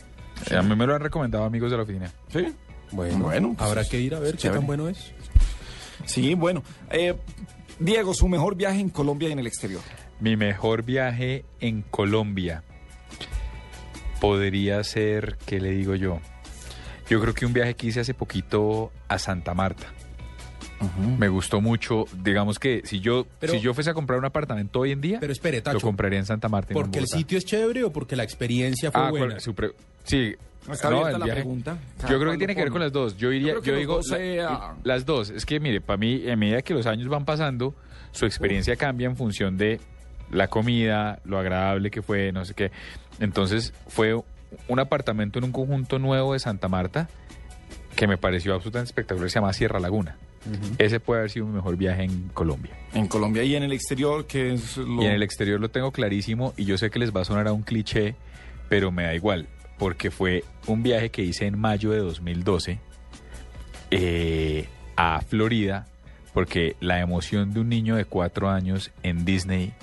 [0.49, 2.11] Eh, A mí me lo han recomendado amigos de la oficina.
[2.30, 2.45] Sí.
[2.91, 5.13] Bueno, Bueno, pues habrá que ir a ver qué tan bueno es.
[6.05, 6.63] Sí, bueno.
[6.91, 7.15] Eh,
[7.80, 9.81] Diego, su mejor viaje en Colombia y en el exterior.
[10.19, 12.63] Mi mejor viaje en Colombia
[14.21, 16.19] podría ser, ¿qué le digo yo?
[17.09, 19.88] Yo creo que un viaje que hice hace poquito a Santa Marta.
[21.18, 22.05] Me gustó mucho.
[22.23, 25.18] Digamos que si yo Pero- si yo fuese a comprar un apartamento hoy en día,
[25.19, 26.73] Pero espere, lo Tacho, compraría en Santa Marta.
[26.73, 29.26] ¿porque el sitio es chévere o porque la experiencia fue Ah, buena?
[29.27, 29.72] cuál- su pre-
[30.03, 30.35] sí.
[30.72, 31.77] Está No, abierta la viaje- pregunta.
[32.03, 33.18] Yo creo que ¿Cuál tiene lo que ver con las dos.
[33.18, 35.30] Yo diría, Yo digo dos sea- las dos.
[35.30, 37.76] Es que mire, para mí, a medida que los años van pasando,
[38.14, 39.81] su experiencia cambia en función de
[40.31, 42.72] la comida, lo agradable que fue, no sé qué.
[43.19, 44.15] Entonces fue
[44.69, 47.10] un apartamento en un conjunto nuevo de Santa Marta
[47.97, 49.30] que me pareció absolutamente espectacular.
[49.30, 50.15] Se llama Sierra Laguna.
[50.78, 52.72] Ese puede haber sido mi mejor viaje en Colombia.
[52.94, 55.02] En Colombia y en el exterior, que es lo...
[55.02, 57.48] Y en el exterior lo tengo clarísimo y yo sé que les va a sonar
[57.48, 58.15] a un cliché,
[58.70, 59.48] pero me da igual,
[59.80, 62.80] porque fue un viaje que hice en mayo de 2012
[63.91, 65.88] eh, a Florida,
[66.34, 69.74] porque la emoción de un niño de cuatro años en Disney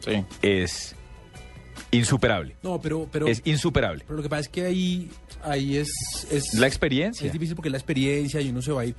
[0.00, 0.24] Sí.
[0.40, 0.94] es
[1.90, 2.56] insuperable.
[2.62, 4.04] No, pero, pero, es insuperable.
[4.06, 5.10] pero lo que pasa es que ahí,
[5.42, 5.90] ahí es,
[6.30, 6.54] es...
[6.54, 7.26] La experiencia.
[7.26, 8.94] Es difícil porque es la experiencia y uno se va a ir.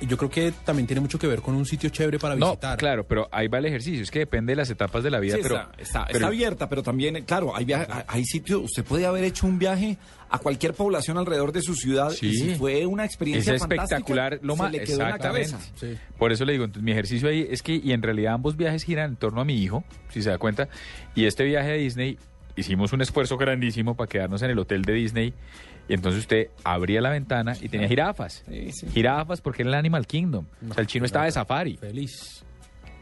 [0.00, 2.78] Yo creo que también tiene mucho que ver con un sitio chévere para No, visitar.
[2.78, 4.00] claro, pero ahí va el ejercicio.
[4.02, 6.26] Es que depende de las etapas de la vida, Sí, pero, está, está- pero- está
[6.28, 9.98] abierta, pero también, claro, hay, viaje- hay- hay sitios, usted puede haber hecho un viaje
[10.30, 12.34] a cualquier población alrededor de su ciudad y Sí.
[12.38, 15.58] si fue una experiencia es espectacular lo más le quedó en la cabeza.
[15.74, 15.96] Sí.
[16.16, 18.84] Por eso le digo, entonces mi ejercicio ahí es que, y en realidad ambos viajes
[18.84, 20.68] giran en torno a mi hijo, si se da cuenta,
[21.16, 22.18] y este viaje a Disney,
[22.54, 25.34] hicimos un esfuerzo grandísimo para quedarnos en el hotel de Disney,
[25.88, 28.44] y entonces usted abría la ventana y tenía jirafas.
[28.92, 30.46] Jirafas porque era el Animal Kingdom.
[30.70, 31.76] O sea, el chino estaba de safari.
[31.76, 32.44] Feliz.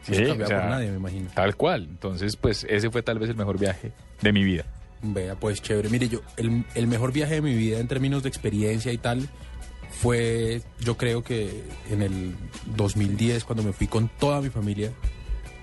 [0.03, 1.29] Sí, No se cambiaba o sea, por nadie, me imagino.
[1.33, 1.83] Tal cual.
[1.83, 3.91] Entonces, pues ese fue tal vez el mejor viaje
[4.21, 4.65] de mi vida.
[5.03, 5.89] Vea, pues chévere.
[5.89, 9.29] Mire, yo, el, el mejor viaje de mi vida en términos de experiencia y tal
[9.91, 12.35] fue, yo creo que en el
[12.77, 14.91] 2010, cuando me fui con toda mi familia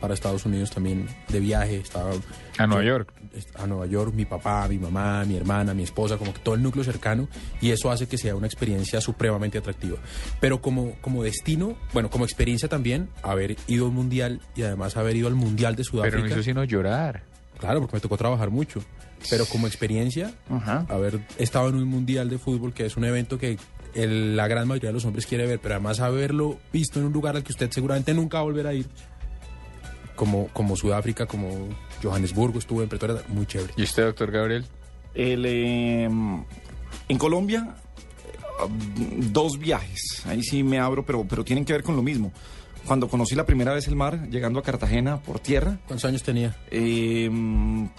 [0.01, 1.77] para Estados Unidos también de viaje.
[1.77, 2.11] Estaba
[2.59, 3.13] A Nueva yo- York.
[3.57, 6.63] A Nueva York, mi papá, mi mamá, mi hermana, mi esposa, como que todo el
[6.63, 7.29] núcleo cercano.
[7.61, 9.99] Y eso hace que sea una experiencia supremamente atractiva.
[10.41, 14.97] Pero como, como destino, bueno, como experiencia también, haber ido a un mundial y además
[14.97, 16.17] haber ido al mundial de Sudáfrica.
[16.17, 17.23] Pero no hizo sino llorar.
[17.59, 18.81] Claro, porque me tocó trabajar mucho.
[19.31, 20.33] Pero como experiencia,
[20.89, 23.59] haber estado en un mundial de fútbol, que es un evento que
[23.95, 27.13] el- la gran mayoría de los hombres quiere ver, pero además haberlo visto en un
[27.13, 28.87] lugar al que usted seguramente nunca va a volver a ir,
[30.19, 31.69] como, como Sudáfrica, como
[32.03, 33.73] Johannesburgo, estuvo en Pretoria, muy chévere.
[33.77, 34.67] ¿Y usted, doctor Gabriel?
[35.15, 37.77] El, eh, en Colombia,
[38.27, 40.25] eh, dos viajes.
[40.27, 42.33] Ahí sí me abro, pero, pero tienen que ver con lo mismo.
[42.85, 45.79] Cuando conocí la primera vez el mar, llegando a Cartagena por tierra.
[45.87, 46.57] ¿Cuántos años tenía?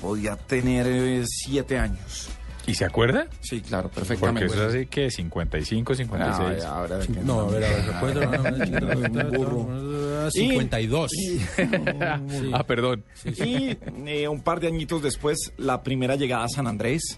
[0.02, 2.30] podía tener eh, siete años.
[2.70, 3.28] ¿Y se acuerda?
[3.42, 4.54] Sí, claro, Porque perfectamente.
[4.54, 6.64] eso hace que 55, 56.
[6.64, 9.00] Ah, ahora que No, a ver, a ver, ¿se acuerda?
[9.10, 10.32] Un burro.
[10.32, 11.12] 52.
[11.14, 11.40] Y-
[12.54, 13.04] Ah, perdón.
[13.26, 17.18] Y eh, un par de añitos después, la primera llegada a San Andrés.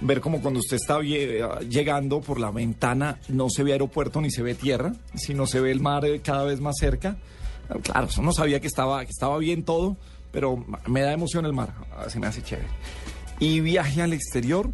[0.00, 4.42] Ver como cuando usted está llegando por la ventana, no se ve aeropuerto ni se
[4.42, 7.16] ve tierra, sino se ve el mar eh, cada vez más cerca.
[7.82, 9.96] Claro, eso no sabía que estaba, que estaba bien todo,
[10.32, 12.66] pero me da emoción el mar, ah, se me hace chévere.
[13.42, 14.70] Y viaje al exterior,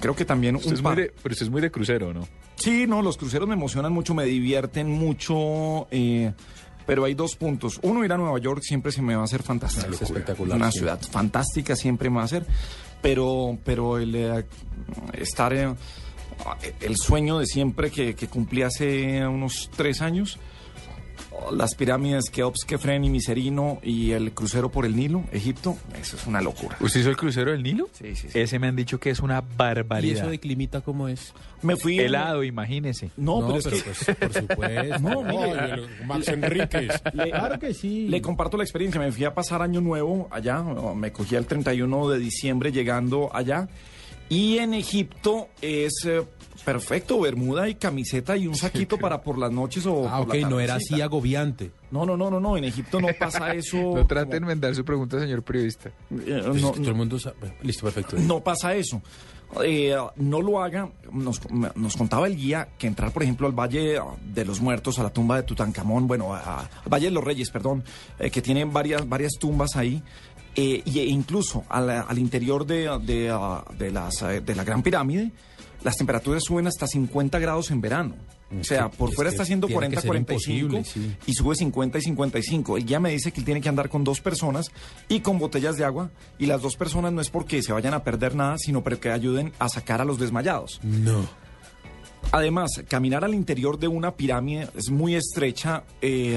[0.00, 0.98] creo que también Usted un es muy par.
[0.98, 2.26] de, pero usted es muy de crucero, ¿no?
[2.56, 6.32] Sí, no, los cruceros me emocionan mucho, me divierten mucho, eh,
[6.86, 7.78] pero hay dos puntos.
[7.82, 9.92] Uno, ir a Nueva York siempre se me va a hacer fantástico.
[9.92, 10.78] Es espectacular, Una sí.
[10.78, 12.46] ciudad fantástica siempre me va a hacer,
[13.02, 14.44] pero, pero el eh,
[15.14, 15.74] estar, eh,
[16.80, 20.38] el sueño de siempre que, que cumplí hace unos tres años,
[21.52, 26.26] las pirámides Keops, Kefren y Miserino y el crucero por el Nilo, Egipto, eso es
[26.26, 26.76] una locura.
[26.80, 27.88] ¿Usted hizo el crucero del Nilo?
[27.92, 28.38] Sí, sí, sí.
[28.38, 30.22] Ese me han dicho que es una ¿Y barbaridad.
[30.22, 31.32] eso de climita cómo es?
[31.62, 31.98] Me fui...
[31.98, 33.10] en- Helado, imagínese.
[33.16, 33.90] No, pero es que...
[33.90, 34.98] pues, por supuesto.
[35.00, 37.02] No, mire, Max Enríquez.
[37.12, 38.08] Le- Claro que sí.
[38.08, 39.00] Le comparto la experiencia.
[39.00, 40.62] Me fui a pasar año nuevo allá.
[40.62, 43.68] Me cogí el 31 de diciembre llegando allá.
[44.28, 46.22] Y en Egipto es eh,
[46.64, 50.34] perfecto, bermuda y camiseta y un saquito para por las noches o Ah, por ok,
[50.42, 51.70] la no era así agobiante.
[51.90, 52.56] No, no, no, no, no.
[52.56, 53.76] En Egipto no pasa eso.
[53.94, 55.90] No trate de enmendar su pregunta, señor periodista.
[56.10, 57.56] Eh, no, todo el mundo sabe.
[57.62, 58.16] Listo, perfecto.
[58.18, 59.00] no pasa eso.
[59.62, 60.90] Eh, no lo haga.
[61.12, 61.40] Nos,
[61.76, 65.10] nos contaba el guía que entrar, por ejemplo, al Valle de los Muertos, a la
[65.10, 67.84] tumba de Tutankamón, bueno, a- al Valle de los Reyes, perdón,
[68.18, 70.02] eh, que tiene varias, varias tumbas ahí.
[70.56, 74.82] eh, y- e incluso al, al interior de, de, ah, de las, de la Gran
[74.84, 75.32] Pirámide,
[75.84, 78.16] las temperaturas suben hasta 50 grados en verano.
[78.60, 81.16] O sea, que- por fuera está haciendo tiene que 40, ser 45 imposible, sí.
[81.26, 82.76] y sube 50 y 55.
[82.76, 84.70] El guía me dice que él tiene que andar con dos personas
[85.08, 86.10] y con botellas de agua.
[86.38, 89.10] Y las dos personas no es porque se vayan a perder nada, sino para que
[89.10, 90.80] ayuden a sacar a los desmayados.
[90.82, 91.26] No.
[92.36, 95.84] Además, caminar al interior de una pirámide es muy estrecha.
[96.02, 96.36] eh,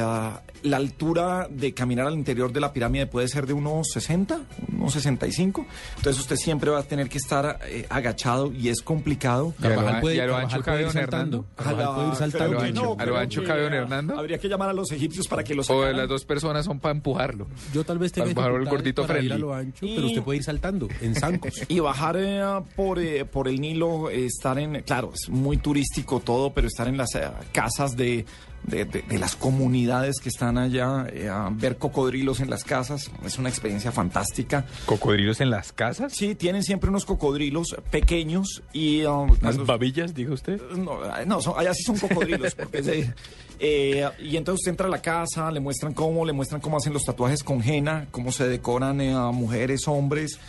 [0.64, 4.41] la altura de caminar al interior de la pirámide puede ser de unos 60,
[4.76, 5.65] unos 65.
[5.98, 9.53] Entonces usted siempre va a tener que estar eh, agachado y es complicado.
[9.61, 11.38] Y a lo, Carvajal puede- lo Carvajal ancho puede cabe ir saltando.
[11.38, 11.45] Hernando.
[11.56, 12.45] Carvajal puede ir Ojalá, saltando.
[12.45, 14.19] A lo ancho- a lo que, cabe don Hernando.
[14.19, 15.98] Habría que llamar a los egipcios para que los O sacaran.
[15.98, 17.48] las dos personas son para empujarlo.
[17.74, 19.41] Yo tal vez tenga bajar el gordito para ir a friendly.
[19.41, 21.53] lo ancho, Y- pero usted puede ir saltando en zancos.
[21.69, 22.44] Y bajar eh,
[22.76, 25.87] por, eh, por el Nilo, eh, estar en, claro, es muy turístico
[26.24, 28.26] todo, pero estar en las eh, casas de,
[28.64, 33.10] de, de- de las comunidades que están allá, eh, a ver cocodrilos en las casas,
[33.26, 34.66] es una experiencia fantástica.
[34.86, 36.14] ¿Cocodrilos en las casas?
[36.14, 39.04] Sí, tienen siempre unos cocodrilos pequeños y...
[39.06, 40.62] um, ¿Las cuando- babillas, dijo usted?
[40.78, 42.56] no, no, son- allá sí son cocodrilos.
[42.56, 43.12] porque
[43.60, 46.94] eh, y entonces usted entra a la casa, le muestran cómo, le muestran cómo hacen
[46.94, 50.40] los tatuajes con henna, cómo se decoran eh, a mujeres, hombres.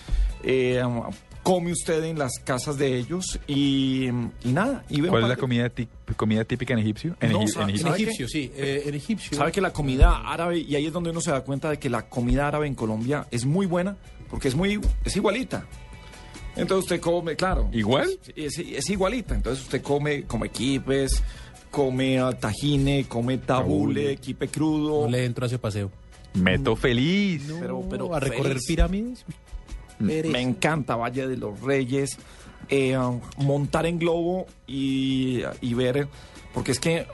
[1.49, 4.09] Come usted en las casas de ellos y,
[4.45, 4.85] y nada.
[4.91, 7.17] Y ve ¿Cuál es la comida, tí- comida típica en egipcio?
[7.21, 7.89] En, No, Egip- sa- en En Egipto.
[7.91, 8.53] ¿Sabe egipcio, sí.
[8.55, 9.37] eh, en egipcio.
[9.39, 11.89] Sabe que la comida árabe, y ahí es donde uno se da cuenta de que
[11.89, 13.97] la comida árabe en Colombia es muy buena,
[14.29, 15.67] porque es muy, es igualita.
[16.57, 17.71] Entonces usted come, claro.
[17.73, 18.09] ¿Igual?
[18.37, 19.35] Es, es igualita.
[19.35, 21.23] Entonces usted come, come quipes,
[21.71, 25.05] come tajine, come tabule, quipe crudo.
[25.05, 25.91] No le entro a ese paseo.
[26.35, 27.43] Meto feliz.
[27.61, 28.67] pero, pero a recorrer feliz.
[28.67, 29.25] pirámides.
[30.01, 32.19] Me encanta Valle de los Reyes,
[32.69, 32.99] eh,
[33.39, 36.09] montar en globo y, y ver,
[36.55, 37.07] porque es que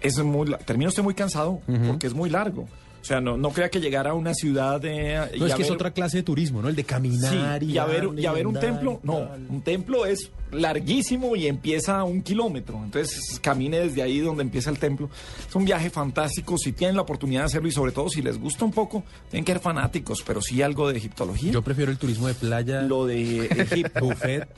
[0.00, 2.66] es muy, termina usted muy cansado porque es muy largo.
[3.00, 5.20] O sea, no, no crea que llegar a una ciudad de...
[5.38, 6.70] No, es que es otra clase de turismo, ¿no?
[6.70, 9.28] El de caminar Sí, y, y a ver, y a ver un templo, y no,
[9.50, 14.70] un templo es larguísimo y empieza a un kilómetro, entonces camine desde ahí donde empieza
[14.70, 15.10] el templo.
[15.48, 18.38] Es un viaje fantástico, si tienen la oportunidad de hacerlo y sobre todo si les
[18.38, 21.52] gusta un poco, tienen que ser fanáticos, pero sí algo de egiptología.
[21.52, 24.00] Yo prefiero el turismo de playa, Lo de Egipto.
[24.06, 24.48] buffet,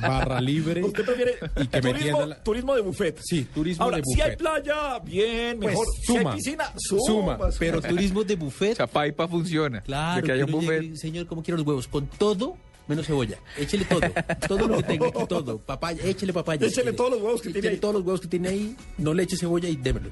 [0.00, 0.82] barra libre.
[0.84, 3.18] ¿Usted prefiere Y que me turismo, tienda la- turismo de buffet?
[3.22, 4.38] Sí, turismo Ahora, de si hay buffet.
[4.38, 5.86] playa, bien, Pues, mejor.
[6.00, 6.30] Si suma.
[6.30, 7.38] hay piscina, Suma, suma.
[7.58, 8.76] pero turismo de buffet.
[8.76, 9.80] Chapaipa funciona.
[9.80, 10.82] Claro, De que haya un buffet.
[10.82, 11.88] llegue, señor, ¿cómo quiero los huevos?
[11.88, 12.56] Con todo
[12.86, 13.38] menos cebolla.
[13.56, 14.00] Échele todo.
[14.48, 15.58] Todo lo que tenga aquí, todo.
[15.58, 16.66] Papaya, échele papaya.
[16.66, 17.76] Échele todos los huevos que tiene ahí.
[17.78, 18.76] todos los huevos que tiene ahí.
[18.98, 20.10] No le eche cebolla y démelo.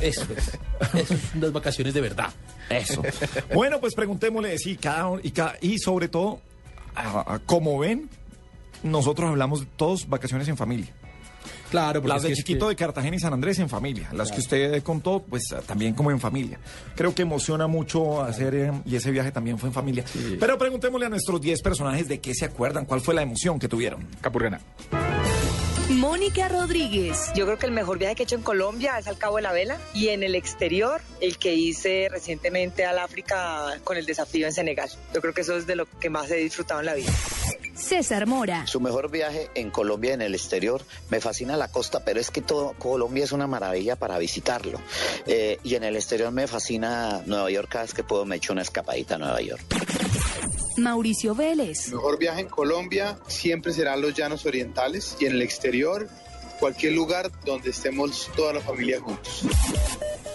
[0.00, 0.58] Eso es.
[0.94, 2.32] Eso es unas vacaciones de verdad.
[2.70, 3.02] Eso.
[3.54, 6.40] bueno, pues preguntémosle, sí, cada uno, y, cada, y sobre todo,
[7.46, 8.10] como ven,
[8.82, 10.92] nosotros hablamos de todos vacaciones en familia.
[11.70, 14.08] Claro, Las de Chiquito que- de Cartagena y San Andrés en familia.
[14.12, 16.58] Las que usted contó, pues también como en familia.
[16.96, 20.04] Creo que emociona mucho hacer, eh, y ese viaje también fue en familia.
[20.40, 23.68] Pero preguntémosle a nuestros 10 personajes de qué se acuerdan, cuál fue la emoción que
[23.68, 24.06] tuvieron.
[24.20, 24.60] Capurgana.
[25.90, 27.32] Mónica Rodríguez.
[27.34, 29.42] Yo creo que el mejor viaje que he hecho en Colombia es al Cabo de
[29.42, 34.46] la Vela y en el exterior el que hice recientemente al África con el desafío
[34.46, 34.90] en Senegal.
[35.14, 37.10] Yo creo que eso es de lo que más he disfrutado en la vida.
[37.74, 38.66] César Mora.
[38.66, 42.42] Su mejor viaje en Colombia, en el exterior, me fascina la costa, pero es que
[42.42, 44.80] todo Colombia es una maravilla para visitarlo.
[45.26, 48.52] Eh, y en el exterior me fascina Nueva York, cada vez que puedo me echo
[48.52, 49.62] una escapadita a Nueva York.
[50.78, 51.88] Mauricio Vélez.
[51.88, 55.77] El mejor viaje en Colombia siempre será los llanos orientales y en el exterior
[56.58, 59.44] cualquier lugar donde estemos toda la familia juntos.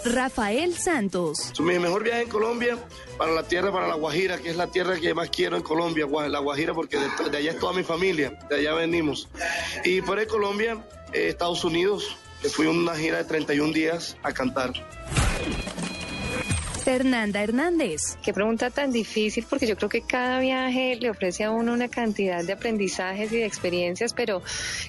[0.04, 1.52] Rafael Santos.
[1.60, 2.78] Mi mejor viaje en Colombia
[3.16, 6.06] para la tierra, para la Guajira, que es la tierra que más quiero en Colombia,
[6.28, 9.28] la Guajira, porque de, de allá es toda mi familia, de allá venimos.
[9.84, 14.32] Y fuera de Colombia, eh, Estados Unidos, que fui una gira de 31 días a
[14.32, 14.72] cantar.
[16.84, 18.18] Fernanda Hernández.
[18.22, 21.88] Qué pregunta tan difícil porque yo creo que cada viaje le ofrece a uno una
[21.88, 24.42] cantidad de aprendizajes y de experiencias, pero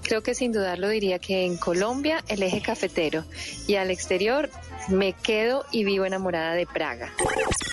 [0.04, 3.24] creo que sin dudarlo diría que en Colombia el eje cafetero
[3.66, 4.50] y al exterior
[4.90, 7.14] me quedo y vivo enamorada de Praga.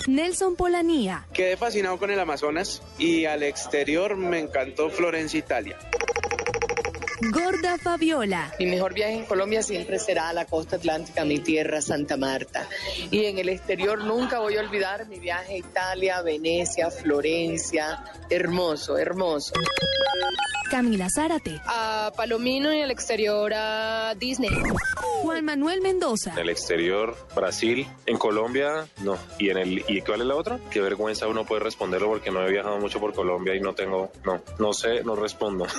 [0.07, 1.27] Nelson Polanía.
[1.33, 5.77] Quedé fascinado con el Amazonas y al exterior me encantó Florencia, Italia.
[7.21, 8.53] Gorda Fabiola.
[8.59, 12.67] Mi mejor viaje en Colombia siempre será a la costa atlántica, mi tierra, Santa Marta.
[13.11, 18.03] Y en el exterior nunca voy a olvidar mi viaje a Italia, Venecia, Florencia.
[18.29, 19.53] Hermoso, hermoso.
[20.69, 21.61] Camila Zárate.
[21.65, 24.49] A Palomino y en el exterior a Disney.
[25.21, 26.31] Juan Manuel Mendoza.
[26.31, 27.87] En el exterior, Brasil.
[28.05, 29.17] En Colombia, no.
[29.37, 30.59] ¿Y en el y cuál es la otra?
[30.71, 34.11] Qué vergüenza uno puede responderlo porque no he viajado mucho por Colombia y no tengo,
[34.25, 35.67] no, no sé, no respondo.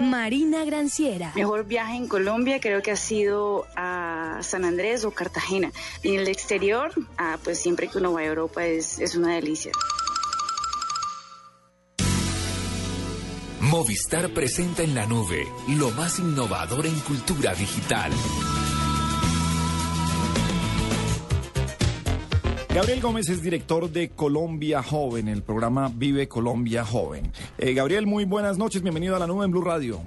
[0.00, 1.32] Marina Granciera.
[1.34, 5.72] Mejor viaje en Colombia creo que ha sido a San Andrés o Cartagena.
[6.02, 9.34] Y en el exterior, ah, pues siempre que uno va a Europa es, es una
[9.34, 9.72] delicia.
[13.60, 18.10] Movistar presenta en la nube lo más innovador en cultura digital.
[22.72, 27.32] Gabriel Gómez es director de Colombia Joven, el programa Vive Colombia Joven.
[27.58, 29.98] Eh, Gabriel, muy buenas noches, bienvenido a la nube en Blue Radio.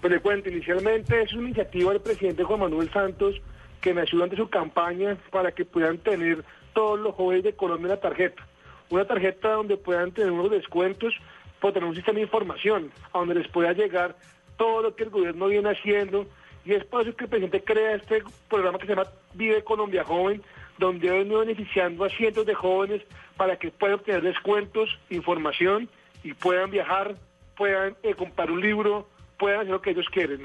[0.00, 3.34] Pues le cuento, inicialmente es una iniciativa del presidente Juan Manuel Santos
[3.82, 6.42] que me ayudó ante su campaña para que puedan tener
[6.72, 8.42] todos los jóvenes de Colombia una tarjeta.
[8.90, 11.14] Una tarjeta donde puedan tener unos descuentos
[11.60, 14.16] por tener un sistema de información, a donde les pueda llegar
[14.56, 16.26] todo lo que el gobierno viene haciendo.
[16.64, 20.04] Y es por eso que el presidente crea este programa que se llama Vive Colombia
[20.04, 20.42] Joven,
[20.78, 23.02] donde ha venido beneficiando a cientos de jóvenes
[23.36, 25.88] para que puedan obtener descuentos, información
[26.22, 27.16] y puedan viajar,
[27.56, 29.08] puedan eh, comprar un libro,
[29.38, 30.42] puedan hacer lo que ellos quieren.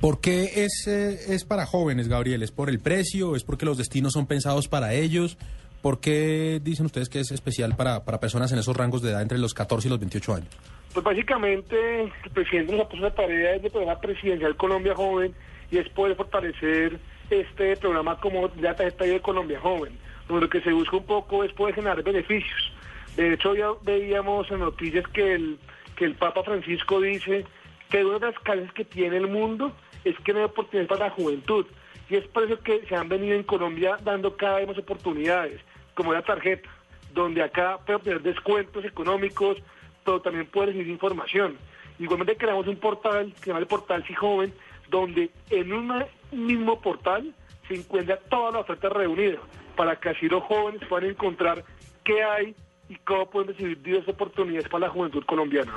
[0.00, 2.42] ¿Por qué es, eh, es para jóvenes, Gabriel?
[2.42, 3.36] ¿Es por el precio?
[3.36, 5.38] ¿Es porque los destinos son pensados para ellos?
[5.84, 9.20] ¿Por qué dicen ustedes que es especial para, para personas en esos rangos de edad
[9.20, 10.48] entre los 14 y los 28 años?
[10.94, 15.34] Pues básicamente el presidente nos ha puesto la tarea de programa presidencial Colombia Joven
[15.70, 16.98] y es poder fortalecer
[17.28, 21.44] este programa como la tarjeta de Colombia Joven, donde lo que se busca un poco
[21.44, 22.72] es poder generar beneficios.
[23.18, 25.58] De hecho, ya veíamos en noticias que el,
[25.96, 27.44] que el Papa Francisco dice
[27.90, 31.08] que una de las causas que tiene el mundo es que no hay oportunidades para
[31.08, 31.66] la juventud.
[32.08, 35.60] Y es por eso que se han venido en Colombia dando cada vez más oportunidades,
[35.94, 36.68] como la tarjeta,
[37.12, 39.58] donde acá puede obtener descuentos económicos,
[40.04, 41.56] pero también puede recibir información.
[41.98, 44.52] Igualmente creamos un portal que se llama el portal Si Joven,
[44.90, 47.32] donde en un mismo portal
[47.68, 49.38] se encuentra toda la oferta reunida,
[49.76, 51.64] para que así los jóvenes puedan encontrar
[52.02, 52.54] qué hay
[52.88, 55.74] y cómo pueden recibir diversas oportunidades para la juventud colombiana.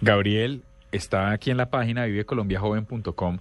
[0.00, 3.38] Gabriel está aquí en la página vivecolombiajoven.com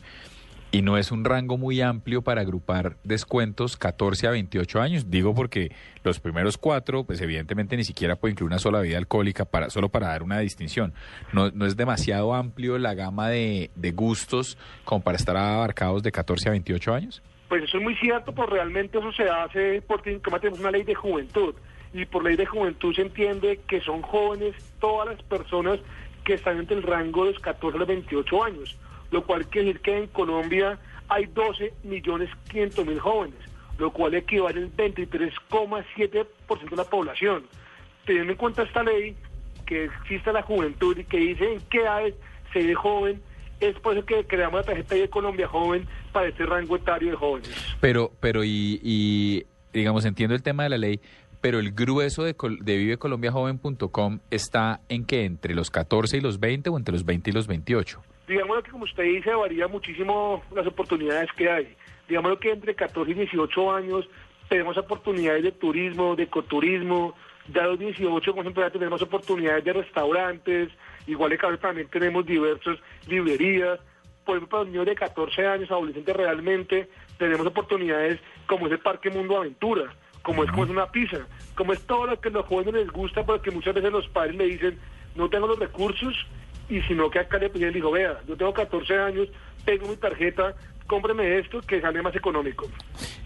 [0.72, 5.10] y no es un rango muy amplio para agrupar descuentos 14 a 28 años.
[5.10, 5.72] Digo porque
[6.04, 9.90] los primeros cuatro, pues evidentemente ni siquiera puede incluir una sola bebida alcohólica para, solo
[9.90, 10.94] para dar una distinción.
[11.32, 16.12] No, no es demasiado amplio la gama de, de gustos como para estar abarcados de
[16.12, 17.24] 14 a 28 años.
[17.48, 20.96] Pues eso es muy cierto, pues realmente eso se hace porque tenemos una ley de
[20.96, 21.56] juventud
[21.94, 25.80] y por ley de juventud se entiende que son jóvenes todas las personas
[26.26, 28.78] que están entre el rango de los 14 a los 28 años,
[29.12, 30.80] lo cual quiere decir que en Colombia
[31.10, 33.40] hay 12 millones 500 mil jóvenes,
[33.78, 37.44] lo cual equivale al 23,7% de la población.
[38.06, 39.16] Teniendo en cuenta esta ley,
[39.66, 42.02] que existe la juventud y que dice en qué edad
[42.54, 43.22] se ve joven,
[43.60, 47.16] es por eso que creamos la tarjeta de Colombia Joven para este rango etario de
[47.18, 47.50] jóvenes.
[47.82, 51.00] Pero, pero y, y digamos, entiendo el tema de la ley,
[51.42, 56.70] pero el grueso de, de vivecolombiajoven.com está en que entre los 14 y los 20
[56.70, 58.02] o entre los 20 y los 28.
[58.28, 61.76] Digamos que como usted dice, varía muchísimo las oportunidades que hay.
[62.08, 64.10] Digamos que entre 14 y 18 años
[64.50, 67.16] tenemos oportunidades de turismo, de ecoturismo,
[67.54, 70.70] ya a los 18 como siempre tenemos oportunidades de restaurantes,
[71.06, 72.78] igual de caso también tenemos diversas
[73.08, 73.80] librerías,
[74.26, 78.80] por ejemplo, para los niños de 14 años, adolescentes realmente, tenemos oportunidades como es el
[78.80, 81.26] Parque Mundo Aventura, como es como es una pizza,
[81.56, 84.36] como es todo lo que a los jóvenes les gusta, porque muchas veces los padres
[84.36, 84.78] le dicen,
[85.16, 86.28] no tengo los recursos,
[86.70, 89.28] y sino que acá le piden, digo, vea, yo tengo 14 años,
[89.66, 90.54] tengo mi tarjeta,
[90.86, 92.68] cómpreme esto que sale más económico.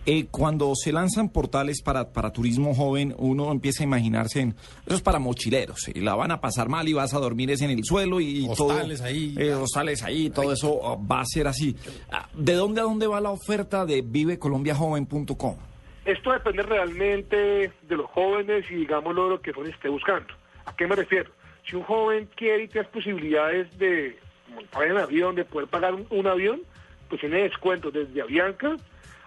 [0.06, 4.56] Eh, cuando se lanzan portales para, para turismo joven, uno empieza a imaginarse en,
[4.86, 7.62] eso es para mochileros, y la van a pasar mal y vas a dormir es
[7.62, 9.36] en el suelo y Hostales todo, ahí.
[9.38, 11.76] eh, hostales ahí, todo eso oh, va a ser así.
[12.12, 15.56] Ah, ¿De dónde a dónde va la oferta de vivecolombiajoven.com?
[16.04, 20.34] Esto depende realmente de los jóvenes y digámoslo lo que joven esté buscando.
[20.66, 21.32] ¿A qué me refiero?
[21.72, 24.20] Si un joven quiere y tiene posibilidades de
[24.54, 26.64] montar en avión, de poder pagar un, avión,
[27.08, 28.76] pues tiene descuentos desde Avianca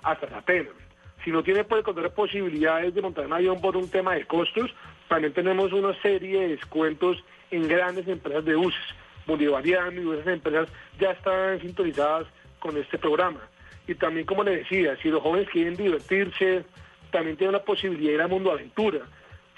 [0.02, 0.68] hasta Satena.
[1.24, 4.74] Si no tiene puede encontrar posibilidades de montar un avión por un tema de costos,
[5.08, 8.84] también tenemos una serie de descuentos en grandes empresas de buses.
[9.26, 10.68] Bolivariano y diversas empresas
[11.00, 12.26] ya están sintonizadas
[12.58, 13.40] con este programa.
[13.88, 16.62] Y también, como le decía, si los jóvenes quieren divertirse,
[17.10, 19.00] también tienen la posibilidad de ir a Mundo Aventura.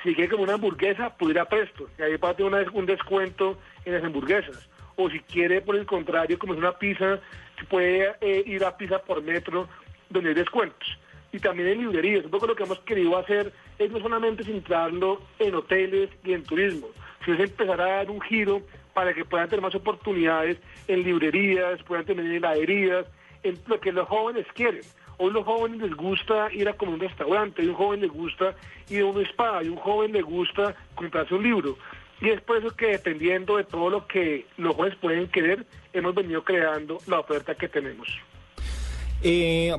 [0.06, 1.88] Si quiere como una hamburguesa, puede ir a Presto.
[1.98, 4.68] Y ahí va a tener un descuento en las hamburguesas.
[4.94, 7.18] O si quiere, por el contrario, como es una pizza,
[7.68, 9.68] puede eh, ir a Pizza por Metro,
[10.08, 10.96] donde hay descuentos.
[11.32, 12.24] Y también en librerías.
[12.24, 16.44] Un poco lo que hemos querido hacer es no solamente centrarlo en hoteles y en
[16.44, 16.86] turismo,
[17.24, 18.62] sino es empezar a dar un giro
[18.94, 23.06] para que puedan tener más oportunidades en librerías, puedan tener en heladerías,
[23.42, 24.82] en lo que los jóvenes quieren.
[25.18, 28.54] Hoy los jóvenes les gusta ir a comer un restaurante, hay un joven le gusta
[28.90, 31.76] ir a un spa, hay un joven le gusta comprarse un libro.
[32.20, 36.14] Y es por eso que dependiendo de todo lo que los jóvenes pueden querer, hemos
[36.14, 38.06] venido creando la oferta que tenemos.
[39.22, 39.74] Eh,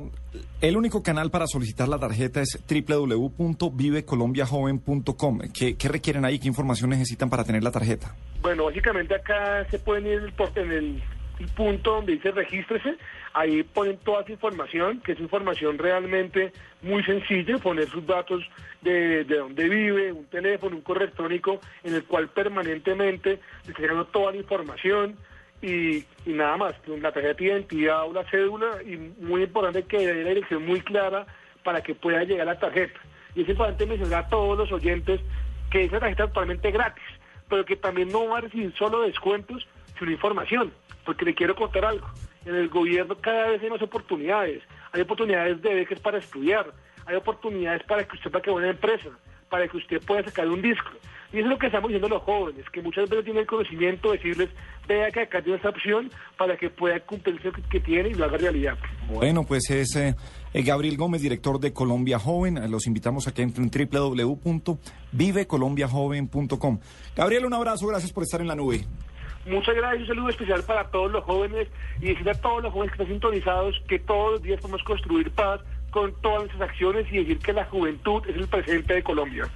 [0.61, 5.39] el único canal para solicitar la tarjeta es www.vivecolombiajoven.com.
[5.53, 6.39] ¿Qué, ¿Qué requieren ahí?
[6.39, 8.15] ¿Qué información necesitan para tener la tarjeta?
[8.41, 11.03] Bueno, básicamente acá se pueden ir por- en el
[11.45, 12.97] punto donde dice regístrese,
[13.34, 16.51] ahí ponen toda esa información, que es información realmente
[16.81, 18.43] muy sencilla, poner sus datos
[18.81, 24.05] de, de dónde vive, un teléfono, un correo electrónico, en el cual permanentemente le llegando
[24.05, 25.15] toda la información
[25.61, 30.05] y, y nada más, la tarjeta de identidad o la cédula, y muy importante que
[30.05, 31.26] dé la dirección muy clara
[31.64, 32.99] para que pueda llegar la tarjeta.
[33.35, 35.22] Y es importante mencionar a todos los oyentes
[35.69, 37.03] que esa tarjeta es totalmente gratis,
[37.49, 39.68] pero que también no va a recibir solo descuentos,
[39.99, 40.72] sino información,
[41.07, 42.05] porque le quiero contar algo.
[42.45, 44.61] En el gobierno cada vez hay más oportunidades.
[44.91, 46.73] Hay oportunidades de becas para estudiar,
[47.05, 49.07] hay oportunidades para que usted para una empresa,
[49.49, 50.89] para que usted pueda sacar un disco.
[51.31, 54.11] Y eso es lo que estamos diciendo los jóvenes, que muchas veces tienen el conocimiento
[54.11, 54.49] de decirles,
[54.85, 58.25] vea que acá tiene esta opción para que pueda cumplir eso que, tiene y lo
[58.25, 58.77] haga realidad.
[59.09, 60.13] Bueno, pues es eh,
[60.53, 62.69] eh, Gabriel Gómez, director de Colombia Joven.
[62.69, 66.79] Los invitamos a que entren en www.vivecolombiajoven.com.
[67.15, 68.85] Gabriel, un abrazo, gracias por estar en la nube.
[69.48, 71.69] Muchas gracias, un saludo especial para todos los jóvenes
[72.02, 75.32] y decirle a todos los jóvenes que están sintonizados que todos los días podemos construir
[75.32, 79.48] paz con todas nuestras acciones y decir que la juventud es el presente de Colombia.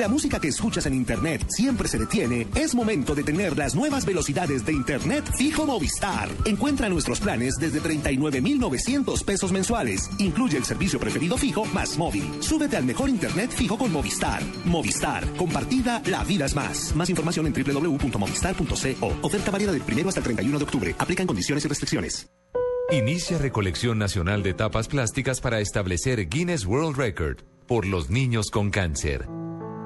[0.00, 4.06] La música que escuchas en Internet siempre se detiene, es momento de tener las nuevas
[4.06, 6.28] velocidades de Internet fijo Movistar.
[6.46, 10.10] Encuentra nuestros planes desde 39,900 pesos mensuales.
[10.18, 12.24] Incluye el servicio preferido fijo más móvil.
[12.40, 14.42] Súbete al mejor Internet fijo con Movistar.
[14.64, 15.22] Movistar.
[15.34, 16.96] Compartida, la vida es más.
[16.96, 19.18] Más información en www.movistar.co.
[19.20, 20.94] Oferta válida del primero hasta el 31 de octubre.
[20.98, 22.26] Aplican condiciones y restricciones.
[22.90, 28.70] Inicia recolección nacional de tapas plásticas para establecer Guinness World Record por los niños con
[28.70, 29.39] cáncer.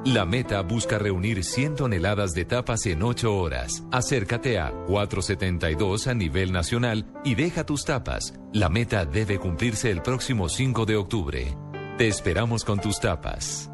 [0.04, 3.84] La meta busca reunir 100 toneladas de tapas en 8 horas.
[3.90, 8.34] Acércate a 472 a nivel nacional y deja tus tapas.
[8.52, 11.56] La meta debe cumplirse el próximo 5 de octubre.
[11.96, 13.70] Te esperamos con tus tapas.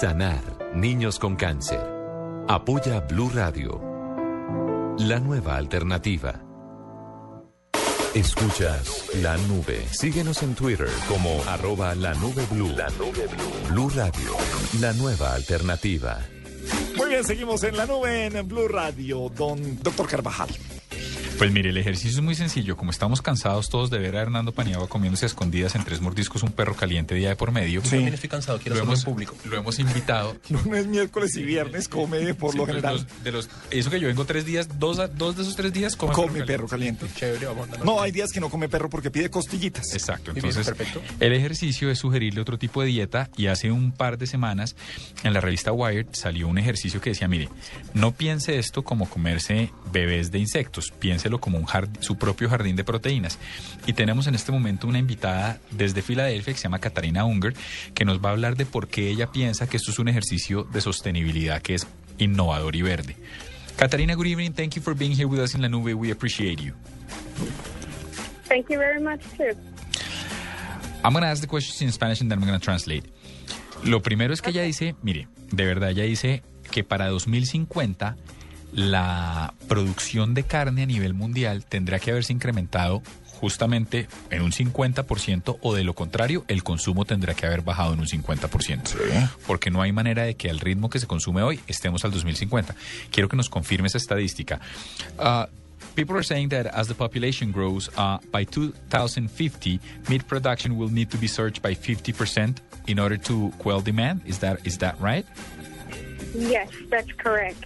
[0.00, 0.40] Sanar
[0.74, 1.86] niños con cáncer.
[2.48, 3.82] Apoya Blue Radio.
[4.98, 6.45] La nueva alternativa.
[8.14, 9.86] Escuchas la nube.
[9.90, 12.68] Síguenos en Twitter como arroba la nube blue.
[12.76, 13.68] La nube blue.
[13.70, 14.36] Blue Radio.
[14.80, 16.18] La nueva alternativa.
[16.96, 19.30] Muy bien, seguimos en la nube en Blue Radio.
[19.36, 20.48] Don Doctor Carvajal.
[21.38, 22.76] Pues mire, el ejercicio es muy sencillo.
[22.76, 26.42] Como estamos cansados todos de ver a Hernando Paniagua comiéndose a escondidas en tres mordiscos
[26.42, 27.82] un perro caliente día de por medio.
[27.82, 29.34] Yo también estoy cansado, quiero lo hemos, en público.
[29.44, 30.36] Lo hemos invitado.
[30.48, 32.94] Lunes, miércoles y viernes come por Sí, lo general.
[32.94, 35.72] los- de los, eso que yo vengo tres días, dos, a- dos de esos tres
[35.72, 37.06] días come, Come perro caliente.
[37.14, 37.84] Chévere, vamos a darle.
[37.84, 39.92] No, hay días que no come perro porque pide costillitas.
[39.94, 41.02] Exacto, entonces perfecto.
[41.20, 44.74] el ejercicio es sugerirle otro tipo de dieta y hace un par de semanas
[45.22, 47.48] en la revista Wired salió un ejercicio que decía, mire,
[47.94, 50.92] no piense esto como comerse bebés de insectos,
[51.26, 53.38] piénselo como un jard- su propio jardín de proteínas.
[53.86, 57.54] Y tenemos en este momento una invitada desde Filadelfia que se llama Katarina Unger,
[57.94, 60.64] que nos va a hablar de por qué ella piensa que esto es un ejercicio
[60.64, 61.86] de sostenibilidad que es
[62.18, 63.16] innovador y verde.
[63.76, 64.52] Katarina, good evening.
[64.52, 65.92] Thank you for being here with us in La Nube.
[65.94, 66.72] We appreciate you.
[68.48, 69.56] Thank you very much, too.
[71.04, 73.04] I'm going to ask the questions in Spanish and then I'm going to translate.
[73.84, 78.16] Lo primero es que ella dice, mire, de verdad ella dice que para 2050
[78.72, 83.02] la producción de carne a nivel mundial tendrá que haberse incrementado
[83.40, 88.00] justamente en un 50% o de lo contrario el consumo tendrá que haber bajado en
[88.00, 89.30] un 50%.
[89.46, 92.74] Porque no hay manera de que al ritmo que se consume hoy estemos al 2050.
[93.10, 94.60] Quiero que nos confirme esa estadística.
[95.18, 95.48] Ah,
[95.94, 99.80] People are saying that as the population grows, uh, by 2050,
[100.10, 104.20] meat production will need to be surged by 50% in order to quell demand.
[104.26, 105.24] Is that is that right?
[106.34, 107.64] Yes, that's correct.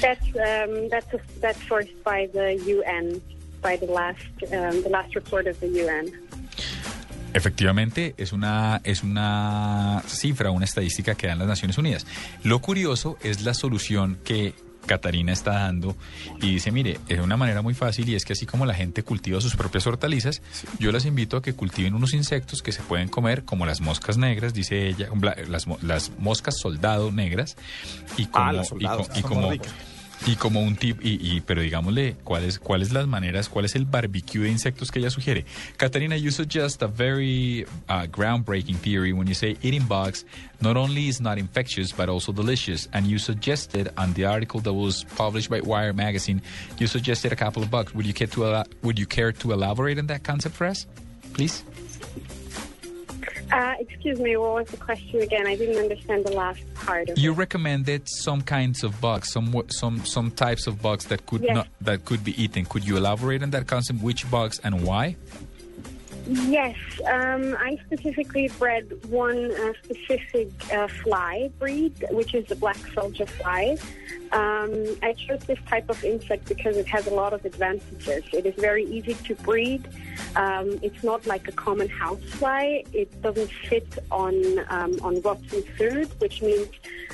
[0.00, 1.06] That's um, that's
[1.40, 3.20] that's sourced by the UN,
[3.62, 4.20] by the last
[4.52, 6.10] um, the last report of the UN.
[7.32, 12.04] Efectivamente, es una, es una cifra, una estadística que dan las Naciones Unidas.
[12.42, 14.52] Lo curioso es la solución que
[14.84, 15.94] Catarina está dando
[16.42, 19.04] y dice, mire, es una manera muy fácil y es que así como la gente
[19.04, 20.42] cultiva sus propias hortalizas,
[20.80, 24.16] yo las invito a que cultiven unos insectos que se pueden comer, como las moscas
[24.18, 25.08] negras, dice ella,
[25.46, 27.56] las, mo- las moscas soldado negras,
[28.16, 29.52] y como, Ah, las y soldados, y son como.
[30.26, 33.84] Y como un tip, y, y- pero digámosle, ¿cuáles cuáles las maneras, cuál es el
[33.86, 35.44] barbecue de insectos que ella sugiere?
[35.76, 40.24] Catarina, you suggest a very uh, groundbreaking theory when you say eating bugs
[40.60, 42.88] not only is not infectious but also delicious.
[42.92, 46.42] And you suggested on the article that was published by Wire magazine,
[46.78, 47.94] you suggested a couple of bugs.
[47.94, 50.86] Would you care to would you care to elaborate on that concept for us,
[51.32, 51.64] please?
[53.52, 55.46] Uh, excuse me, what was the question again?
[55.46, 57.36] I didn't understand the last part of You it.
[57.36, 61.54] recommended some kinds of bugs, some some some types of bugs that could Yes.
[61.54, 62.64] not that could be eaten.
[62.64, 64.00] Could you elaborate on that concept?
[64.02, 65.16] Which bugs and why?
[66.28, 66.76] Yes,
[67.06, 73.26] um, I specifically bred one uh, specific uh, fly breed, which is the black soldier
[73.26, 73.76] fly.
[74.30, 78.22] Um, I chose this type of insect because it has a lot of advantages.
[78.32, 79.88] It is very easy to breed.
[80.36, 82.82] Um, it's not like a common housefly.
[82.92, 84.34] It doesn't fit on
[84.68, 86.68] um, on rotten food, which means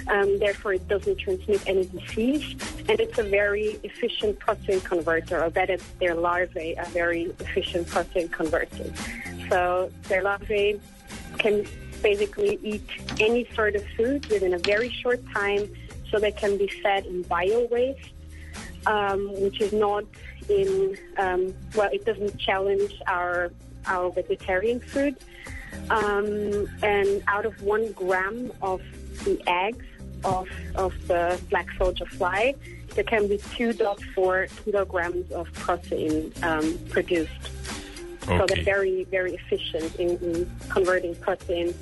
[0.09, 2.57] um, therefore it doesn't transmit any disease.
[2.89, 8.29] And it's a very efficient protein converter, or better, their larvae are very efficient protein
[8.29, 8.93] converters.
[9.49, 10.81] So their larvae
[11.39, 11.67] can
[12.03, 12.89] basically eat
[13.21, 15.69] any sort of food within a very short time,
[16.11, 18.11] so they can be fed in bio waste,
[18.87, 20.05] um, which is not
[20.49, 23.51] in um, well, it doesn't challenge our
[23.87, 25.17] our vegetarian food.
[25.91, 28.83] Um, and out of one gram of
[29.25, 29.85] the eggs
[30.25, 32.55] of of the black soldier fly,
[32.95, 37.51] there can be 2.4 kilograms of protein um, produced.
[38.27, 41.75] So they're very, very efficient in, in converting protein.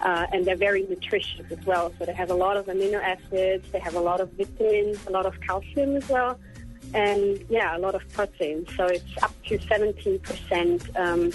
[0.00, 1.90] Uh, and they're very nutritious as well.
[1.98, 5.10] So they have a lot of amino acids, they have a lot of vitamins, a
[5.10, 6.38] lot of calcium as well.
[6.94, 8.66] And yeah, a lot of protein.
[8.76, 11.32] So it's up to 17% um,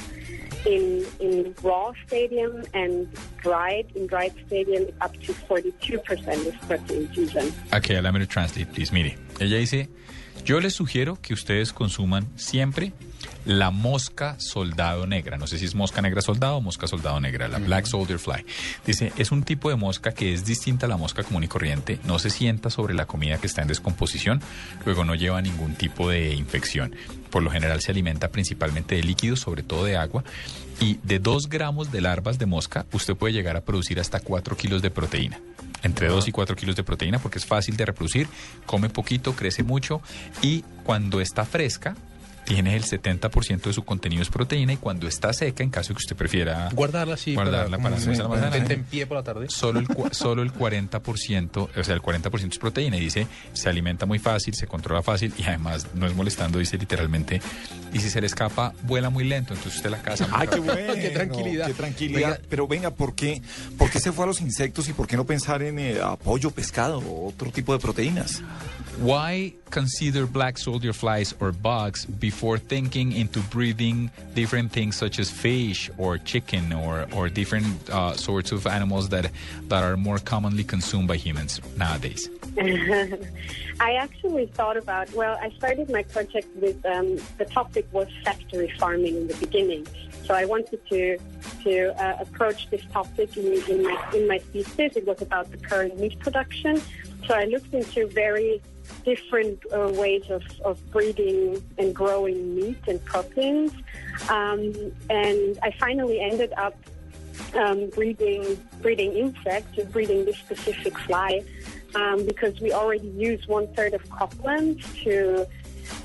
[0.65, 3.07] in in raw stadium and
[3.37, 7.53] dried in dried stadium up to 42% is protein fusion.
[7.73, 8.91] Okay, allow me to translate, please.
[8.91, 9.89] Mire, ella dice,
[10.45, 12.93] yo les sugiero que ustedes consuman siempre
[13.45, 15.37] la mosca soldado negra.
[15.37, 18.45] No sé si es mosca negra soldado o mosca soldado negra, la Black Soldier Fly.
[18.85, 21.99] Dice, es un tipo de mosca que es distinta a la mosca común y corriente,
[22.05, 24.41] no se sienta sobre la comida que está en descomposición,
[24.85, 26.95] luego no lleva ningún tipo de infección.
[27.29, 30.23] Por lo general se alimenta principalmente de líquidos, sobre todo de agua,
[30.79, 34.57] y de 2 gramos de larvas de mosca usted puede llegar a producir hasta 4
[34.57, 35.39] kilos de proteína.
[35.83, 38.27] Entre 2 y 4 kilos de proteína porque es fácil de reproducir,
[38.65, 40.01] come poquito, crece mucho
[40.41, 41.95] y cuando está fresca
[42.45, 45.95] tiene el 70% de su contenido es proteína y cuando está seca, en caso de
[45.95, 47.33] que usted prefiera Guardarla así.
[47.33, 49.45] guardarla para, para- en pie por la tarde.
[49.49, 54.05] solo el, solo el 40%, o sea, el 40% es proteína y dice, se alimenta
[54.05, 57.41] muy fácil, se controla fácil y además no es molestando, dice literalmente,
[57.93, 60.27] y si se le escapa, vuela muy lento, entonces usted la casa.
[60.31, 60.93] Ay, qué bueno.
[60.95, 61.67] Qué tranquilidad.
[61.67, 62.39] Qué tranquilidad.
[62.49, 63.41] Pero venga, ¿por qué,
[63.77, 66.51] ¿por qué se fue a los insectos y por qué no pensar en eh, pollo,
[66.51, 68.41] pescado o otro tipo de proteínas?
[68.99, 75.29] Why consider black soldier flies or bugs before thinking into breeding different things such as
[75.29, 79.31] fish or chicken or, or different uh, sorts of animals that,
[79.67, 82.29] that are more commonly consumed by humans nowadays?
[83.79, 88.71] I actually thought about, well, I started my project with, um, the topic was factory
[88.79, 89.87] farming in the beginning.
[90.25, 91.17] So I wanted to
[91.63, 94.95] to uh, approach this topic in, in, my, in my thesis.
[94.95, 96.81] It was about the current meat production.
[97.27, 98.61] So I looked into very
[99.03, 103.71] different uh, ways of, of breeding and growing meat and proteins.
[104.29, 104.73] Um,
[105.09, 106.75] and I finally ended up
[107.55, 111.43] um, breeding breeding insects or breeding this specific fly
[111.95, 115.47] um, because we already use one third of cropland to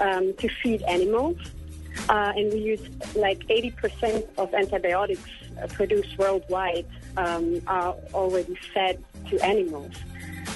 [0.00, 1.36] um, to feed animals,
[2.08, 2.80] uh, and we use
[3.14, 5.28] like 80% of antibiotics
[5.62, 6.86] uh, produced worldwide
[7.16, 9.92] um, are already fed to animals.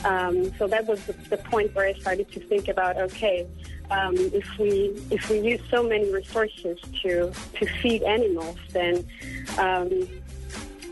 [0.05, 3.47] Um, so that was the, the point where I started to think about okay,
[3.91, 9.07] um, if we if we use so many resources to to feed animals, then
[9.59, 10.09] um,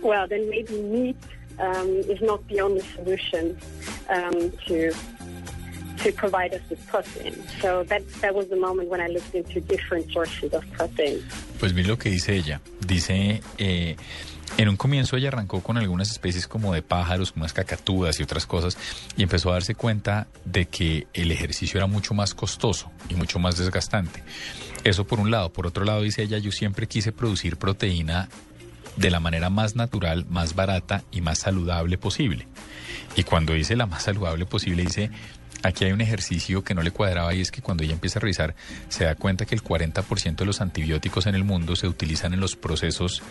[0.03, 1.17] well, then maybe meat
[1.59, 3.59] um, is not the only solution
[4.09, 4.93] um, to
[5.99, 7.35] to provide us with protein.
[7.61, 11.25] So that that was the moment when I looked into different sources of protein.
[11.59, 12.61] Pues mire lo que dice ella.
[12.81, 13.97] Dice, eh,
[14.57, 18.47] en un comienzo ella arrancó con algunas especies como de pájaros, unas cacatúas y otras
[18.47, 18.77] cosas,
[19.17, 23.39] y empezó a darse cuenta de que el ejercicio era mucho más costoso y mucho
[23.39, 24.23] más desgastante.
[24.85, 25.53] Eso por un lado.
[25.53, 28.29] Por otro lado, dice ella, yo siempre quise producir proteína
[28.97, 32.47] de la manera más natural, más barata y más saludable posible.
[33.17, 35.11] Y cuando dice la más saludable posible, dice,
[35.63, 38.23] aquí hay un ejercicio que no le cuadraba y es que cuando ella empieza a
[38.23, 38.55] revisar,
[38.89, 42.41] se da cuenta que el 40% de los antibióticos en el mundo se utilizan en
[42.41, 43.23] los procesos,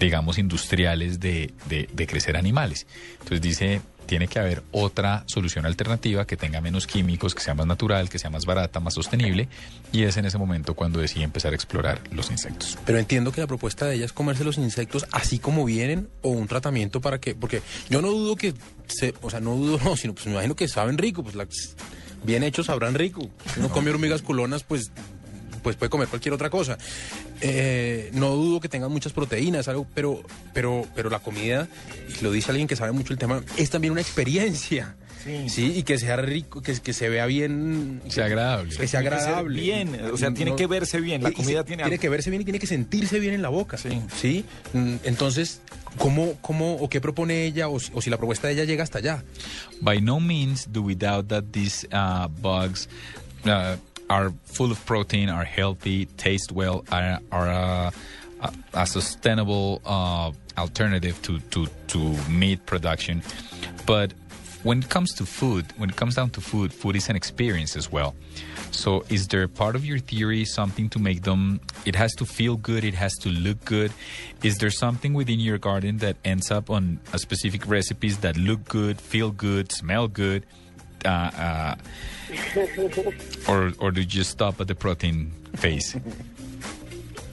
[0.00, 2.86] digamos, industriales de, de- de crecer animales.
[3.14, 7.66] Entonces dice, tiene que haber otra solución alternativa que tenga menos químicos, que sea más
[7.66, 9.48] natural, que sea más barata, más sostenible.
[9.92, 12.78] Y es en ese momento cuando decide empezar a explorar los insectos.
[12.86, 16.30] Pero entiendo que la propuesta de ella es comerse los insectos así como vienen o
[16.30, 18.54] un tratamiento para que, porque yo no dudo que,
[18.86, 21.46] se, o sea, no dudo, no, sino pues me imagino que saben rico, pues la-
[22.24, 23.28] bien hechos sabrán rico.
[23.54, 24.90] Si uno come hormigas culonas, pues,
[25.66, 26.78] pues puede comer cualquier otra cosa.
[27.40, 30.22] Eh, no dudo que tengan muchas proteínas, algo, pero,
[30.54, 31.66] pero, pero la comida,
[32.20, 34.94] y lo dice alguien que sabe mucho el tema, es también una experiencia.
[35.48, 35.72] Sí.
[35.78, 38.00] y que sea rico, que, que se vea bien.
[38.08, 38.76] Sea agradable.
[38.76, 39.60] Que sea Tiene que ser agradable.
[39.60, 42.00] bien, o sea, tiene que verse bien, la comida se- tiene tiene algo.
[42.00, 43.76] que verse bien y tiene que sentirse bien en la boca.
[43.76, 44.44] Sí.
[44.72, 45.62] Mm, Entonces,
[45.98, 48.84] ¿cómo, cómo o qué propone ella o, si- o si la propuesta de ella llega
[48.84, 49.24] hasta allá?
[49.80, 52.88] By no means do we doubt that these uh, bugs
[53.46, 53.74] uh,
[54.08, 57.92] are full of protein, are healthy, taste well, are, are
[58.74, 63.22] a, sustainable uh, alternative to, to, to meat production.
[63.86, 64.12] But
[64.62, 67.76] when it comes to food, when it comes down to food, food is an experience
[67.76, 68.14] as well.
[68.72, 71.60] So, is there part of your theory something to make them?
[71.84, 72.84] It has to feel good.
[72.84, 73.92] It has to look good.
[74.42, 78.64] Is there something within your garden that ends up on a specific recipes that look
[78.68, 80.44] good, feel good, smell good,
[81.04, 81.74] uh, uh,
[83.48, 85.96] or or do you stop at the protein phase?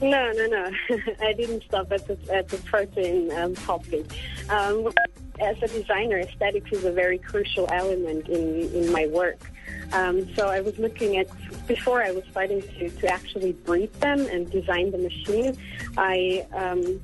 [0.02, 0.70] No, no, no.
[1.22, 4.06] I didn't stop at the at the protein um, topic.
[4.50, 4.92] Um,
[5.40, 9.50] as a designer, aesthetics is a very crucial element in, in my work.
[9.92, 11.28] Um, so I was looking at,
[11.66, 15.56] before I was starting to, to actually breed them and design the machine,
[15.96, 17.00] I, um,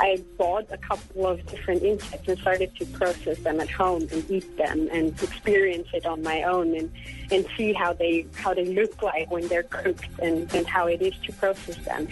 [0.00, 4.28] I bought a couple of different insects and started to process them at home and
[4.30, 6.92] eat them and experience it on my own and,
[7.30, 11.00] and see how they how they look like when they're cooked and, and how it
[11.00, 12.08] is to process them.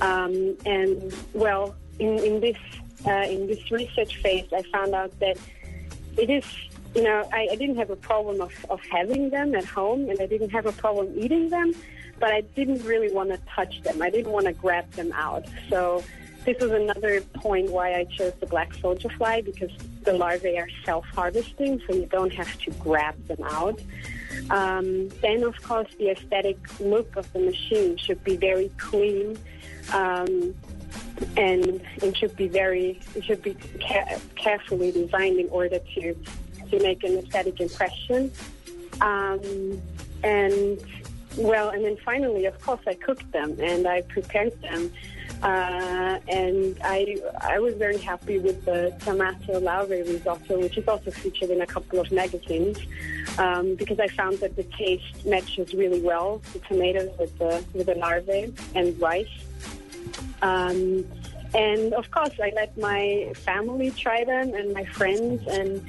[0.00, 2.58] Um, and well, in, in this
[3.06, 5.36] uh, in this research phase, I found out that
[6.16, 6.44] it is
[6.94, 10.20] you know I, I didn't have a problem of, of having them at home and
[10.20, 11.74] I didn't have a problem eating them,
[12.18, 14.00] but I didn't really want to touch them.
[14.00, 15.44] I didn't want to grab them out.
[15.68, 16.02] So
[16.46, 19.70] this was another point why I chose the black soldier fly because
[20.04, 23.80] the larvae are self-harvesting, so you don't have to grab them out.
[24.50, 29.36] Um, then, of course, the aesthetic look of the machine should be very clean,
[29.92, 30.54] um,
[31.36, 36.14] and it should be very it should be ca- carefully designed in order to
[36.70, 38.30] to make an aesthetic impression.
[39.00, 39.82] Um,
[40.22, 40.80] and
[41.36, 44.92] well, and then finally, of course, I cooked them and I prepared them.
[45.42, 51.10] Uh, and I I was very happy with the tomato larvae risotto, which is also
[51.10, 52.78] featured in a couple of magazines,
[53.38, 57.86] um, because I found that the taste matches really well the tomatoes with the with
[57.86, 59.28] the larvae and rice.
[60.42, 61.04] Um,
[61.54, 65.46] and of course, I let my family try them and my friends.
[65.46, 65.84] And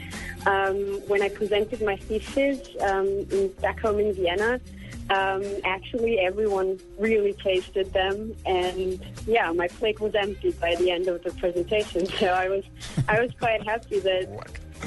[0.45, 4.61] um, when I presented my thesis um, in, back home in Vienna,
[5.09, 8.35] um, actually everyone really tasted them.
[8.45, 12.07] And yeah, my plate was empty by the end of the presentation.
[12.17, 12.63] So I was,
[13.07, 14.27] I was quite happy that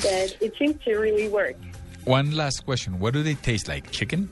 [0.02, 1.56] that it seemed to really work.
[2.04, 2.98] One last question.
[2.98, 3.90] What do they taste like?
[3.90, 4.28] Chicken?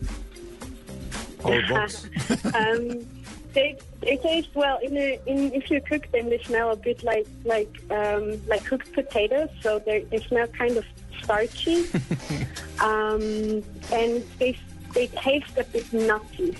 [2.54, 3.06] um,
[3.52, 4.78] they they taste well.
[4.82, 8.64] In, a, in if you cook them, they smell a bit like like um, like
[8.64, 9.48] cooked potatoes.
[9.60, 10.84] So they they smell kind of
[11.22, 11.86] starchy,
[12.80, 13.62] um,
[13.92, 14.56] and they
[14.94, 16.56] they taste a bit nutty.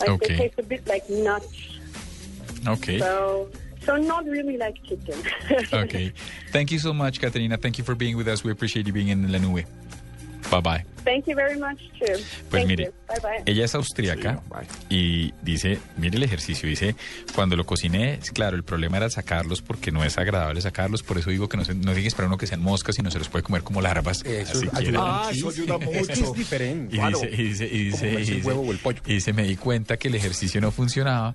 [0.00, 0.28] Like Okay.
[0.28, 1.78] they taste a bit like nuts.
[2.66, 2.98] Okay.
[2.98, 3.48] So
[3.84, 5.18] so not really like chicken.
[5.72, 6.12] Okay.
[6.52, 7.56] Thank you so much, Caterina.
[7.56, 8.44] Thank you for being with us.
[8.44, 9.64] We appreciate you being in La Nube.
[10.50, 10.84] Bye bye.
[11.04, 12.06] Thank you very much too.
[12.48, 12.92] Pues Thank mire, you.
[13.08, 13.42] Bye bye.
[13.52, 14.40] ella es austríaca
[14.88, 16.94] y dice, mire el ejercicio, dice,
[17.34, 21.30] cuando lo cociné, claro, el problema era sacarlos porque no es agradable sacarlos, por eso
[21.30, 23.62] digo que no, se, no esperar uno que sean moscas, sino se los puede comer
[23.62, 24.22] como larvas.
[24.24, 24.98] Eso así ayuda.
[25.02, 26.34] Ah, eso ayuda Es que es mucho.
[26.34, 26.94] diferente.
[26.94, 27.18] Y Claro.
[27.20, 29.02] dice, y dice, y dice, y el dice- huevo o el pollo.
[29.06, 31.34] y dice, me di cuenta que el ejercicio no funcionaba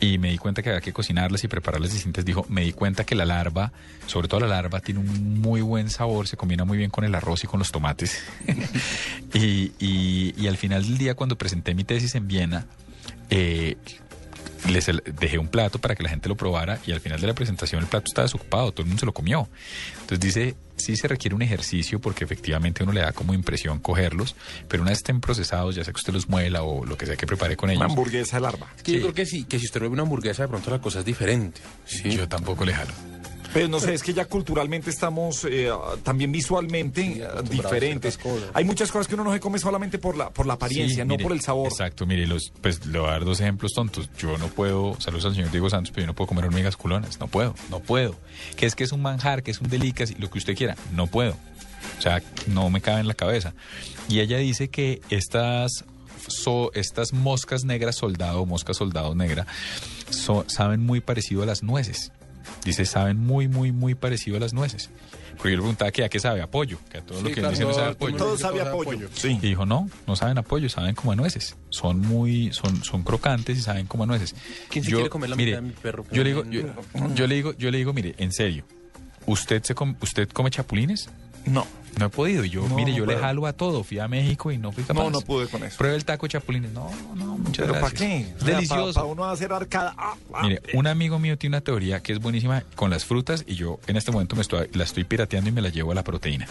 [0.00, 2.24] y me di cuenta que había que cocinarlas y prepararlas distintas.
[2.24, 3.72] Dijo, me di cuenta que la larva,
[4.06, 7.14] sobre todo la larva, tiene un muy buen sabor, se combina muy bien con el
[7.14, 8.22] arroz y con los tomates.
[9.34, 12.66] y, y- al final del día, cuando presenté mi tesis en Viena,
[13.30, 13.76] eh,
[14.68, 14.86] les
[15.20, 17.82] dejé un plato para que la gente lo probara y al final de la presentación
[17.82, 19.48] el plato estaba desocupado, todo el mundo se lo comió.
[20.00, 24.34] Entonces dice, sí se requiere un ejercicio porque efectivamente uno le da como impresión cogerlos,
[24.68, 27.16] pero una vez estén procesados, ya sea que usted los muela o lo que sea
[27.16, 27.80] que prepare con ellos.
[27.80, 28.68] Una hamburguesa de larva.
[28.76, 30.80] Es que yo creo que sí, que si usted ve una hamburguesa, de pronto la
[30.80, 31.60] cosa es diferente.
[32.04, 32.92] Yo tampoco le jalo.
[33.54, 35.70] Pero no sé, es que ya culturalmente estamos eh,
[36.02, 38.18] también visualmente eh, diferentes.
[38.54, 41.08] Hay muchas cosas que uno no se come solamente por la, por la apariencia, Sí,
[41.08, 41.68] no mire, por el sabor.
[41.68, 44.10] Exacto, mire, los, pues le voy a dar dos ejemplos tontos.
[44.18, 47.18] Yo no puedo, saludos al señor Diego Santos, pero yo no puedo comer hormigas culonas.
[47.20, 48.16] No puedo, no puedo.
[48.56, 50.76] Que es que es un manjar, que es un delicacy, lo que usted quiera.
[50.92, 51.36] No puedo.
[51.98, 53.54] O sea, no me cabe en la cabeza.
[54.08, 55.84] Y ella dice que estas,
[56.26, 59.46] so- estas moscas negras soldado, mosca soldado negra,
[60.10, 62.12] so- saben muy parecido a las nueces.
[62.64, 64.90] Dice, saben muy, muy, muy parecido a las nueces.
[65.36, 67.40] Porque yo le preguntaba que a qué sabe apoyo, que a todo lo Sí, que
[67.40, 68.16] claro, dice no sabe apoyo.
[68.16, 69.08] Todo sabe apoyo.
[69.14, 69.38] Sí.
[69.40, 71.54] Y dijo, no, no saben a pollo, saben como a nueces.
[71.70, 74.34] Son muy, son, son crocantes y saben como a nueces.
[74.68, 76.04] ¿Quién se quiere comer la mire, mitad de mi perro?
[76.10, 76.62] Yo le digo, yo,
[77.14, 78.64] yo le digo, yo le digo, mire, en serio,
[79.26, 81.08] ¿usted se com- usted come chapulines?
[81.46, 81.66] No.
[81.98, 82.44] No he podido.
[82.44, 83.82] Yo, No, mire, yo le jalo a todo.
[83.84, 85.02] Fui a México y no fui capaz.
[85.02, 85.76] No, no pude con eso.
[85.78, 86.72] Pruebe el taco chapulines.
[86.72, 88.00] No, no, muchas ¿Pero para gracias.
[88.00, 88.20] qué?
[88.38, 88.94] Es Delicioso.
[88.94, 89.94] Para uno hacer arcada.
[89.98, 90.70] Ah, ah, Mire, eh.
[90.74, 93.96] un amigo mío tiene una teoría que es buenísima con las frutas y yo en
[93.96, 96.46] este momento me estoy, la estoy pirateando y me la llevo a la proteína.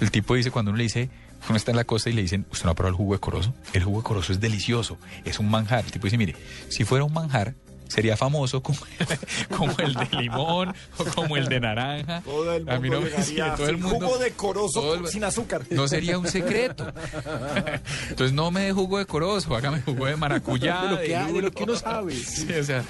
[0.00, 1.08] El tipo dice, cuando uno le dice,
[1.48, 3.20] uno está en la costa y le dicen, ¿usted no ha probado el jugo de
[3.20, 3.54] corozo?
[3.72, 5.84] El jugo de corozo es delicioso, es un manjar.
[5.84, 6.36] El tipo dice, mire,
[6.68, 7.54] si fuera un manjar,
[7.92, 8.78] sería famoso como,
[9.56, 12.22] como el de limón o como el de naranja.
[12.22, 15.24] Todo el a mí mundo no me sí, todo el mundo, jugo decoroso el- sin
[15.24, 15.62] azúcar.
[15.70, 16.92] no sería un secreto.
[18.10, 20.82] Entonces no me dé jugo de corozo, hágame jugo de maracuyá.
[20.82, 21.40] De lo que de lulo.
[21.42, 22.14] lo que uno sabe.
[22.14, 22.82] Sí, o sea,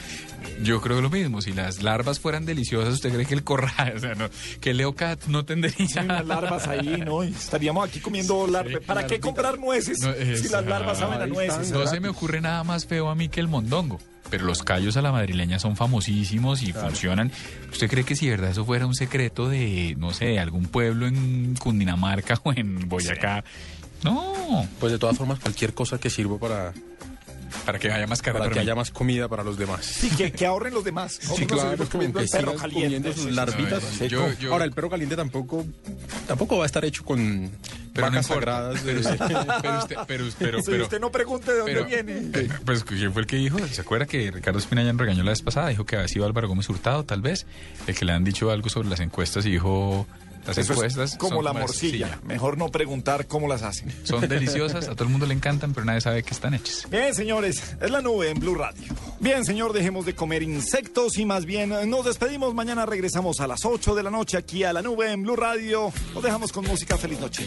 [0.63, 1.41] yo creo lo mismo.
[1.43, 4.29] Si las larvas fueran deliciosas, ¿usted cree que el corral, o sea, no,
[4.61, 7.23] que el Leocat no tendría Sí, unas larvas ahí, ¿no?
[7.23, 8.83] Estaríamos aquí comiendo larvas.
[8.87, 11.71] ¿Para qué comprar nueces No, si las larvas saben a nueces?
[11.71, 14.01] No se me ocurre nada más feo a mí que el mondongo.
[14.31, 17.31] Pero los callos a la madrileña son famosísimos y funcionan.
[17.71, 21.07] ¿Usted cree que si de verdad eso fuera un secreto de, no sé, algún pueblo
[21.07, 23.45] en Cundinamarca o en Boyacá?
[24.05, 24.67] No.
[24.81, 26.73] Pues de todas formas, cualquier cosa que sirva para,
[27.67, 28.53] Para que haya más para carne.
[28.55, 29.85] que haya más comida para los demás.
[29.85, 31.19] Sí, que, que ahorren los demás.
[31.21, 32.83] Sí, claro, comiendo que el perro sigan caliente.
[32.85, 33.99] comiendo sus larvitas.
[34.09, 35.65] yo- yo- Ahora, el perro caliente tampoco,
[36.27, 37.51] tampoco va a estar hecho con
[37.93, 38.53] Pero no vacas importa.
[38.53, 38.85] sagradas.
[38.85, 39.19] de- Pero usted,
[39.63, 42.31] pero usted, pero, pero, Sí, pero- usted no pregunte de dónde pero- viene.
[42.35, 45.23] eh, pues quién fue el que dijo, ¿se acuerda que Ricardo Espina ya nos regañó
[45.25, 45.69] la vez pasada?
[45.69, 47.47] Dijo que había sido Álvaro Gómez Hurtado, tal vez,
[47.87, 50.07] el que le han dicho algo sobre las encuestas y dijo
[50.47, 51.17] las Eso encuestas.
[51.17, 52.07] Como la morcilla.
[52.07, 52.21] morcilla.
[52.27, 53.93] Mejor no preguntar cómo las hacen.
[54.05, 56.87] Son deliciosas, a todo el mundo le encantan, pero nadie sabe que están hechas.
[56.91, 58.93] Bien, señores, es la nube en Blue Radio.
[59.21, 62.55] Bien, señor, dejemos de comer insectos y más bien eh, nos despedimos.
[62.55, 65.93] Mañana regresamos a las 8 de la noche aquí a la nube en Blue Radio.
[66.15, 66.97] Nos dejamos con música.
[66.99, 67.47] Feliz noche.